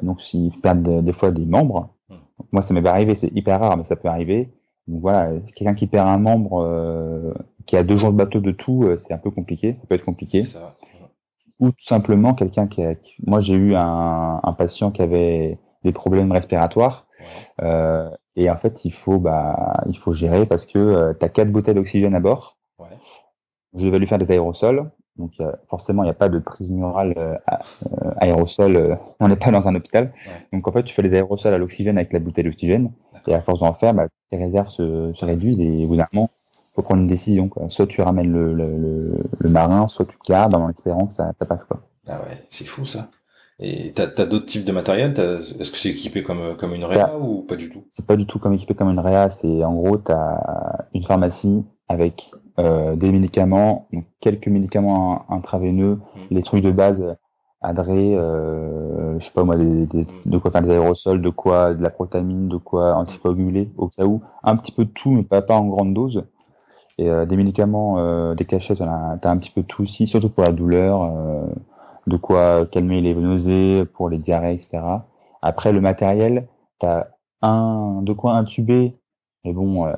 Donc 0.02 0.22
s'ils 0.22 0.52
perdent 0.62 1.04
des 1.04 1.13
fois 1.13 1.32
des 1.32 1.46
membres. 1.46 1.93
Mm. 2.10 2.15
moi, 2.52 2.62
ça 2.63 2.74
m'est 2.74 2.86
arrivé, 2.88 3.13
c'est 3.13 3.32
hyper 3.36 3.60
rare, 3.60 3.78
mais 3.78 3.84
ça 3.84 3.96
peut 3.96 4.08
arriver. 4.08 4.52
Donc 4.88 5.02
voilà, 5.02 5.32
quelqu'un 5.56 5.76
qui 5.76 5.86
perd 5.86 6.08
un 6.08 6.17
membre, 6.17 7.36
qui 7.65 7.78
a 7.78 7.84
deux 7.84 7.97
jours 7.97 8.12
de 8.12 8.17
bateau 8.17 8.39
de 8.39 8.52
tout, 8.52 8.84
euh, 8.84 8.97
c'est 8.97 9.13
un 9.13 9.17
peu 9.17 9.32
compliqué, 9.32 9.76
ça 9.76 9.84
peut 9.88 9.95
être 9.95 10.06
compliqué. 10.06 10.43
Ça. 10.43 10.76
Ou 11.60 11.71
tout 11.71 11.86
simplement 11.86 12.34
quelqu'un 12.34 12.67
qui 12.67 12.84
a... 12.84 12.95
Moi 13.26 13.39
j'ai 13.39 13.56
eu 13.56 13.76
un, 13.76 14.39
un, 14.43 14.54
patient 14.54 14.91
qui 14.91 15.02
avait 15.02 15.60
des 15.84 15.91
problèmes 15.91 16.32
respiratoires. 16.32 17.08
Ouais. 17.19 17.26
Euh, 17.65 18.10
et 18.36 18.49
en 18.49 18.58
fait, 18.58 18.84
il 18.86 18.93
faut, 18.93 19.19
bah, 19.19 19.84
il 19.88 19.97
faut 19.97 20.13
gérer 20.13 20.45
parce 20.45 20.65
que 20.65 20.80
euh, 20.80 21.13
tu 21.13 21.26
as 21.26 21.30
quatre 21.30 21.52
bouteilles 21.52 21.76
d'oxygène 21.76 22.15
à 22.15 22.19
bord. 22.19 22.58
Ouais. 22.80 22.88
Je 23.76 23.88
vais 23.88 23.99
lui 23.99 24.08
faire 24.08 24.17
des 24.17 24.32
aérosols. 24.32 24.89
Donc 25.17 25.34
euh, 25.39 25.52
forcément, 25.69 26.02
il 26.02 26.08
n'y 26.08 26.12
a 26.12 26.15
pas 26.15 26.30
de 26.30 26.39
prise 26.39 26.71
murale 26.71 27.39
aérosol. 28.17 28.97
On 29.19 29.28
n'est 29.28 29.36
pas 29.36 29.52
dans 29.52 29.67
un 29.67 29.76
hôpital. 29.76 30.06
Ouais. 30.26 30.47
Donc 30.52 30.67
en 30.67 30.71
fait, 30.71 30.84
tu 30.84 30.93
fais 30.93 31.04
les 31.04 31.13
aérosols 31.13 31.54
à 31.54 31.58
l'oxygène 31.58 31.97
avec 31.97 32.13
la 32.13 32.19
bouteille 32.19 32.45
d'oxygène. 32.45 32.91
Et 33.28 33.34
à 33.34 33.41
force 33.41 33.60
d'en 33.60 33.73
faire, 33.73 33.93
bah, 33.93 34.08
tes 34.32 34.38
réserves 34.38 34.69
se, 34.69 35.13
se 35.13 35.26
réduisent 35.26 35.62
et 35.62 35.86
au 35.86 35.89
bout 35.89 35.97
d'un 35.97 36.08
moment, 36.12 36.30
faut 36.76 36.82
prendre 36.82 37.02
une 37.02 37.08
décision. 37.08 37.48
Quoi. 37.50 37.70
Soit 37.70 37.88
tu 37.88 38.02
ramènes 38.02 38.32
le, 38.32 38.54
le, 38.54 38.78
le, 38.78 39.18
le 39.38 39.50
marin, 39.50 39.88
soit 39.88 40.06
tu 40.06 40.18
gardes 40.28 40.56
en 40.56 40.70
espérant 40.70 41.08
que 41.08 41.14
ça, 41.14 41.32
ça 41.38 41.46
passe. 41.46 41.64
Quoi. 41.64 41.82
Ah 42.08 42.20
ouais, 42.22 42.38
c'est 42.50 42.66
fou 42.66 42.86
ça. 42.86 43.10
Et 43.60 43.94
t'as 43.94 44.08
as, 44.18 44.26
d'autres 44.26 44.48
types 44.48 44.66
de 44.66 44.72
matériel? 44.72 45.12
Est-ce 45.12 45.72
que 45.72 45.78
c'est 45.78 45.90
équipé 45.90 46.24
comme, 46.24 46.58
comme 46.58 46.74
une 46.74 46.84
réa 46.84 47.18
ou 47.18 47.44
pas 47.44 47.56
du 47.56 47.70
tout? 47.70 47.84
C'est 47.92 48.06
pas 48.06 48.16
du 48.16 48.26
tout 48.26 48.40
comme 48.40 48.54
équipé 48.54 48.74
comme 48.74 48.90
une 48.90 49.00
réa. 49.00 49.30
C'est 49.30 49.64
en 49.64 49.76
gros, 49.76 49.98
tu 49.98 50.12
as 50.12 50.88
une 50.94 51.04
pharmacie 51.04 51.64
avec 51.88 52.32
euh, 52.60 52.96
des 52.96 53.12
médicaments, 53.12 53.88
donc 53.94 54.06
quelques 54.20 54.48
médicaments 54.48 55.32
intraveineux, 55.32 55.96
mmh. 55.96 56.20
les 56.32 56.44
trucs 56.44 56.64
de 56.64 56.72
base, 56.72 57.16
adré, 57.62 58.16
euh, 58.16 59.20
je 59.20 59.26
sais 59.26 59.32
pas 59.34 59.44
moi, 59.44 59.56
des, 59.56 59.86
des, 59.86 60.08
de 60.26 60.38
quoi 60.38 60.52
faire 60.52 60.64
des 60.64 60.72
aérosols, 60.72 61.22
de 61.22 61.30
quoi, 61.30 61.74
de 61.74 61.84
la 61.84 61.90
protamine, 61.90 62.50
de 62.50 62.58
quoi 62.58 62.96
anticoaguler, 62.96 63.72
au 63.78 63.88
cas 63.88 64.06
où, 64.06 64.22
un 64.44 64.56
petit 64.58 64.72
peu 64.72 64.86
de 64.86 64.90
tout, 64.90 65.12
mais 65.12 65.24
pas, 65.24 65.42
pas 65.42 65.56
en 65.56 65.66
grande 65.68 65.94
dose. 65.94 66.26
Et 66.97 67.10
euh, 67.10 67.25
des 67.25 67.38
médicaments, 67.38 67.97
euh, 67.97 68.36
des 68.36 68.45
cachettes, 68.45 68.79
t'as 68.79 69.32
un 69.32 69.38
petit 69.38 69.51
peu 69.51 69.63
tout 69.63 69.84
aussi, 69.84 70.08
surtout 70.08 70.29
pour 70.29 70.43
la 70.43 70.51
douleur, 70.51 71.03
euh, 71.03 71.47
de 72.08 72.17
quoi 72.17 72.65
calmer 72.67 73.01
les 73.01 73.15
nausées, 73.15 73.86
pour 73.86 74.10
les 74.10 74.19
diarrhées, 74.19 74.53
etc. 74.53 74.84
Après, 75.41 75.71
le 75.71 75.82
matériel, 75.82 76.47
t'as 76.79 77.08
un, 77.41 78.01
de 78.03 78.13
quoi 78.13 78.36
intuber, 78.36 78.95
mais 79.43 79.53
bon, 79.53 79.88
euh, 79.88 79.93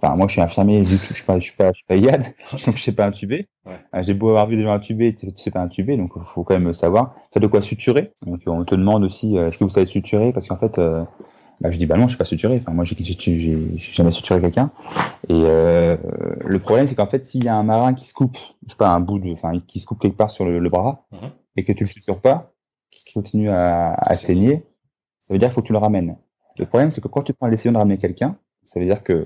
enfin, 0.00 0.16
moi, 0.16 0.26
je 0.28 0.32
suis 0.32 0.40
infirmier, 0.40 0.84
je 0.84 0.96
suis 0.96 1.24
pas, 1.24 1.38
je 1.38 1.44
suis 1.44 1.56
pas, 1.56 1.72
je 1.72 1.78
suis 1.78 1.86
pas 1.86 1.96
IAD, 1.96 2.22
donc 2.66 2.76
je 2.76 2.82
sais 2.82 2.92
pas 2.92 3.06
intuber. 3.06 3.48
Ouais. 3.66 4.02
J'ai 4.02 4.14
beau 4.14 4.30
avoir 4.30 4.46
vu 4.46 4.56
des 4.56 4.62
gens 4.62 4.72
intuber, 4.72 5.14
tu 5.14 5.30
sais 5.34 5.50
pas 5.50 5.60
intuber, 5.60 5.96
donc 5.96 6.12
il 6.16 6.22
faut 6.32 6.44
quand 6.44 6.58
même 6.58 6.72
savoir. 6.74 7.14
Ça 7.34 7.40
de 7.40 7.46
quoi 7.46 7.60
suturer. 7.60 8.12
Donc, 8.24 8.40
on 8.46 8.64
te 8.64 8.74
demande 8.74 9.04
aussi, 9.04 9.36
est-ce 9.36 9.58
que 9.58 9.64
vous 9.64 9.70
savez 9.70 9.86
suturer? 9.86 10.32
Parce 10.32 10.46
qu'en 10.46 10.56
fait, 10.56 10.78
euh, 10.78 11.04
bah, 11.62 11.70
je 11.70 11.78
dis 11.78 11.86
bah 11.86 11.96
non, 11.96 12.04
je 12.04 12.08
suis 12.08 12.18
pas 12.18 12.24
suturé. 12.24 12.56
Enfin, 12.60 12.72
moi, 12.72 12.84
j'ai 12.84 12.96
jamais 13.76 14.10
suturé 14.10 14.40
quelqu'un. 14.40 14.70
Et 15.28 15.42
euh, 15.44 15.96
le 16.44 16.58
problème, 16.58 16.88
c'est 16.88 16.96
qu'en 16.96 17.06
fait, 17.06 17.24
s'il 17.24 17.44
y 17.44 17.48
a 17.48 17.54
un 17.54 17.62
marin 17.62 17.94
qui 17.94 18.06
se 18.08 18.14
coupe, 18.14 18.36
je 18.66 18.70
sais 18.70 18.76
pas, 18.76 18.90
un 18.90 19.00
bout 19.00 19.20
de, 19.20 19.30
enfin, 19.32 19.52
qui 19.68 19.78
se 19.78 19.86
coupe 19.86 20.00
quelque 20.00 20.16
part 20.16 20.30
sur 20.30 20.44
le, 20.44 20.58
le 20.58 20.68
bras, 20.68 21.06
mm 21.12 21.16
-hmm. 21.16 21.30
et 21.56 21.64
que 21.64 21.72
tu 21.72 21.84
le 21.84 21.90
sutures 21.90 22.20
pas, 22.20 22.52
qui 22.90 23.04
continue 23.14 23.48
à, 23.48 23.94
à 23.94 24.14
saigner, 24.14 24.64
ça 25.20 25.32
veut 25.32 25.38
dire 25.38 25.48
qu'il 25.48 25.54
faut 25.54 25.62
que 25.62 25.68
tu 25.68 25.72
le 25.72 25.78
ramènes. 25.78 26.16
Le 26.58 26.66
problème, 26.66 26.90
c'est 26.90 27.00
que 27.00 27.08
quand 27.08 27.22
tu 27.22 27.32
prends 27.32 27.46
la 27.46 27.52
décision 27.52 27.72
de 27.72 27.78
ramener 27.78 27.98
quelqu'un, 27.98 28.36
ça 28.66 28.80
veut 28.80 28.86
dire 28.86 29.02
que 29.02 29.24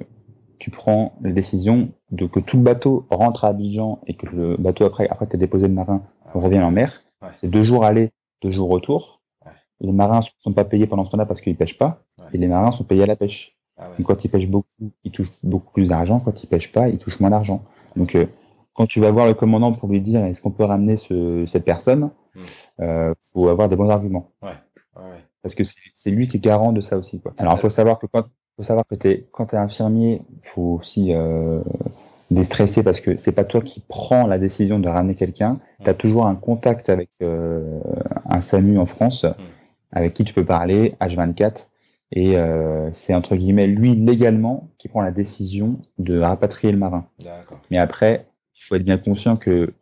tu 0.58 0.70
prends 0.70 1.14
la 1.22 1.32
décision 1.32 1.88
de 2.10 2.26
que 2.26 2.40
tout 2.40 2.58
le 2.58 2.62
bateau 2.62 3.06
rentre 3.10 3.44
à 3.44 3.48
Abidjan 3.48 4.00
et 4.06 4.14
que 4.14 4.26
le 4.26 4.56
bateau 4.56 4.84
après, 4.84 5.08
après 5.08 5.26
tu 5.26 5.36
as 5.36 5.38
déposé 5.38 5.68
le 5.68 5.74
marin, 5.74 6.02
on 6.34 6.40
revient 6.40 6.60
en 6.60 6.70
mer. 6.70 7.02
Ouais. 7.22 7.28
C'est 7.38 7.48
deux 7.48 7.62
jours 7.62 7.84
aller, 7.84 8.10
deux 8.42 8.50
jours 8.50 8.68
retour. 8.68 9.15
Les 9.80 9.92
marins 9.92 10.18
ne 10.18 10.42
sont 10.42 10.52
pas 10.52 10.64
payés 10.64 10.86
pendant 10.86 11.04
ce 11.04 11.10
temps-là 11.10 11.26
parce 11.26 11.40
qu'ils 11.40 11.56
pêchent 11.56 11.78
pas. 11.78 12.02
Ouais. 12.18 12.24
Et 12.32 12.38
les 12.38 12.48
marins 12.48 12.72
sont 12.72 12.84
payés 12.84 13.02
à 13.02 13.06
la 13.06 13.16
pêche. 13.16 13.56
Ah 13.78 13.88
Donc 13.98 14.06
quand 14.06 14.24
ils 14.24 14.28
pêchent 14.28 14.48
beaucoup, 14.48 14.68
ils 15.04 15.12
touchent 15.12 15.32
beaucoup 15.42 15.72
plus 15.72 15.90
d'argent. 15.90 16.20
Quand 16.20 16.42
ils 16.42 16.46
pêchent 16.46 16.72
pas, 16.72 16.88
ils 16.88 16.98
touchent 16.98 17.20
moins 17.20 17.30
d'argent. 17.30 17.62
Donc 17.94 18.14
euh, 18.14 18.26
quand 18.76 18.86
tu 18.86 19.00
vas 19.00 19.10
voir 19.10 19.26
le 19.26 19.34
commandant 19.34 19.72
pour 19.72 19.88
lui 19.88 20.00
dire 20.00 20.24
est-ce 20.24 20.40
qu'on 20.40 20.50
peut 20.50 20.64
ramener 20.64 20.96
ce, 20.96 21.44
cette 21.46 21.64
personne, 21.64 22.10
il 22.34 22.40
mmh. 22.40 22.44
euh, 22.80 23.14
faut 23.32 23.48
avoir 23.48 23.68
des 23.68 23.76
bons 23.76 23.90
arguments. 23.90 24.30
Parce 25.42 25.54
que 25.54 25.62
c'est 25.94 26.10
lui 26.10 26.26
qui 26.26 26.38
est 26.38 26.40
garant 26.40 26.72
de 26.72 26.80
ça 26.80 26.96
aussi. 26.96 27.20
Quoi. 27.20 27.32
Alors 27.38 27.54
il 27.54 27.60
faut 27.60 27.70
savoir 27.70 27.98
que 27.98 28.06
quand 28.06 28.24
faut 28.56 28.62
savoir 28.62 28.84
que 28.86 28.94
es, 29.06 29.26
quand 29.32 29.46
tu 29.46 29.54
es 29.54 29.58
infirmier, 29.58 30.22
faut 30.42 30.78
aussi 30.80 31.12
euh, 31.12 31.60
déstresser 32.30 32.82
parce 32.82 33.00
que 33.00 33.18
c'est 33.18 33.32
pas 33.32 33.44
toi 33.44 33.60
qui 33.60 33.82
prends 33.86 34.26
la 34.26 34.38
décision 34.38 34.78
de 34.78 34.88
ramener 34.88 35.14
quelqu'un. 35.14 35.58
Tu 35.84 35.90
as 35.90 35.94
toujours 35.94 36.26
un 36.26 36.34
contact 36.34 36.88
avec 36.88 37.10
euh, 37.22 37.80
un 38.28 38.40
SAMU 38.40 38.78
en 38.78 38.86
France 38.86 39.24
mmh. 39.24 39.34
Avec 39.92 40.14
qui 40.14 40.24
tu 40.24 40.34
peux 40.34 40.44
parler 40.44 40.94
H24 41.00 41.66
et 42.12 42.36
euh, 42.36 42.90
c'est 42.92 43.14
entre 43.14 43.34
guillemets 43.36 43.66
lui 43.66 43.94
légalement 43.94 44.68
qui 44.78 44.88
prend 44.88 45.02
la 45.02 45.10
décision 45.10 45.80
de 45.98 46.20
rapatrier 46.20 46.72
le 46.72 46.78
marin. 46.78 47.06
Mais 47.70 47.78
après, 47.78 48.26
il 48.54 48.64
faut 48.64 48.76
être 48.76 48.84
bien 48.84 48.98
conscient 48.98 49.36
que 49.36 49.72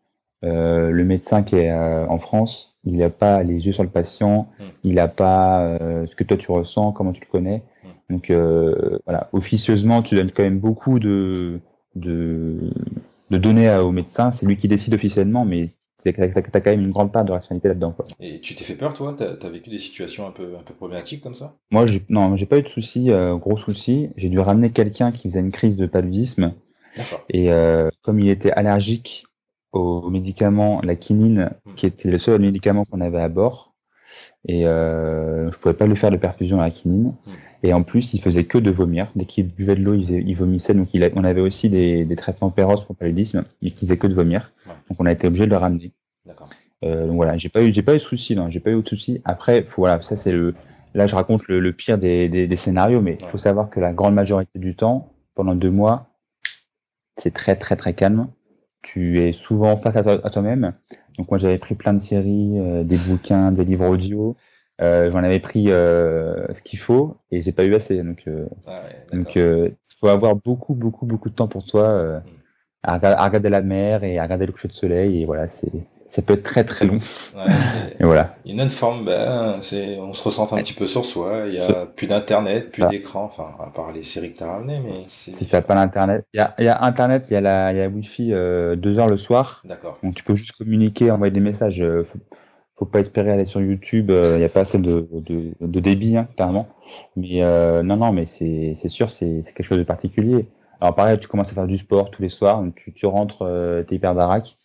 euh, 0.45 0.91
le 0.91 1.05
médecin 1.05 1.43
qui 1.43 1.57
est 1.57 1.71
euh, 1.71 2.07
en 2.07 2.19
France, 2.19 2.77
il 2.85 2.99
n'a 2.99 3.11
pas 3.11 3.43
les 3.43 3.67
yeux 3.67 3.73
sur 3.73 3.83
le 3.83 3.89
patient, 3.89 4.49
mmh. 4.59 4.65
il 4.85 4.95
n'a 4.95 5.09
pas 5.09 5.79
ce 6.07 6.15
que 6.15 6.25
toi 6.25 6.37
tu 6.37 6.51
ressens, 6.51 6.93
comment 6.93 7.13
tu 7.13 7.21
le 7.21 7.31
connais. 7.31 7.63
Donc 8.11 8.31
euh, 8.31 8.99
voilà, 9.07 9.29
officieusement, 9.33 10.03
tu 10.03 10.15
donnes 10.17 10.31
quand 10.31 10.43
même 10.43 10.59
beaucoup 10.59 10.99
de 10.99 11.61
de, 11.95 12.73
de 13.31 13.39
donner 13.39 13.75
au 13.77 13.93
médecin. 13.93 14.33
C'est 14.33 14.47
lui 14.47 14.57
qui 14.57 14.69
décide 14.69 14.95
officiellement, 14.95 15.45
mais 15.45 15.67
t'as 16.03 16.11
as 16.13 16.61
quand 16.61 16.71
même 16.71 16.81
une 16.81 16.93
grande 16.93 17.13
part 17.13 17.25
de 17.25 17.33
rationalité 17.33 17.69
là-dedans. 17.69 17.93
Quoi. 17.93 18.05
Et 18.21 18.41
tu 18.41 18.55
t'es 18.55 18.65
fait 18.65 18.75
peur, 18.75 18.95
toi? 18.95 19.15
T'as 19.17 19.47
as 19.47 19.51
vécu 19.51 19.71
des 19.71 19.79
situations 19.79 20.27
un 20.27 20.31
peu, 20.31 20.57
un 20.59 20.63
peu 20.63 20.75
problématiques 20.75 21.23
comme 21.23 21.35
ça? 21.35 21.57
Moi, 21.71 21.87
non, 22.09 22.37
j'ai 22.37 22.47
pas 22.47 22.59
eu 22.59 22.63
de 22.63 22.69
soucis, 22.69 23.11
euh, 23.11 23.37
gros 23.37 23.57
soucis. 23.57 24.11
J'ai 24.17 24.29
dû 24.29 24.39
ramener 24.39 24.71
quelqu'un 24.71 25.13
qui 25.13 25.29
faisait 25.29 25.41
une 25.41 25.53
crise 25.53 25.77
de 25.77 25.87
paludisme. 25.87 26.55
Et 27.29 27.51
euh, 27.53 27.91
comme 28.03 28.21
il 28.21 28.29
était 28.29 28.53
allergique 28.53 29.27
au 29.73 30.09
médicament, 30.09 30.81
la 30.83 30.95
quinine, 30.95 31.51
hmm. 31.65 31.75
qui 31.75 31.87
était 31.87 32.11
le 32.11 32.19
seul 32.19 32.41
médicament 32.41 32.85
qu'on 32.85 33.01
avait 33.01 33.21
à 33.21 33.29
bord, 33.29 33.75
et 34.47 34.67
euh, 34.67 35.51
je 35.51 35.59
pouvais 35.59 35.75
pas 35.75 35.87
lui 35.87 35.97
faire 35.97 36.13
de 36.13 36.17
perfusion 36.17 36.61
à 36.61 36.65
la 36.65 36.71
quinine. 36.71 37.15
Hmm. 37.27 37.33
Et 37.65 37.73
en 37.73 37.83
plus, 37.83 38.13
il 38.13 38.21
faisait 38.21 38.45
que 38.45 38.59
de 38.59 38.71
vomir. 38.71 39.11
Dès 39.17 39.25
qu'il 39.25 39.49
buvait 39.49 39.75
de 39.75 39.83
l'eau, 39.83 39.95
il, 39.95 40.35
vomissait. 40.35 40.75
Donc, 40.75 40.93
il 40.93 41.11
on 41.17 41.25
avait 41.25 41.41
aussi 41.41 41.71
des, 41.71 42.05
des 42.05 42.15
traitements 42.15 42.51
péros 42.51 42.77
pour 42.85 42.95
paludisme, 42.95 43.45
mais 43.63 43.71
qui 43.71 43.87
faisait 43.87 43.97
que 43.97 44.07
de 44.07 44.15
vomir. 44.15 44.53
Donc, 44.89 45.01
on 45.01 45.07
a 45.07 45.13
été 45.13 45.27
obligé 45.27 45.47
de 45.47 45.51
le 45.51 45.57
ramener. 45.57 45.93
Euh, 46.85 47.07
donc 47.07 47.17
voilà, 47.17 47.39
j'ai 47.39 47.49
pas 47.49 47.63
eu, 47.63 47.73
j'ai 47.73 47.83
pas 47.83 47.95
eu 47.95 47.99
de 47.99 48.03
soucis, 48.03 48.37
non, 48.37 48.51
j'ai 48.51 48.61
pas 48.61 48.71
eu 48.71 48.83
de. 48.83 49.21
Après, 49.25 49.67
voilà, 49.77 50.03
ça 50.03 50.17
c'est 50.17 50.33
le, 50.33 50.55
là 50.95 51.07
je 51.07 51.15
raconte 51.15 51.49
le, 51.49 51.73
pire 51.73 51.99
des, 51.99 52.29
des, 52.29 52.47
des, 52.47 52.57
scénarios, 52.57 53.01
mais 53.01 53.17
il 53.21 53.27
faut 53.27 53.39
savoir 53.39 53.71
que 53.71 53.81
la 53.81 53.93
grande 53.93 54.15
majorité 54.15 54.59
du 54.59 54.77
temps, 54.77 55.11
pendant 55.35 55.55
deux 55.55 55.71
mois, 55.71 56.09
c'est 57.17 57.33
très 57.33 57.57
très 57.57 57.77
très 57.77 57.95
calme. 57.95 58.29
Tu 58.83 59.21
es 59.23 59.33
souvent 59.33 59.79
face 59.79 59.97
à, 59.97 60.31
toi-même. 60.31 60.75
donc 61.17 61.31
moi 61.31 61.39
j'avais 61.39 61.57
pris 61.57 61.75
plein 61.75 61.95
de 61.95 62.01
séries, 62.01 62.59
euh, 62.59 62.85
des 62.85 62.99
bouquins, 62.99 63.51
des 63.51 63.65
livres 63.65 63.89
audio. 63.89 64.37
Euh, 64.81 65.11
j'en 65.11 65.23
avais 65.23 65.39
pris 65.39 65.67
euh, 65.71 66.53
ce 66.53 66.61
qu'il 66.61 66.81
faut 66.81 67.17
et 67.31 67.43
j'ai 67.43 67.53
pas 67.53 67.65
eu 67.65 67.75
assez. 67.75 68.03
Donc, 68.03 68.25
euh, 68.27 68.47
ah 68.67 68.83
donc 69.13 69.37
il 69.37 69.75
faut 69.99 70.09
avoir 70.09 70.35
beaucoup, 70.35 70.75
beaucoup, 70.75 71.07
beaucoup 71.07 71.31
de 71.31 71.35
temps 71.35 71.49
pour 71.49 71.65
toi 71.65 72.19
hmm. 72.19 72.23
à, 72.83 72.95
à, 72.95 73.25
regarder 73.27 73.51
la 73.51 73.63
mer 73.63 74.03
et 74.03 74.19
à 74.19 74.25
regarder 74.25 74.47
le 74.47 74.53
coucher 74.53 74.69
de 74.69 74.73
soleil. 74.73 75.23
Et 75.23 75.27
voilà, 75.27 75.49
c'est 75.49 75.71
ça 76.15 76.23
peut 76.23 76.35
être 76.35 76.45
très 76.45 76.63
très 76.65 76.87
long. 76.87 76.99
Ouais, 77.35 77.53
et 78.01 78.05
voilà. 78.05 78.37
Une 78.47 78.61
autre 78.61 78.71
forme, 78.71 79.05
ben, 79.05 79.57
c'est, 79.61 79.99
on 79.99 80.15
se 80.15 80.23
ressent 80.23 80.45
un 80.53 80.59
petit 80.59 80.75
peu 80.75 80.87
sur 80.87 81.05
soi. 81.05 81.45
Il 81.49 81.55
y 81.55 81.59
a 81.59 81.87
plus 81.87 82.07
d'internet, 82.07 82.71
plus 82.73 82.87
d'écran, 82.87 83.25
enfin, 83.25 83.51
à 83.61 83.71
part 83.71 83.91
les 83.93 84.05
séries 84.05 84.33
que 84.33 84.39
t'as 84.39 84.53
ramenées, 84.53 84.81
mais 84.85 85.05
c'est. 85.09 85.35
Si 85.37 85.45
ça 85.45 85.61
pas 85.61 85.75
l'internet, 85.75 86.25
il 86.33 86.39
y 86.39 86.41
a, 86.41 86.55
il 86.59 86.67
y 86.67 86.69
a 86.69 86.85
internet, 86.85 87.27
il 87.31 87.35
y 87.35 87.37
a 87.37 87.41
la, 87.41 87.73
il 87.73 87.79
y 87.79 87.81
a 87.81 87.89
wifi 87.89 88.33
euh, 88.33 88.77
deux 88.77 88.99
heures 88.99 89.09
le 89.09 89.17
soir. 89.17 89.63
D'accord. 89.65 89.99
Donc 90.05 90.15
tu 90.15 90.23
peux 90.23 90.37
juste 90.37 90.53
communiquer, 90.53 91.11
envoyer 91.11 91.33
des 91.33 91.41
messages. 91.41 91.83
Euh, 91.83 92.05
faut, 92.05 92.19
faut 92.77 92.87
pas 92.87 93.01
espérer 93.01 93.31
aller 93.31 93.45
sur 93.45 93.61
YouTube. 93.61 94.11
Euh, 94.11 94.37
il 94.37 94.39
n'y 94.39 94.45
a 94.45 94.49
pas 94.49 94.61
assez 94.61 94.79
de, 94.79 95.09
de, 95.13 95.53
de 95.61 95.81
débit, 95.81 96.17
hein, 96.17 96.29
clairement. 96.37 96.69
Mais 97.17 97.43
euh, 97.43 97.83
non, 97.83 97.97
non, 97.97 98.13
mais 98.13 98.27
c'est, 98.27 98.75
c'est 98.79 98.89
sûr, 98.89 99.11
c'est, 99.11 99.43
c'est 99.45 99.53
quelque 99.55 99.67
chose 99.67 99.79
de 99.79 99.85
particulier. 99.85 100.47
Alors 100.81 100.95
pareil, 100.95 101.19
tu 101.19 101.29
commences 101.29 101.51
à 101.51 101.55
faire 101.55 101.67
du 101.67 101.79
sport 101.79 102.11
tous 102.11 102.23
les 102.23 102.29
soirs, 102.29 102.63
donc 102.63 102.75
tu, 102.75 102.93
tu 102.93 103.07
rentres, 103.07 103.43
euh, 103.43 103.83
t'es 103.85 103.95
hyper 103.95 104.15
baraque 104.15 104.57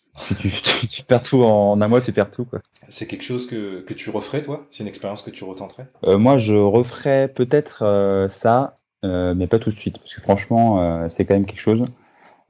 tu, 0.88 1.02
perds 1.06 1.22
tout 1.22 1.42
en 1.42 1.80
un 1.80 1.88
mois, 1.88 2.00
tu 2.00 2.12
perds 2.12 2.30
tout. 2.30 2.44
quoi. 2.44 2.60
C'est 2.88 3.06
quelque 3.06 3.24
chose 3.24 3.46
que, 3.46 3.80
que 3.80 3.94
tu 3.94 4.10
referais, 4.10 4.42
toi? 4.42 4.66
C'est 4.70 4.82
une 4.82 4.88
expérience 4.88 5.22
que 5.22 5.30
tu 5.30 5.44
retenterais? 5.44 5.86
Euh, 6.04 6.18
Moi, 6.18 6.36
je 6.38 6.54
referais 6.54 7.28
peut-être 7.28 7.82
euh, 7.84 8.28
ça, 8.28 8.78
euh, 9.04 9.34
mais 9.34 9.46
pas 9.46 9.58
tout 9.58 9.70
de 9.70 9.76
suite. 9.76 9.98
Parce 9.98 10.14
que 10.14 10.20
franchement, 10.20 11.08
c'est 11.08 11.24
quand 11.24 11.34
même 11.34 11.46
quelque 11.46 11.60
chose. 11.60 11.84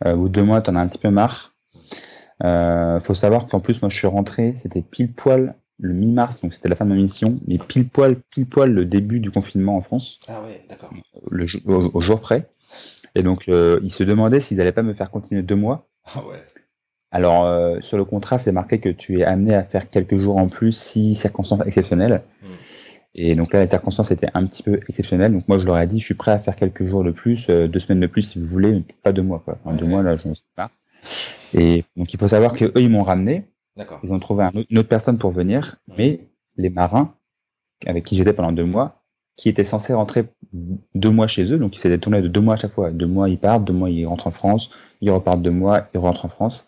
au 0.05 0.17
bout 0.17 0.29
de 0.29 0.35
deux 0.35 0.45
mois, 0.45 0.61
t'en 0.61 0.77
as 0.77 0.81
un 0.81 0.89
petit 0.89 0.99
peu 0.99 1.11
marre. 1.11 1.50
Faut 2.41 3.15
savoir 3.15 3.47
qu'en 3.47 3.61
plus, 3.61 3.81
moi, 3.83 3.89
je 3.89 3.97
suis 3.97 4.07
rentré, 4.07 4.55
c'était 4.57 4.83
pile 4.83 5.13
poil 5.13 5.55
le 5.83 5.95
mi-mars, 5.95 6.43
donc 6.43 6.53
c'était 6.53 6.69
la 6.69 6.77
fin 6.77 6.85
de 6.85 6.91
ma 6.91 6.97
mission, 6.97 7.39
mais 7.47 7.57
pile 7.57 7.89
poil, 7.89 8.17
pile 8.17 8.45
poil 8.45 8.71
le 8.71 8.85
début 8.85 9.19
du 9.19 9.31
confinement 9.31 9.77
en 9.77 9.81
France. 9.81 10.21
Ah 10.29 10.43
ouais, 10.43 10.63
d'accord. 10.69 10.93
Au, 11.65 11.97
au, 11.97 12.01
jour 12.01 12.21
près. 12.21 12.51
Et 13.15 13.23
donc, 13.23 13.47
ils 13.47 13.91
se 13.91 14.05
demandaient 14.05 14.41
s'ils 14.41 14.61
allaient 14.61 14.73
pas 14.73 14.83
me 14.83 14.95
faire 14.95 15.11
continuer 15.11 15.43
deux 15.43 15.57
mois. 15.57 15.89
Ah 16.15 16.23
ouais. 16.27 16.45
Alors, 17.13 17.45
euh, 17.45 17.81
sur 17.81 17.97
le 17.97 18.05
contrat, 18.05 18.39
c'est 18.39 18.53
marqué 18.53 18.79
que 18.79 18.89
tu 18.89 19.21
es 19.21 19.25
amené 19.25 19.55
à 19.55 19.65
faire 19.65 19.91
quelques 19.91 20.17
jours 20.17 20.37
en 20.37 20.49
plus 20.49 20.73
si 20.73 21.15
circonstances 21.15 21.67
exceptionnelles. 21.67 22.23
Hmm. 22.43 22.47
Et 23.17 23.35
donc 23.35 23.53
là, 23.53 23.65
les 23.65 23.69
circonstances 23.69 24.13
étaient 24.13 24.29
un 24.35 24.47
petit 24.47 24.63
peu 24.63 24.79
exceptionnelles. 24.89 25.33
Donc 25.33 25.49
moi, 25.49 25.59
je 25.59 25.65
leur 25.65 25.79
ai 25.79 25.89
dit, 25.89 25.99
je 25.99 26.05
suis 26.05 26.15
prêt 26.15 26.31
à 26.31 26.39
faire 26.39 26.55
quelques 26.55 26.85
jours 26.85 27.03
de 27.03 27.11
plus, 27.11 27.47
euh, 27.51 27.67
deux 27.67 27.81
semaines 27.81 28.01
de 28.01 28.07
plus 28.07 28.23
si 28.23 28.39
vous 28.39 28.47
voulez, 28.47 28.71
mais 28.71 28.85
pas 29.03 29.11
deux 29.13 29.23
mois. 29.23 29.43
Quoi. 29.45 29.59
deux 29.73 29.87
mois, 29.87 30.03
là, 30.03 30.17
je 30.17 30.29
ne 30.29 30.35
sais 30.35 30.43
pas. 30.55 30.71
Et 31.55 31.85
donc, 31.97 32.13
il 32.13 32.19
faut 32.19 32.29
savoir 32.29 32.53
que 32.53 32.67
eux, 32.67 32.81
ils 32.81 32.91
m'ont 32.91 33.03
ramené. 33.03 33.45
Ils 34.03 34.13
ont 34.13 34.19
trouvé 34.19 34.49
une 34.69 34.79
autre 34.79 34.89
personne 34.89 35.17
pour 35.17 35.31
venir, 35.31 35.77
mais 35.97 36.29
les 36.57 36.71
marins 36.71 37.15
avec 37.87 38.05
qui 38.05 38.17
j'étais 38.17 38.35
pendant 38.35 38.53
deux 38.53 38.65
mois, 38.65 39.03
qui 39.37 39.49
étaient 39.49 39.65
censés 39.65 39.95
rentrer 39.95 40.27
deux 40.95 41.11
mois 41.11 41.27
chez 41.27 41.51
eux, 41.51 41.57
donc 41.57 41.75
ils 41.77 41.79
s'étaient 41.79 41.99
tournés 41.99 42.21
de 42.21 42.29
deux 42.29 42.41
mois 42.41 42.55
à 42.55 42.57
chaque 42.59 42.75
fois. 42.75 42.91
Deux 42.91 43.07
mois, 43.07 43.29
ils 43.29 43.39
partent, 43.39 43.65
deux 43.65 43.73
mois, 43.73 43.89
ils 43.89 44.05
rentrent 44.05 44.27
en 44.27 44.33
France, 44.33 44.71
ils 45.01 45.11
repartent 45.11 45.41
deux 45.41 45.51
mois, 45.51 45.89
ils 45.95 45.99
rentrent 45.99 46.27
en 46.27 46.29
France. 46.29 46.67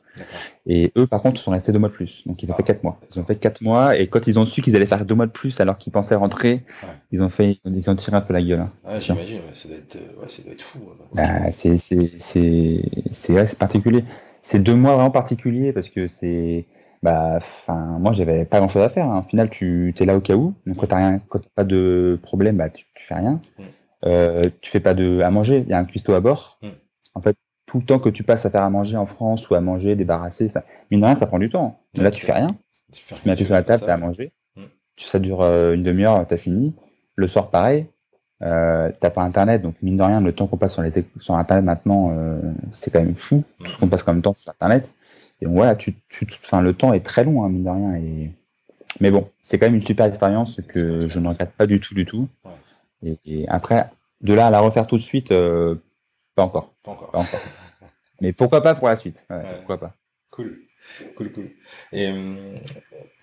Et 0.66 0.92
eux, 0.96 1.06
par 1.06 1.22
contre, 1.22 1.40
sont 1.40 1.50
restés 1.50 1.72
deux 1.72 1.78
mois 1.78 1.88
de 1.88 1.94
plus. 1.94 2.22
Donc, 2.26 2.42
ils 2.42 2.50
ont 2.50 2.54
fait 2.54 2.62
quatre 2.62 2.82
mois. 2.82 2.98
Ils 3.14 3.20
ont 3.20 3.24
fait 3.24 3.36
quatre 3.36 3.62
mois. 3.62 3.98
Et 3.98 4.08
quand 4.08 4.26
ils 4.26 4.38
ont 4.38 4.46
su 4.46 4.62
qu'ils 4.62 4.76
allaient 4.76 4.86
faire 4.86 5.04
deux 5.04 5.14
mois 5.14 5.26
de 5.26 5.32
plus 5.32 5.60
alors 5.60 5.78
qu'ils 5.78 5.92
pensaient 5.92 6.14
rentrer, 6.14 6.64
ils 7.10 7.22
ont 7.22 7.30
fait, 7.30 7.58
ils 7.64 7.90
ont 7.90 7.96
tiré 7.96 8.16
un 8.16 8.20
peu 8.20 8.32
la 8.32 8.42
gueule. 8.42 8.60
Hein, 8.60 8.98
j'imagine. 8.98 9.40
Ça 9.52 9.68
doit 9.68 9.78
être, 9.78 9.96
ouais, 9.96 10.28
ça 10.28 10.42
doit 10.42 10.52
être 10.52 10.62
fou. 10.62 10.80
Bah, 11.14 11.52
c'est, 11.52 11.78
c'est, 11.78 12.10
c'est, 12.18 12.82
c'est, 13.10 13.46
c'est 13.46 13.58
particulier. 13.58 14.04
C'est 14.42 14.58
deux 14.58 14.74
mois 14.74 14.94
vraiment 14.94 15.10
particuliers 15.10 15.72
parce 15.72 15.88
que 15.88 16.08
c'est, 16.08 16.66
bah, 17.02 17.34
enfin, 17.36 17.98
moi, 18.00 18.12
j'avais 18.12 18.44
pas 18.44 18.58
grand 18.58 18.68
chose 18.68 18.82
à 18.82 18.90
faire. 18.90 19.06
Hein. 19.06 19.22
Au 19.24 19.28
final, 19.28 19.50
tu 19.50 19.94
es 19.98 20.04
là 20.04 20.16
au 20.16 20.20
cas 20.20 20.34
où. 20.34 20.54
Donc, 20.66 20.76
quand 20.76 20.88
t'as 20.88 20.96
rien, 20.96 21.20
quand 21.28 21.38
t'as 21.38 21.50
pas 21.54 21.64
de 21.64 22.18
problème, 22.22 22.56
bah, 22.56 22.70
tu, 22.70 22.84
tu 22.94 23.06
fais 23.06 23.14
rien. 23.14 23.40
Mm. 23.58 23.62
Euh, 24.04 24.42
tu 24.60 24.70
fais 24.70 24.80
pas 24.80 24.94
de 24.94 25.20
à 25.20 25.30
manger. 25.30 25.58
Il 25.66 25.68
y 25.68 25.72
a 25.72 25.78
un 25.78 25.84
cuistot 25.84 26.14
à 26.14 26.20
bord. 26.20 26.58
Mm. 26.62 26.68
En 27.14 27.20
fait, 27.20 27.36
tout 27.66 27.78
le 27.78 27.84
temps 27.84 27.98
que 27.98 28.08
tu 28.08 28.24
passes 28.24 28.46
à 28.46 28.50
faire 28.50 28.62
à 28.62 28.70
manger 28.70 28.96
en 28.96 29.06
France 29.06 29.48
ou 29.48 29.54
à 29.54 29.60
manger, 29.60 29.96
débarrasser, 29.96 30.48
ça, 30.48 30.64
mine 30.90 31.00
de 31.00 31.06
rien, 31.06 31.16
ça 31.16 31.26
prend 31.26 31.38
du 31.38 31.50
temps. 31.50 31.80
là, 31.96 32.10
tu 32.10 32.24
fais 32.24 32.32
rien. 32.32 32.48
Tu, 32.92 33.02
tu 33.02 33.14
mets 33.24 33.32
un 33.32 33.36
pied 33.36 33.46
sur 33.46 33.54
la 33.54 33.62
table, 33.62 33.84
t'as 33.86 33.94
à 33.94 33.96
manger. 33.96 34.32
Mm. 34.56 34.62
Ça 34.96 35.18
dure 35.18 35.42
euh, 35.42 35.74
une 35.74 35.82
demi-heure, 35.82 36.26
t'as 36.26 36.36
fini. 36.36 36.74
Le 37.16 37.26
soir, 37.26 37.50
pareil. 37.50 37.86
Euh, 38.42 38.90
t'as 38.98 39.10
pas 39.10 39.22
internet, 39.22 39.62
donc 39.62 39.76
mine 39.82 39.96
de 39.96 40.02
rien, 40.02 40.20
le 40.20 40.32
temps 40.32 40.46
qu'on 40.46 40.56
passe 40.56 40.72
sur 40.72 40.82
les 40.82 40.90
sur 41.20 41.36
internet 41.36 41.64
maintenant, 41.64 42.12
euh, 42.12 42.40
c'est 42.72 42.90
quand 42.90 43.00
même 43.00 43.14
fou. 43.14 43.44
Tout 43.62 43.70
ce 43.70 43.78
qu'on 43.78 43.88
passe 43.88 44.02
comme 44.02 44.20
temps 44.20 44.32
sur 44.32 44.50
internet. 44.50 44.94
Et 45.40 45.44
donc 45.44 45.54
voilà, 45.54 45.74
tu, 45.76 45.94
tu, 46.08 46.26
enfin, 46.42 46.60
le 46.60 46.72
temps 46.72 46.92
est 46.92 47.04
très 47.04 47.24
long, 47.24 47.44
hein, 47.44 47.48
mine 47.48 47.64
de 47.64 47.70
rien. 47.70 47.94
Et... 47.96 48.30
Mais 49.00 49.10
bon, 49.10 49.28
c'est 49.42 49.58
quand 49.58 49.66
même 49.66 49.74
une 49.74 49.82
super 49.82 50.06
expérience 50.06 50.60
que 50.68 51.08
je 51.08 51.18
ne 51.18 51.28
regrette 51.28 51.52
pas 51.52 51.66
du 51.66 51.80
tout, 51.80 51.94
du 51.94 52.04
tout. 52.04 52.28
Et, 53.02 53.46
après, 53.48 53.90
de 54.20 54.34
là 54.34 54.48
à 54.48 54.50
la 54.50 54.60
refaire 54.60 54.86
tout 54.86 54.96
de 54.96 55.02
suite, 55.02 55.32
euh, 55.32 55.76
pas 56.34 56.44
encore. 56.44 56.72
Pas 56.82 56.92
encore. 56.92 57.10
Pas 57.10 57.18
encore. 57.18 57.40
Mais 58.20 58.32
pourquoi 58.32 58.62
pas 58.62 58.74
pour 58.74 58.88
la 58.88 58.96
suite 58.96 59.24
ouais, 59.30 59.42
Pourquoi 59.58 59.78
pas 59.78 59.94
Cool. 60.30 60.60
Cool, 61.16 61.32
cool. 61.32 61.50
Et 61.92 62.12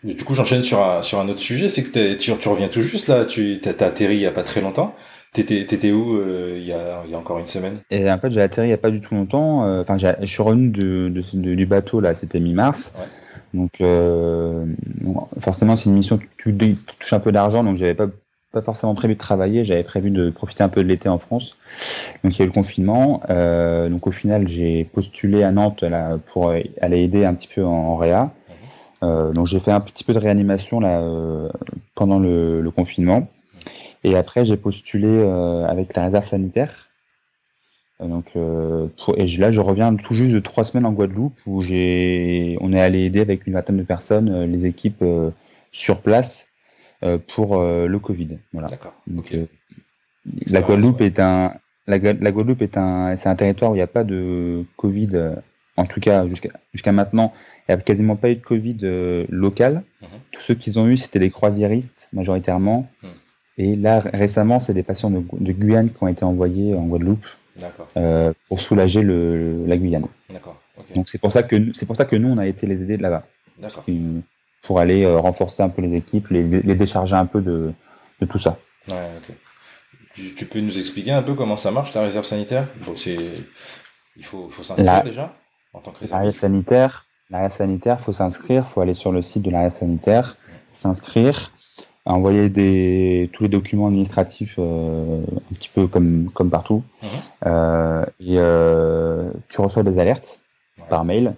euh, 0.05 0.13
du 0.13 0.23
coup, 0.23 0.35
j'enchaîne 0.35 0.63
sur 0.63 0.83
un, 0.83 1.01
sur 1.01 1.19
un 1.19 1.27
autre 1.29 1.39
sujet, 1.39 1.67
c'est 1.69 1.83
que 1.83 2.15
tu, 2.15 2.31
tu 2.37 2.49
reviens 2.49 2.67
tout 2.67 2.81
juste 2.81 3.07
là, 3.07 3.25
tu 3.25 3.59
t'as 3.61 3.85
atterri 3.85 4.15
il 4.15 4.21
y 4.21 4.25
a 4.25 4.31
pas 4.31 4.43
très 4.43 4.61
longtemps. 4.61 4.95
T'étais, 5.31 5.63
t'étais 5.65 5.91
où 5.91 6.15
euh, 6.15 6.55
il, 6.57 6.65
y 6.65 6.73
a, 6.73 7.03
il 7.05 7.11
y 7.11 7.13
a 7.13 7.17
encore 7.17 7.37
une 7.37 7.45
semaine? 7.45 7.77
Et 7.91 8.09
en 8.09 8.17
fait, 8.17 8.31
j'ai 8.31 8.41
atterri 8.41 8.67
il 8.67 8.71
y 8.71 8.73
a 8.73 8.77
pas 8.77 8.89
du 8.89 8.99
tout 8.99 9.13
longtemps. 9.13 9.63
Euh, 9.65 9.83
enfin, 9.83 9.97
je 9.97 10.25
suis 10.25 10.41
revenu 10.41 10.69
de, 10.69 11.13
de, 11.33 11.53
du 11.53 11.65
bateau 11.67 11.99
là, 11.99 12.15
c'était 12.15 12.39
mi-mars. 12.39 12.91
Ouais. 12.97 13.05
Donc, 13.53 13.81
euh, 13.81 14.65
forcément, 15.39 15.75
c'est 15.75 15.85
une 15.85 15.95
mission 15.95 16.17
qui 16.17 16.75
touche 16.99 17.13
un 17.13 17.19
peu 17.19 17.31
d'argent, 17.31 17.63
donc 17.63 17.77
j'avais 17.77 17.93
pas 17.93 18.07
pas 18.51 18.63
forcément 18.63 18.95
prévu 18.95 19.13
de 19.13 19.19
travailler, 19.19 19.63
j'avais 19.63 19.83
prévu 19.83 20.09
de 20.09 20.31
profiter 20.31 20.63
un 20.63 20.69
peu 20.69 20.81
de 20.81 20.87
l'été 20.87 21.07
en 21.07 21.19
France. 21.19 21.55
Donc 22.23 22.35
il 22.35 22.39
y 22.39 22.41
a 22.41 22.45
eu 22.45 22.47
le 22.47 22.53
confinement. 22.53 23.21
Euh, 23.29 23.89
donc 23.89 24.07
au 24.07 24.11
final, 24.11 24.47
j'ai 24.47 24.85
postulé 24.85 25.43
à 25.43 25.51
Nantes 25.51 25.83
là, 25.83 26.17
pour 26.25 26.49
aller 26.49 27.03
aider 27.03 27.25
un 27.25 27.35
petit 27.35 27.47
peu 27.47 27.63
en, 27.63 27.69
en 27.69 27.95
réa. 27.95 28.31
Euh, 29.01 29.31
donc 29.31 29.47
j'ai 29.47 29.59
fait 29.59 29.71
un 29.71 29.79
petit 29.79 30.03
peu 30.03 30.13
de 30.13 30.19
réanimation 30.19 30.79
là 30.79 31.01
euh, 31.01 31.49
pendant 31.95 32.19
le, 32.19 32.61
le, 32.61 32.71
confinement. 32.71 33.29
Et 34.03 34.15
après 34.15 34.45
j'ai 34.45 34.57
postulé 34.57 35.07
euh, 35.07 35.65
avec 35.65 35.95
la 35.95 36.03
réserve 36.03 36.25
sanitaire. 36.25 36.89
Euh, 38.01 38.07
donc 38.07 38.33
euh, 38.35 38.87
pour, 38.97 39.17
et 39.17 39.27
là 39.27 39.51
je 39.51 39.61
reviens 39.61 39.95
tout 39.95 40.13
juste 40.13 40.33
de 40.33 40.39
trois 40.39 40.65
semaines 40.65 40.85
en 40.85 40.91
Guadeloupe 40.91 41.37
où 41.45 41.61
j'ai 41.61 42.57
on 42.61 42.73
est 42.73 42.81
allé 42.81 43.05
aider 43.05 43.21
avec 43.21 43.47
une 43.47 43.53
vingtaine 43.53 43.77
de 43.77 43.83
personnes 43.83 44.43
les 44.45 44.65
équipes 44.65 45.03
sur 45.71 46.01
place 46.01 46.49
euh, 47.03 47.17
pour 47.17 47.57
euh, 47.57 47.87
le 47.87 47.97
Covid. 47.99 48.39
Voilà. 48.51 48.67
D'accord. 48.67 48.93
Donc, 49.07 49.33
euh, 49.33 49.45
la 50.47 50.61
Guadeloupe 50.61 50.99
est 50.99 51.19
un 51.19 51.53
la, 51.87 51.97
la 51.97 52.31
Guadeloupe 52.31 52.61
est 52.61 52.77
un 52.77 53.15
c'est 53.15 53.29
un 53.29 53.35
territoire 53.35 53.71
où 53.71 53.75
il 53.75 53.77
n'y 53.77 53.83
a 53.83 53.87
pas 53.87 54.03
de 54.03 54.65
Covid. 54.75 55.09
En 55.79 55.85
tout 55.85 55.99
cas, 55.99 56.25
jusqu'à 56.73 56.91
maintenant, 56.91 57.33
il 57.67 57.75
n'y 57.75 57.79
a 57.79 57.81
quasiment 57.81 58.15
pas 58.15 58.29
eu 58.29 58.35
de 58.35 58.41
Covid 58.41 58.77
local. 59.29 59.83
Mhm. 60.01 60.07
Tous 60.31 60.41
ceux 60.41 60.55
qu'ils 60.55 60.77
ont 60.79 60.87
eu, 60.87 60.97
c'était 60.97 61.19
des 61.19 61.31
croisiéristes 61.31 62.09
majoritairement. 62.13 62.89
Mhm. 63.01 63.09
Et 63.59 63.75
là, 63.75 63.99
récemment, 63.99 64.59
c'est 64.59 64.73
des 64.73 64.83
patients 64.83 65.09
de, 65.09 65.21
de, 65.39 65.51
Guyane 65.51 65.89
qui 65.89 66.01
ont 66.01 66.07
été 66.07 66.23
envoyés 66.23 66.73
en 66.75 66.85
Guadeloupe 66.85 67.25
euh, 67.97 68.31
pour 68.47 68.59
soulager 68.61 69.01
le, 69.01 69.65
la 69.65 69.77
Guyane. 69.77 70.05
Okay. 70.31 70.93
Donc 70.95 71.09
c'est 71.09 71.17
pour 71.17 71.33
ça 71.33 71.43
que 71.43 71.73
c'est 71.73 71.85
pour 71.85 71.97
ça 71.97 72.05
que 72.05 72.15
nous 72.15 72.29
on 72.29 72.37
a 72.37 72.47
été 72.47 72.65
les 72.67 72.81
aider 72.81 72.95
de 72.95 73.03
là-bas 73.03 73.27
pour 74.61 74.79
aller 74.79 75.03
euh, 75.03 75.17
renforcer 75.17 75.61
un 75.61 75.67
peu 75.67 75.81
les 75.81 75.95
équipes, 75.95 76.29
les, 76.29 76.43
les 76.43 76.75
décharger 76.75 77.15
un 77.15 77.25
peu 77.25 77.41
de, 77.41 77.73
de 78.21 78.25
tout 78.25 78.39
ça. 78.39 78.57
Ouais. 78.87 78.95
Tu, 80.15 80.33
tu, 80.35 80.45
peux 80.45 80.59
nous 80.59 80.79
expliquer 80.79 81.11
un 81.11 81.21
peu 81.21 81.33
comment 81.35 81.57
ça 81.57 81.71
marche 81.71 81.93
la 81.93 82.01
réserve 82.01 82.25
sanitaire? 82.25 82.67
Bon, 82.85 82.93
Il 82.95 84.25
faut, 84.25 84.49
faut 84.49 84.63
s'inscrire 84.63 85.03
déjà? 85.03 85.35
En 85.73 85.79
tant 85.79 85.91
que 85.91 86.05
sanitaire, 86.31 87.05
l'arrêt 87.29 87.51
sanitaire, 87.57 87.99
faut 88.01 88.13
s'inscrire, 88.13 88.67
faut 88.67 88.81
aller 88.81 88.93
sur 88.93 89.11
le 89.11 89.21
site 89.21 89.43
de 89.43 89.51
l'arrêt 89.51 89.71
sanitaire, 89.71 90.37
s'inscrire, 90.73 91.51
envoyer 92.05 92.49
des, 92.49 93.29
tous 93.33 93.43
les 93.43 93.49
documents 93.49 93.87
administratifs 93.87 94.55
euh, 94.57 95.21
un 95.21 95.53
petit 95.55 95.69
peu 95.69 95.87
comme, 95.87 96.29
comme 96.33 96.49
partout. 96.49 96.83
Mhm. 97.01 97.09
Euh, 97.45 98.05
et 98.19 98.37
euh, 98.37 99.31
tu 99.49 99.61
reçois 99.61 99.83
des 99.83 99.99
alertes 99.99 100.39
Ouais. 100.79 100.85
par 100.89 101.03
mail. 101.03 101.35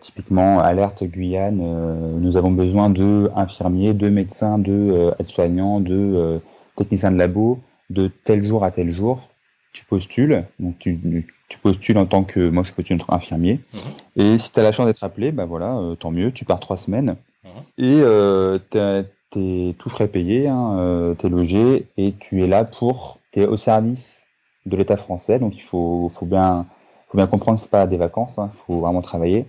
Typiquement, 0.00 0.60
alerte 0.60 1.02
Guyane, 1.04 2.20
nous 2.20 2.36
avons 2.36 2.50
besoin 2.52 2.88
de 2.88 3.30
infirmiers, 3.34 3.94
de 3.94 4.08
médecins, 4.08 4.58
de 4.58 5.12
aides-soignants, 5.18 5.80
de 5.80 6.40
techniciens 6.76 7.10
de 7.10 7.16
labo, 7.16 7.60
de 7.90 8.08
tel 8.24 8.44
jour 8.44 8.64
à 8.64 8.70
tel 8.70 8.94
jour. 8.94 9.28
Tu 9.72 9.84
postules, 9.84 10.44
donc 10.60 10.78
tu, 10.78 11.26
tu 11.48 11.58
postules 11.58 11.98
en 11.98 12.06
tant 12.06 12.24
que, 12.24 12.48
moi 12.48 12.62
je 12.64 12.72
postule 12.72 12.96
en 12.96 12.98
tant 13.04 13.12
qu'infirmier. 13.12 13.60
Mhm. 13.72 13.80
Et 14.16 14.38
si 14.38 14.52
tu 14.52 14.60
as 14.60 14.62
la 14.62 14.72
chance 14.72 14.86
d'être 14.86 15.04
appelé, 15.04 15.32
bah 15.32 15.44
voilà, 15.44 15.76
euh, 15.76 15.94
tant 15.94 16.10
mieux, 16.10 16.32
tu 16.32 16.44
pars 16.44 16.60
trois 16.60 16.76
semaines. 16.76 17.16
Mhm. 17.44 17.50
Et 17.78 18.00
euh, 18.02 18.58
t'es- 18.58 19.04
t'es 19.30 19.74
tout 19.78 19.88
frais 19.88 20.08
payé, 20.08 20.48
hein, 20.48 20.76
euh, 20.78 21.14
t'es 21.14 21.28
logé 21.28 21.86
et 21.96 22.14
tu 22.18 22.42
es 22.42 22.46
là 22.46 22.64
pour, 22.64 23.18
t'es 23.32 23.46
au 23.46 23.56
service 23.56 24.26
de 24.66 24.76
l'État 24.76 24.96
français, 24.96 25.38
donc 25.38 25.56
il 25.56 25.62
faut, 25.62 26.10
faut 26.14 26.26
bien, 26.26 26.66
faut 27.08 27.18
bien 27.18 27.26
comprendre 27.28 27.58
que 27.58 27.62
c'est 27.62 27.70
pas 27.70 27.86
des 27.86 27.96
vacances, 27.96 28.38
hein, 28.38 28.50
faut 28.54 28.80
vraiment 28.80 29.02
travailler. 29.02 29.46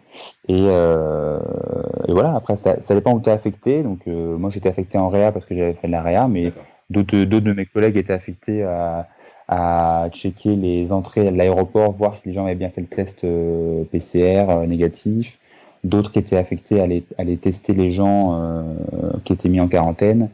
Et, 0.47 0.65
euh, 0.67 1.39
et 2.07 2.11
voilà, 2.11 2.35
après 2.35 2.57
ça, 2.57 2.79
ça 2.81 2.93
dépend 2.93 3.13
où 3.13 3.19
t'es 3.19 3.31
affecté. 3.31 3.81
Donc 3.81 4.01
euh, 4.07 4.37
moi 4.37 4.49
j'étais 4.51 4.69
affecté 4.69 4.97
en 4.99 5.09
réa 5.09 5.31
parce 5.31 5.45
que 5.45 5.55
j'avais 5.55 5.73
fait 5.73 5.87
de 5.87 5.91
la 5.93 6.01
réa, 6.03 6.27
mais. 6.27 6.51
D'autres 6.89 7.15
de 7.17 7.53
mes 7.53 7.65
collègues 7.65 7.97
étaient 7.97 8.13
affectés 8.13 8.63
à, 8.63 9.07
à 9.47 10.09
checker 10.11 10.55
les 10.55 10.91
entrées 10.91 11.27
à 11.27 11.31
l'aéroport, 11.31 11.91
voir 11.91 12.15
si 12.15 12.23
les 12.27 12.33
gens 12.33 12.45
avaient 12.45 12.55
bien 12.55 12.69
fait 12.69 12.81
le 12.81 12.87
test 12.87 13.23
euh, 13.23 13.83
PCR 13.85 14.49
euh, 14.49 14.65
négatif. 14.65 15.37
D'autres 15.83 16.11
qui 16.11 16.19
étaient 16.19 16.37
affectés 16.37 16.79
à 16.79 16.83
aller, 16.83 17.03
à 17.17 17.21
aller 17.21 17.37
tester 17.37 17.73
les 17.73 17.91
gens 17.91 18.41
euh, 18.41 18.63
qui 19.23 19.33
étaient 19.33 19.49
mis 19.49 19.59
en 19.61 19.67
quarantaine. 19.67 20.29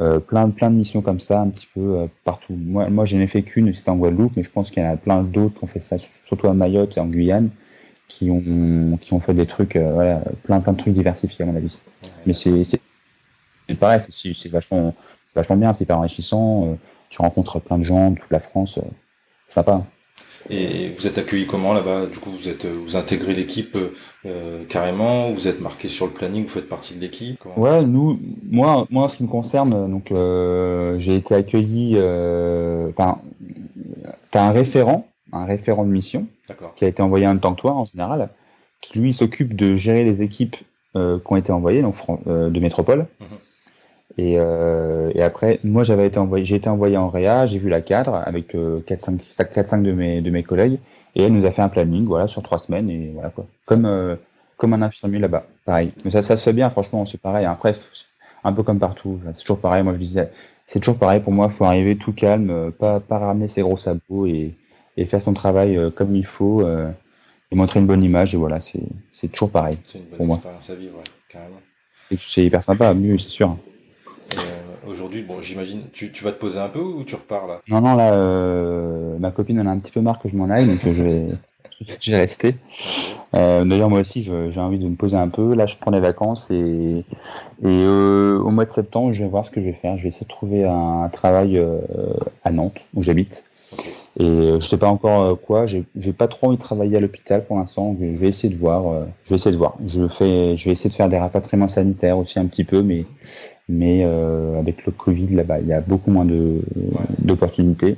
Euh, 0.00 0.20
plein, 0.20 0.50
plein 0.50 0.70
de 0.70 0.76
missions 0.76 1.02
comme 1.02 1.20
ça, 1.20 1.40
un 1.40 1.48
petit 1.48 1.68
peu 1.74 2.08
partout. 2.24 2.54
Moi, 2.54 2.88
moi 2.90 3.04
je 3.04 3.16
n'ai 3.16 3.26
fait 3.26 3.42
qu'une, 3.42 3.74
c'était 3.74 3.90
en 3.90 3.96
Guadeloupe, 3.96 4.32
mais 4.36 4.42
je 4.42 4.50
pense 4.50 4.70
qu'il 4.70 4.82
y 4.82 4.86
en 4.86 4.90
a 4.92 4.96
plein 4.96 5.22
d'autres 5.22 5.58
qui 5.58 5.64
ont 5.64 5.66
fait 5.68 5.80
ça, 5.80 5.96
surtout 5.98 6.46
à 6.48 6.54
Mayotte 6.54 6.96
et 6.96 7.00
en 7.00 7.06
Guyane, 7.06 7.50
qui 8.08 8.30
ont, 8.30 8.98
qui 9.00 9.12
ont 9.14 9.20
fait 9.20 9.34
des 9.34 9.46
trucs, 9.46 9.76
euh, 9.76 9.92
voilà, 9.94 10.22
plein, 10.44 10.60
plein 10.60 10.72
de 10.72 10.78
trucs 10.78 10.94
diversifiés 10.94 11.44
à 11.44 11.46
mon 11.46 11.56
avis. 11.56 11.76
Mais 12.26 12.34
c'est 12.34 12.62
pareil, 13.80 14.00
c'est- 14.00 14.48
vachement, 14.48 14.94
vachement 15.36 15.56
bien, 15.56 15.72
c'est 15.74 15.84
hyper 15.84 15.98
enrichissant. 15.98 16.64
euh, 16.66 16.74
tu 17.10 17.22
rencontres 17.22 17.60
plein 17.60 17.78
de 17.78 17.84
gens 17.84 18.10
de 18.10 18.18
toute 18.18 18.30
la 18.32 18.40
France, 18.40 18.78
euh, 18.78 18.82
sympa. 19.46 19.84
Et 20.50 20.90
vous 20.96 21.06
êtes 21.06 21.18
accueilli 21.18 21.46
comment 21.46 21.72
là-bas? 21.72 22.06
Du 22.06 22.18
coup, 22.18 22.30
vous 22.30 22.48
êtes, 22.48 22.66
vous 22.66 22.96
intégrez 22.96 23.34
l'équipe 23.34 23.76
euh, 24.26 24.64
carrément, 24.68 25.30
vous 25.32 25.48
êtes 25.48 25.60
marqué 25.60 25.88
sur 25.88 26.06
le 26.06 26.12
planning, 26.12 26.44
vous 26.44 26.48
faites 26.50 26.68
partie 26.68 26.94
de 26.94 27.00
l'équipe. 27.00 27.38
comment- 27.40 27.58
Ouais, 27.58 27.84
nous, 27.84 28.18
moi, 28.48 28.86
moi, 28.90 29.04
en 29.04 29.08
ce 29.08 29.16
qui 29.16 29.22
me 29.24 29.28
concerne, 29.28 29.90
donc 29.90 30.10
euh, 30.12 30.98
j'ai 30.98 31.16
été 31.16 31.34
accueilli. 31.34 31.94
euh, 31.96 32.90
Enfin, 32.90 33.18
t'as 34.30 34.42
un 34.44 34.52
référent, 34.52 35.06
un 35.32 35.44
référent 35.46 35.84
de 35.84 35.90
mission 35.90 36.26
qui 36.76 36.84
a 36.84 36.88
été 36.88 37.02
envoyé 37.02 37.26
en 37.26 37.30
même 37.30 37.40
temps 37.40 37.54
que 37.54 37.60
toi 37.60 37.72
en 37.72 37.86
général, 37.86 38.28
qui 38.80 38.98
lui 39.00 39.12
s'occupe 39.12 39.54
de 39.56 39.74
gérer 39.74 40.04
les 40.04 40.22
équipes 40.22 40.56
euh, 40.96 41.18
qui 41.18 41.32
ont 41.32 41.36
été 41.36 41.52
envoyées, 41.52 41.82
donc 41.82 41.96
euh, 42.26 42.50
de 42.50 42.60
métropole. 42.60 43.06
Mhm. 43.20 43.26
Et, 44.18 44.36
euh, 44.38 45.10
et 45.14 45.22
après, 45.22 45.60
moi 45.64 45.84
j'avais 45.84 46.06
été 46.06 46.18
envoyé, 46.18 46.44
j'ai 46.44 46.56
été 46.56 46.68
envoyé 46.68 46.96
en 46.96 47.08
réa, 47.08 47.46
j'ai 47.46 47.58
vu 47.58 47.68
la 47.68 47.80
cadre 47.82 48.14
avec 48.24 48.54
euh, 48.54 48.80
4-5 48.86 49.18
4-5 49.18 49.82
de 49.82 49.92
mes 49.92 50.20
de 50.22 50.30
mes 50.30 50.42
collègues, 50.42 50.78
et 51.14 51.22
elle 51.24 51.32
nous 51.32 51.44
a 51.44 51.50
fait 51.50 51.62
un 51.62 51.68
planning, 51.68 52.06
voilà, 52.06 52.28
sur 52.28 52.42
trois 52.42 52.58
semaines 52.58 52.88
et 52.88 53.10
voilà 53.14 53.30
quoi, 53.30 53.46
comme 53.66 53.84
euh, 53.84 54.16
comme 54.56 54.72
un 54.72 54.80
infirmier 54.82 55.18
là-bas, 55.18 55.46
pareil. 55.64 55.92
Mais 56.04 56.10
ça 56.10 56.22
ça 56.22 56.36
se 56.36 56.44
fait 56.44 56.52
bien, 56.54 56.70
franchement, 56.70 57.04
c'est 57.04 57.20
pareil. 57.20 57.44
Après, 57.46 57.74
un 58.44 58.52
peu 58.52 58.62
comme 58.62 58.78
partout, 58.78 59.20
c'est 59.32 59.42
toujours 59.42 59.60
pareil. 59.60 59.82
Moi 59.82 59.94
je 59.94 59.98
disais, 59.98 60.30
c'est 60.66 60.78
toujours 60.80 60.98
pareil 60.98 61.20
pour 61.20 61.32
moi, 61.32 61.50
faut 61.50 61.64
arriver 61.64 61.96
tout 61.96 62.12
calme, 62.12 62.50
euh, 62.50 62.70
pas 62.70 63.00
pas 63.00 63.18
ramener 63.18 63.48
ses 63.48 63.60
gros 63.62 63.76
sabots 63.76 64.26
et 64.26 64.54
et 64.96 65.04
faire 65.04 65.20
son 65.20 65.34
travail 65.34 65.76
euh, 65.76 65.90
comme 65.90 66.16
il 66.16 66.24
faut 66.24 66.62
euh, 66.62 66.88
et 67.52 67.56
montrer 67.56 67.80
une 67.80 67.86
bonne 67.86 68.02
image 68.04 68.34
et 68.34 68.38
voilà, 68.38 68.60
c'est 68.60 68.80
c'est 69.12 69.28
toujours 69.28 69.50
pareil. 69.50 69.76
C'est 69.86 69.98
une 69.98 70.04
bonne 70.06 70.16
Pour 70.16 70.26
moi. 70.26 70.36
expérience 70.36 70.70
à 70.70 70.74
vivre, 70.76 70.96
ouais, 70.98 71.04
carrément. 71.28 71.60
Et 72.10 72.16
C'est 72.16 72.44
hyper 72.44 72.62
sympa, 72.62 72.94
mieux 72.94 73.18
c'est 73.18 73.28
sûr. 73.28 73.56
Aujourd'hui, 74.86 75.22
bon, 75.22 75.42
j'imagine, 75.42 75.82
tu, 75.92 76.12
tu 76.12 76.22
vas 76.22 76.32
te 76.32 76.38
poser 76.38 76.58
un 76.60 76.68
peu 76.68 76.80
ou 76.80 77.02
tu 77.04 77.16
repars 77.16 77.46
là? 77.46 77.60
Non, 77.68 77.80
non, 77.80 77.96
là, 77.96 78.14
euh, 78.14 79.18
ma 79.18 79.30
copine 79.32 79.60
en 79.60 79.66
a 79.66 79.70
un 79.70 79.78
petit 79.78 79.90
peu 79.90 80.00
marre 80.00 80.20
que 80.20 80.28
je 80.28 80.36
m'en 80.36 80.48
aille, 80.48 80.66
donc 80.66 80.78
euh, 80.86 80.92
je 80.92 81.02
vais, 81.02 81.26
je 82.00 82.10
vais 82.12 82.16
rester. 82.18 82.54
Euh, 83.34 83.64
D'ailleurs, 83.64 83.90
moi 83.90 84.00
aussi, 84.00 84.22
j'ai 84.22 84.60
envie 84.60 84.78
de 84.78 84.86
me 84.86 84.94
poser 84.94 85.16
un 85.16 85.28
peu. 85.28 85.54
Là, 85.54 85.66
je 85.66 85.76
prends 85.76 85.90
les 85.90 86.00
vacances 86.00 86.46
et, 86.50 86.98
et 87.00 87.04
euh, 87.64 88.38
au 88.38 88.50
mois 88.50 88.64
de 88.64 88.70
septembre, 88.70 89.12
je 89.12 89.24
vais 89.24 89.28
voir 89.28 89.44
ce 89.44 89.50
que 89.50 89.60
je 89.60 89.66
vais 89.66 89.72
faire. 89.72 89.98
Je 89.98 90.04
vais 90.04 90.08
essayer 90.10 90.24
de 90.26 90.30
trouver 90.30 90.64
un, 90.64 91.02
un 91.02 91.08
travail 91.08 91.60
à 92.44 92.50
Nantes, 92.52 92.84
où 92.94 93.02
j'habite. 93.02 93.44
Et 94.18 94.24
je 94.60 94.64
sais 94.64 94.78
pas 94.78 94.88
encore 94.88 95.38
quoi. 95.40 95.66
J'ai 95.66 96.12
pas 96.16 96.28
trop 96.28 96.46
envie 96.46 96.56
de 96.56 96.62
travailler 96.62 96.96
à 96.96 97.00
l'hôpital 97.00 97.44
pour 97.44 97.56
l'instant. 97.58 97.96
Je 98.00 98.06
vais 98.06 98.28
essayer 98.28 98.54
de 98.54 98.58
voir. 98.58 98.84
je 99.24 99.30
vais 99.30 99.36
essayer 99.36 99.50
de 99.50 99.58
voir. 99.58 99.76
Je 99.86 100.06
fais, 100.06 100.56
je 100.56 100.64
vais 100.64 100.72
essayer 100.72 100.88
de 100.88 100.94
faire 100.94 101.08
des 101.08 101.18
rapatriements 101.18 101.68
sanitaires 101.68 102.16
aussi 102.16 102.38
un 102.38 102.46
petit 102.46 102.64
peu, 102.64 102.82
mais 102.82 103.04
mais 103.68 104.02
euh, 104.04 104.58
avec 104.58 104.86
le 104.86 104.92
Covid 104.92 105.28
là-bas, 105.34 105.60
il 105.60 105.66
y 105.66 105.72
a 105.72 105.80
beaucoup 105.80 106.10
moins 106.10 106.24
de 106.24 106.60
d'opportunités. 107.18 107.96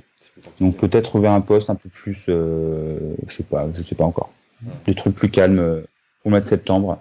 Donc 0.61 0.77
peut-être 0.77 1.05
trouver 1.05 1.29
un 1.29 1.41
poste 1.41 1.69
un 1.69 1.75
peu 1.75 1.89
plus, 1.89 2.25
euh, 2.29 3.15
je 3.27 3.37
sais 3.37 3.43
pas, 3.43 3.67
je 3.77 3.83
sais 3.83 3.95
pas 3.95 4.05
encore. 4.05 4.31
Ouais. 4.65 4.73
Des 4.87 4.95
trucs 4.95 5.15
plus 5.15 5.31
calmes 5.31 5.59
euh, 5.59 5.81
au 6.25 6.31
mois 6.31 6.41
de 6.41 6.47
septembre. 6.47 7.01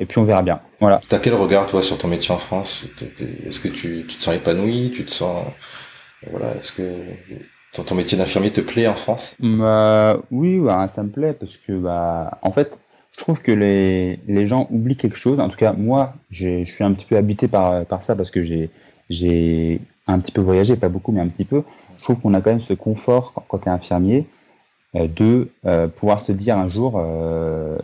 Et 0.00 0.06
puis 0.06 0.18
on 0.18 0.24
verra 0.24 0.42
bien. 0.42 0.60
Voilà. 0.80 1.02
T'as 1.06 1.18
quel 1.18 1.34
regard 1.34 1.66
toi 1.66 1.82
sur 1.82 1.98
ton 1.98 2.08
métier 2.08 2.34
en 2.34 2.38
France? 2.38 2.88
Est-ce 3.44 3.60
que 3.60 3.68
tu, 3.68 4.06
tu 4.08 4.16
te 4.16 4.22
sens 4.22 4.34
épanoui? 4.34 4.90
Tu 4.94 5.04
te 5.04 5.10
sens 5.10 5.44
voilà 6.30 6.54
Est-ce 6.56 6.72
que 6.72 6.82
ton, 7.74 7.82
ton 7.82 7.94
métier 7.94 8.16
d'infirmier 8.16 8.50
te 8.50 8.62
plaît 8.62 8.86
en 8.86 8.94
France? 8.94 9.36
Bah, 9.38 10.18
oui, 10.30 10.60
bah, 10.60 10.88
ça 10.88 11.02
me 11.02 11.10
plaît 11.10 11.34
parce 11.34 11.56
que 11.56 11.72
bah, 11.72 12.38
en 12.40 12.52
fait, 12.52 12.78
je 13.16 13.22
trouve 13.22 13.40
que 13.42 13.52
les, 13.52 14.20
les 14.28 14.46
gens 14.46 14.68
oublient 14.70 14.96
quelque 14.96 15.16
chose. 15.16 15.40
En 15.40 15.48
tout 15.48 15.56
cas, 15.56 15.72
moi, 15.72 16.14
je 16.30 16.64
suis 16.64 16.84
un 16.84 16.92
petit 16.92 17.06
peu 17.06 17.16
habité 17.16 17.48
par, 17.48 17.86
par 17.86 18.02
ça 18.02 18.14
parce 18.14 18.30
que 18.30 18.42
j'ai 18.42 18.70
j'ai 19.08 19.80
un 20.06 20.18
petit 20.18 20.32
peu 20.32 20.40
voyagé, 20.40 20.76
pas 20.76 20.88
beaucoup, 20.88 21.12
mais 21.12 21.20
un 21.20 21.28
petit 21.28 21.44
peu. 21.44 21.62
Je 21.96 22.02
trouve 22.02 22.20
qu'on 22.20 22.34
a 22.34 22.40
quand 22.40 22.50
même 22.50 22.60
ce 22.60 22.74
confort 22.74 23.32
quand, 23.34 23.44
quand 23.48 23.58
tu 23.60 23.68
es 23.68 23.70
infirmier 23.70 24.26
euh, 24.96 25.08
de 25.08 25.50
euh, 25.66 25.88
pouvoir 25.88 26.20
se 26.20 26.32
dire 26.32 26.58
un 26.58 26.68
jour, 26.68 26.94
euh, 26.98 27.78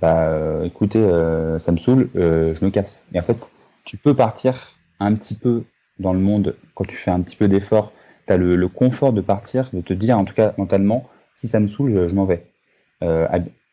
bah, 0.00 0.28
euh, 0.28 0.64
écoutez, 0.64 0.98
euh, 0.98 1.58
ça 1.60 1.72
me 1.72 1.76
saoule, 1.78 2.10
euh, 2.16 2.54
je 2.54 2.64
me 2.64 2.70
casse. 2.70 3.04
Et 3.14 3.20
en 3.20 3.22
fait, 3.22 3.52
tu 3.84 3.96
peux 3.96 4.14
partir 4.14 4.76
un 5.00 5.14
petit 5.14 5.34
peu 5.34 5.64
dans 5.98 6.12
le 6.12 6.18
monde 6.20 6.56
quand 6.74 6.84
tu 6.84 6.96
fais 6.96 7.10
un 7.10 7.20
petit 7.20 7.36
peu 7.36 7.48
d'effort. 7.48 7.92
Tu 8.26 8.32
as 8.32 8.36
le, 8.36 8.56
le 8.56 8.68
confort 8.68 9.12
de 9.12 9.20
partir, 9.20 9.70
de 9.72 9.80
te 9.80 9.92
dire, 9.92 10.18
en 10.18 10.24
tout 10.24 10.34
cas 10.34 10.54
mentalement, 10.58 11.08
si 11.34 11.48
ça 11.48 11.60
me 11.60 11.68
saoule, 11.68 11.92
je, 11.92 12.08
je 12.08 12.14
m'en 12.14 12.24
vais. 12.26 12.44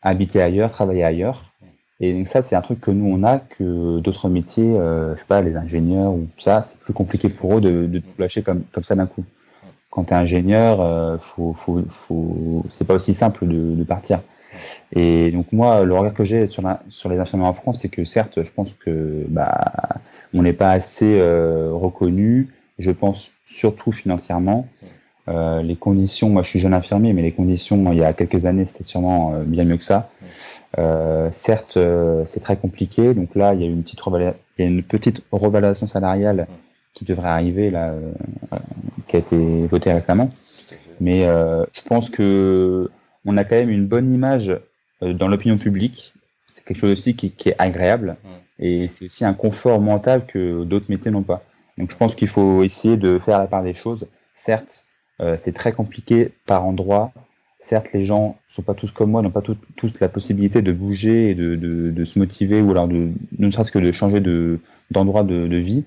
Hab- 0.02 0.12
habiter 0.12 0.42
ailleurs, 0.42 0.72
travailler 0.72 1.04
ailleurs. 1.04 1.52
Et 2.00 2.14
donc 2.14 2.28
ça, 2.28 2.42
c'est 2.42 2.56
un 2.56 2.62
truc 2.62 2.82
que 2.82 2.92
nous, 2.92 3.06
on 3.06 3.24
a, 3.24 3.40
que 3.40 4.00
d'autres 4.00 4.30
métiers, 4.30 4.76
euh, 4.76 5.16
je 5.16 5.22
sais 5.22 5.28
pas, 5.28 5.42
les 5.42 5.56
ingénieurs 5.56 6.12
ou 6.12 6.28
tout 6.36 6.44
ça, 6.44 6.62
c'est 6.64 6.80
plus 6.80 6.94
compliqué 6.94 7.30
pour 7.30 7.58
eux 7.58 7.62
de, 7.62 7.86
de 7.86 8.00
tout 8.00 8.10
lâcher 8.18 8.42
comme, 8.42 8.64
comme 8.72 8.84
ça 8.84 8.96
d'un 8.96 9.06
coup. 9.06 9.24
Quand 9.92 10.06
tu 10.06 10.14
es 10.14 10.16
ingénieur, 10.16 10.82
euh, 10.82 11.18
faut, 11.20 11.54
faut, 11.54 11.84
faut, 11.90 12.66
c'est 12.72 12.88
pas 12.88 12.96
aussi 12.96 13.14
simple 13.14 13.48
de, 13.48 13.76
de 13.76 13.84
partir. 13.84 14.22
Et 14.94 15.32
donc 15.32 15.52
moi, 15.52 15.84
le 15.84 15.94
regard 15.94 16.14
que 16.14 16.24
j'ai 16.24 16.48
sur, 16.48 16.62
la, 16.62 16.82
sur 16.90 17.10
les 17.10 17.20
infirmiers 17.20 17.46
en 17.46 17.54
France, 17.54 17.80
c'est 17.82 17.90
que 17.90 18.04
certes, 18.04 18.44
je 18.44 18.52
pense 18.52 18.74
que 18.74 19.26
bah, 19.30 20.00
on 20.34 20.42
n'est 20.44 20.54
pas 20.54 20.72
assez 20.72 21.20
euh, 21.20 21.72
reconnu. 21.74 22.50
Je 22.80 22.92
pense 22.92 23.32
surtout 23.46 23.92
financièrement. 23.92 24.68
Euh, 25.28 25.62
les 25.62 25.76
conditions, 25.76 26.30
moi 26.30 26.42
je 26.42 26.50
suis 26.50 26.60
jeune 26.60 26.74
infirmier, 26.74 27.14
mais 27.14 27.22
les 27.22 27.32
conditions 27.32 27.92
il 27.92 28.00
y 28.00 28.04
a 28.04 28.12
quelques 28.14 28.46
années 28.46 28.66
c'était 28.66 28.84
sûrement 28.84 29.36
euh, 29.36 29.44
bien 29.44 29.66
mieux 29.66 29.78
que 29.78 29.84
ça. 29.84 30.10
Euh, 30.80 31.30
certes, 31.32 31.78
c'est 32.26 32.40
très 32.40 32.58
compliqué. 32.58 33.14
Donc 33.14 33.36
là, 33.36 33.54
il 33.54 33.62
y 33.62 33.64
a 33.64 33.68
une 33.68 33.84
petite, 33.84 34.00
il 34.58 34.66
une 34.66 34.84
petite 34.84 35.24
revalorisation 35.32 35.88
salariale 35.88 36.48
qui 36.94 37.06
devrait 37.06 37.30
arriver 37.30 37.70
là, 37.70 37.94
qui 39.08 39.16
a 39.16 39.20
été 39.20 39.68
votée 39.68 39.92
récemment. 39.92 40.30
Mais 41.00 41.24
je 41.24 41.82
pense 41.88 42.10
que 42.10 42.90
on 43.26 43.38
a 43.38 43.44
quand 43.44 43.56
même 43.56 43.70
une 43.70 43.88
bonne 43.88 44.12
image 44.12 44.58
dans 45.02 45.28
l'opinion 45.28 45.58
publique. 45.58 46.14
C'est 46.56 46.64
quelque 46.64 46.78
chose 46.78 46.94
aussi 46.94 47.16
qui, 47.16 47.32
qui 47.32 47.50
est 47.50 47.56
agréable 47.58 48.16
et 48.60 48.88
c'est 48.88 49.06
aussi 49.06 49.26
un 49.26 49.34
confort 49.34 49.82
mental 49.82 50.26
que 50.26 50.64
d'autres 50.64 50.86
métiers 50.90 51.12
n'ont 51.12 51.24
pas. 51.24 51.44
Donc 51.78 51.92
je 51.92 51.98
pense 51.98 52.16
qu'il 52.16 52.28
faut 52.28 52.64
essayer 52.64 52.96
de 52.96 53.20
faire 53.20 53.40
la 53.40 53.48
part 53.48 53.64
des 53.64 53.74
choses. 53.74 54.06
Certes, 54.36 54.86
euh, 55.22 55.36
c'est 55.38 55.52
très 55.52 55.72
compliqué 55.72 56.32
par 56.46 56.66
endroit. 56.66 57.12
Certes, 57.60 57.94
les 57.94 58.06
gens 58.06 58.38
sont 58.48 58.64
pas 58.64 58.74
tous 58.74 58.92
comme 58.92 59.12
moi, 59.12 59.22
n'ont 59.22 59.30
pas 59.30 59.44
tous 59.44 59.94
la 60.00 60.10
possibilité 60.10 60.64
de 60.64 60.72
bouger 60.72 61.30
et 61.30 61.36
de, 61.36 62.04
se 62.04 62.18
motiver 62.18 62.60
ou 62.60 62.72
alors 62.72 62.88
de 62.88 63.10
ne 63.38 63.52
serait-ce 63.52 63.72
que 63.72 63.78
de 63.80 63.92
changer 63.92 64.20
de 64.20 64.60
d'endroit 64.90 65.24
de, 65.24 65.48
de 65.48 65.58
vie. 65.58 65.86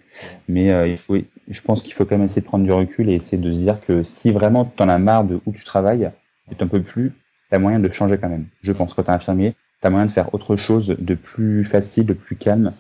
Mais 0.49 0.70
euh, 0.72 0.87
il 0.87 0.97
faut, 0.97 1.16
je 1.49 1.61
pense 1.62 1.82
qu'il 1.82 1.93
faut 1.93 2.05
quand 2.05 2.16
même 2.16 2.24
essayer 2.24 2.43
de 2.43 2.47
prendre 2.47 2.64
du 2.64 2.72
recul 2.72 3.11
et 3.11 3.14
essayer 3.14 3.43
de 3.43 3.53
se 3.53 3.59
dire 3.59 3.80
que 3.80 4.03
si 4.05 4.30
vraiment 4.30 4.64
tu 4.64 4.82
en 4.82 4.89
as 4.89 4.99
marre 4.99 5.24
de 5.24 5.41
où 5.47 5.53
tu 5.53 5.64
travailles 5.64 6.11
et 6.51 6.55
t'en 6.55 6.68
peux 6.68 6.82
plus, 6.82 7.12
tu 7.51 7.57
as 7.57 7.59
moyen 7.59 7.80
de 7.80 7.89
changer 7.89 8.18
quand 8.18 8.28
même. 8.28 8.47
Je 8.62 8.72
pense, 8.72 8.95
quand 8.95 9.03
tu 9.03 9.11
es 9.11 9.12
infirmier, 9.12 9.57
tu 9.80 9.87
as 9.87 9.91
moyen 9.91 10.07
de 10.07 10.11
faire 10.11 10.32
autre 10.32 10.57
chose 10.57 10.97
de 10.99 11.14
plus 11.14 11.64
facile, 11.64 12.07
de 12.07 12.14
plus 12.14 12.37
calme, 12.37 12.72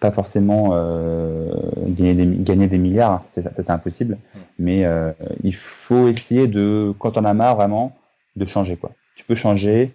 pas 0.00 0.10
forcément 0.12 0.70
euh, 0.72 1.50
gagner, 1.86 2.68
des, 2.68 2.78
milliards, 2.78 3.12
hein, 3.12 3.18
ça 3.18 3.42
c'est 3.52 3.70
impossible, 3.70 4.18
mais 4.58 4.84
euh, 4.84 5.12
il 5.42 5.54
faut 5.54 6.08
essayer 6.08 6.46
de, 6.46 6.94
quand 6.98 7.16
on 7.16 7.24
a 7.24 7.34
marre 7.34 7.56
vraiment, 7.56 7.96
de 8.36 8.46
changer 8.46 8.76
quoi. 8.76 8.92
Tu 9.16 9.24
peux 9.24 9.34
changer 9.34 9.92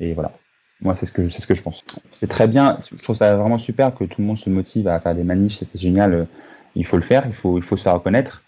et 0.00 0.14
voilà. 0.14 0.32
Moi 0.80 0.94
c'est 0.96 1.06
ce 1.06 1.12
que 1.12 1.28
ce 1.28 1.46
que 1.46 1.54
je 1.54 1.62
pense. 1.62 1.84
C'est 2.18 2.26
très 2.26 2.48
bien. 2.48 2.78
Je 2.90 3.02
trouve 3.02 3.14
ça 3.14 3.36
vraiment 3.36 3.58
super 3.58 3.94
que 3.94 4.04
tout 4.04 4.20
le 4.22 4.26
monde 4.26 4.38
se 4.38 4.48
motive 4.48 4.88
à 4.88 4.98
faire 4.98 5.14
des 5.14 5.22
manifs. 5.22 5.62
C'est 5.62 5.78
génial. 5.78 6.26
Il 6.74 6.86
faut 6.86 6.96
le 6.96 7.02
faire. 7.02 7.24
Il 7.26 7.34
faut 7.34 7.58
il 7.58 7.62
faut 7.62 7.76
se 7.76 7.82
faire 7.82 7.94
reconnaître. 7.94 8.42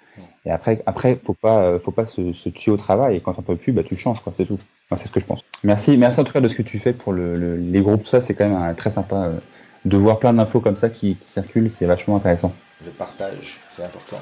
Et 0.47 0.51
après 0.51 0.83
après 0.87 1.21
faut 1.23 1.35
pas 1.35 1.79
faut 1.79 1.93
pas 1.93 2.07
se, 2.07 2.49
tuer 2.49 2.73
au 2.73 2.77
travail. 2.77 3.17
Et 3.17 3.21
quand 3.21 3.39
on 3.39 3.43
peut 3.43 3.55
plus, 3.55 3.73
bah 3.73 3.83
tu 3.85 3.95
changes 3.97 4.21
quoi. 4.21 4.33
C'est 4.37 4.47
tout. 4.47 4.59
c'est 4.97 5.07
ce 5.07 5.13
que 5.13 5.21
je 5.21 5.27
pense. 5.27 5.45
Merci 5.63 5.97
merci 5.97 6.19
en 6.19 6.25
tout 6.25 6.33
cas 6.33 6.41
de 6.41 6.49
ce 6.49 6.57
que 6.57 6.63
tu 6.63 6.79
fais 6.81 6.95
pour 6.95 7.13
le, 7.13 7.57
les 7.57 7.81
groupes. 7.83 8.07
Ça 8.07 8.21
c'est 8.21 8.35
quand 8.35 8.49
même 8.49 8.75
très 8.75 8.91
sympa. 8.91 9.17
Euh, 9.27 9.39
de 9.85 9.97
voir 9.97 10.19
plein 10.19 10.33
d'infos 10.33 10.61
comme 10.61 10.77
ça 10.77 10.89
qui, 10.89 11.17
circulent, 11.21 11.71
c'est 11.71 11.87
vachement 11.87 12.17
intéressant. 12.17 12.55
Le 12.85 12.91
partage, 12.91 13.61
c'est 13.69 13.85
important. 13.85 14.19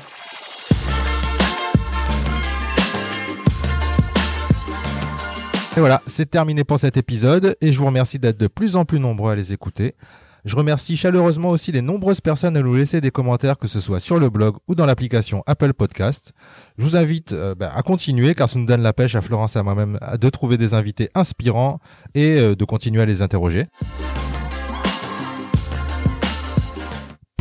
Et 5.77 5.81
voilà, 5.81 6.03
c'est 6.07 6.29
terminé 6.29 6.65
pour 6.65 6.79
cet 6.79 6.99
épisode 6.99 7.57
et 7.63 7.73
je 7.73 7.79
vous 7.79 7.87
remercie 7.87 8.19
d'être 8.19 8.39
de 8.39 8.47
plus 8.47 8.77
en 8.77 8.85
plus 8.85 9.01
nombreux 9.01 9.33
à 9.33 9.35
les 9.35 9.55
écouter. 9.55 9.95
Je 10.45 10.57
remercie 10.57 10.97
chaleureusement 10.97 11.51
aussi 11.51 11.71
les 11.71 11.83
nombreuses 11.83 12.21
personnes 12.21 12.57
à 12.57 12.63
nous 12.63 12.75
laisser 12.75 13.01
des 13.01 13.13
commentaires, 13.13 13.57
que 13.57 13.69
ce 13.69 13.81
soit 13.81 14.01
sur 14.01 14.19
le 14.19 14.29
blog 14.29 14.57
ou 14.67 14.75
dans 14.75 14.85
l'application 14.85 15.45
Apple 15.47 15.73
Podcast. 15.73 16.33
Je 16.77 16.85
vous 16.85 16.97
invite 16.97 17.33
euh, 17.33 17.55
bah, 17.55 17.73
à 17.75 17.83
continuer 17.83 18.35
car 18.35 18.49
ça 18.49 18.59
nous 18.59 18.67
donne 18.67 18.83
la 18.83 18.93
pêche 18.93 19.15
à 19.15 19.23
Florence 19.23 19.55
et 19.55 19.61
à 19.61 19.63
moi-même 19.63 19.99
de 20.21 20.29
trouver 20.31 20.59
des 20.59 20.75
invités 20.75 21.11
inspirants 21.15 21.79
et 22.15 22.39
euh, 22.39 22.57
de 22.57 22.65
continuer 22.65 23.01
à 23.01 23.07
les 23.07 23.23
interroger. 23.23 23.67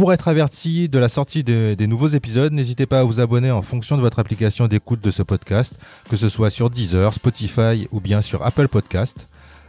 Pour 0.01 0.13
être 0.13 0.29
averti 0.29 0.89
de 0.89 0.97
la 0.97 1.09
sortie 1.09 1.43
des 1.43 1.85
nouveaux 1.85 2.07
épisodes, 2.07 2.51
n'hésitez 2.51 2.87
pas 2.87 3.01
à 3.01 3.03
vous 3.03 3.19
abonner 3.19 3.51
en 3.51 3.61
fonction 3.61 3.97
de 3.97 4.01
votre 4.01 4.17
application 4.17 4.67
d'écoute 4.67 4.99
de 4.99 5.11
ce 5.11 5.21
podcast, 5.21 5.77
que 6.09 6.15
ce 6.15 6.27
soit 6.27 6.49
sur 6.49 6.71
Deezer, 6.71 7.13
Spotify 7.13 7.87
ou 7.91 7.99
bien 7.99 8.23
sur 8.23 8.43
Apple 8.43 8.67
Podcast. 8.67 9.27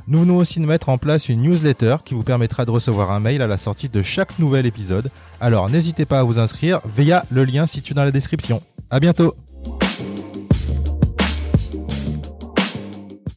Nous 0.08 0.20
venons 0.20 0.38
aussi 0.38 0.58
de 0.58 0.64
mettre 0.64 0.88
en 0.88 0.96
place 0.96 1.28
une 1.28 1.42
newsletter 1.42 1.96
qui 2.02 2.14
vous 2.14 2.22
permettra 2.22 2.64
de 2.64 2.70
recevoir 2.70 3.10
un 3.10 3.20
mail 3.20 3.42
à 3.42 3.46
la 3.46 3.58
sortie 3.58 3.90
de 3.90 4.00
chaque 4.00 4.38
nouvel 4.38 4.64
épisode. 4.64 5.10
Alors 5.38 5.68
n'hésitez 5.68 6.06
pas 6.06 6.20
à 6.20 6.22
vous 6.22 6.38
inscrire 6.38 6.80
via 6.96 7.26
le 7.30 7.44
lien 7.44 7.66
situé 7.66 7.94
dans 7.94 8.04
la 8.04 8.10
description. 8.10 8.62
À 8.88 9.00
bientôt! 9.00 9.36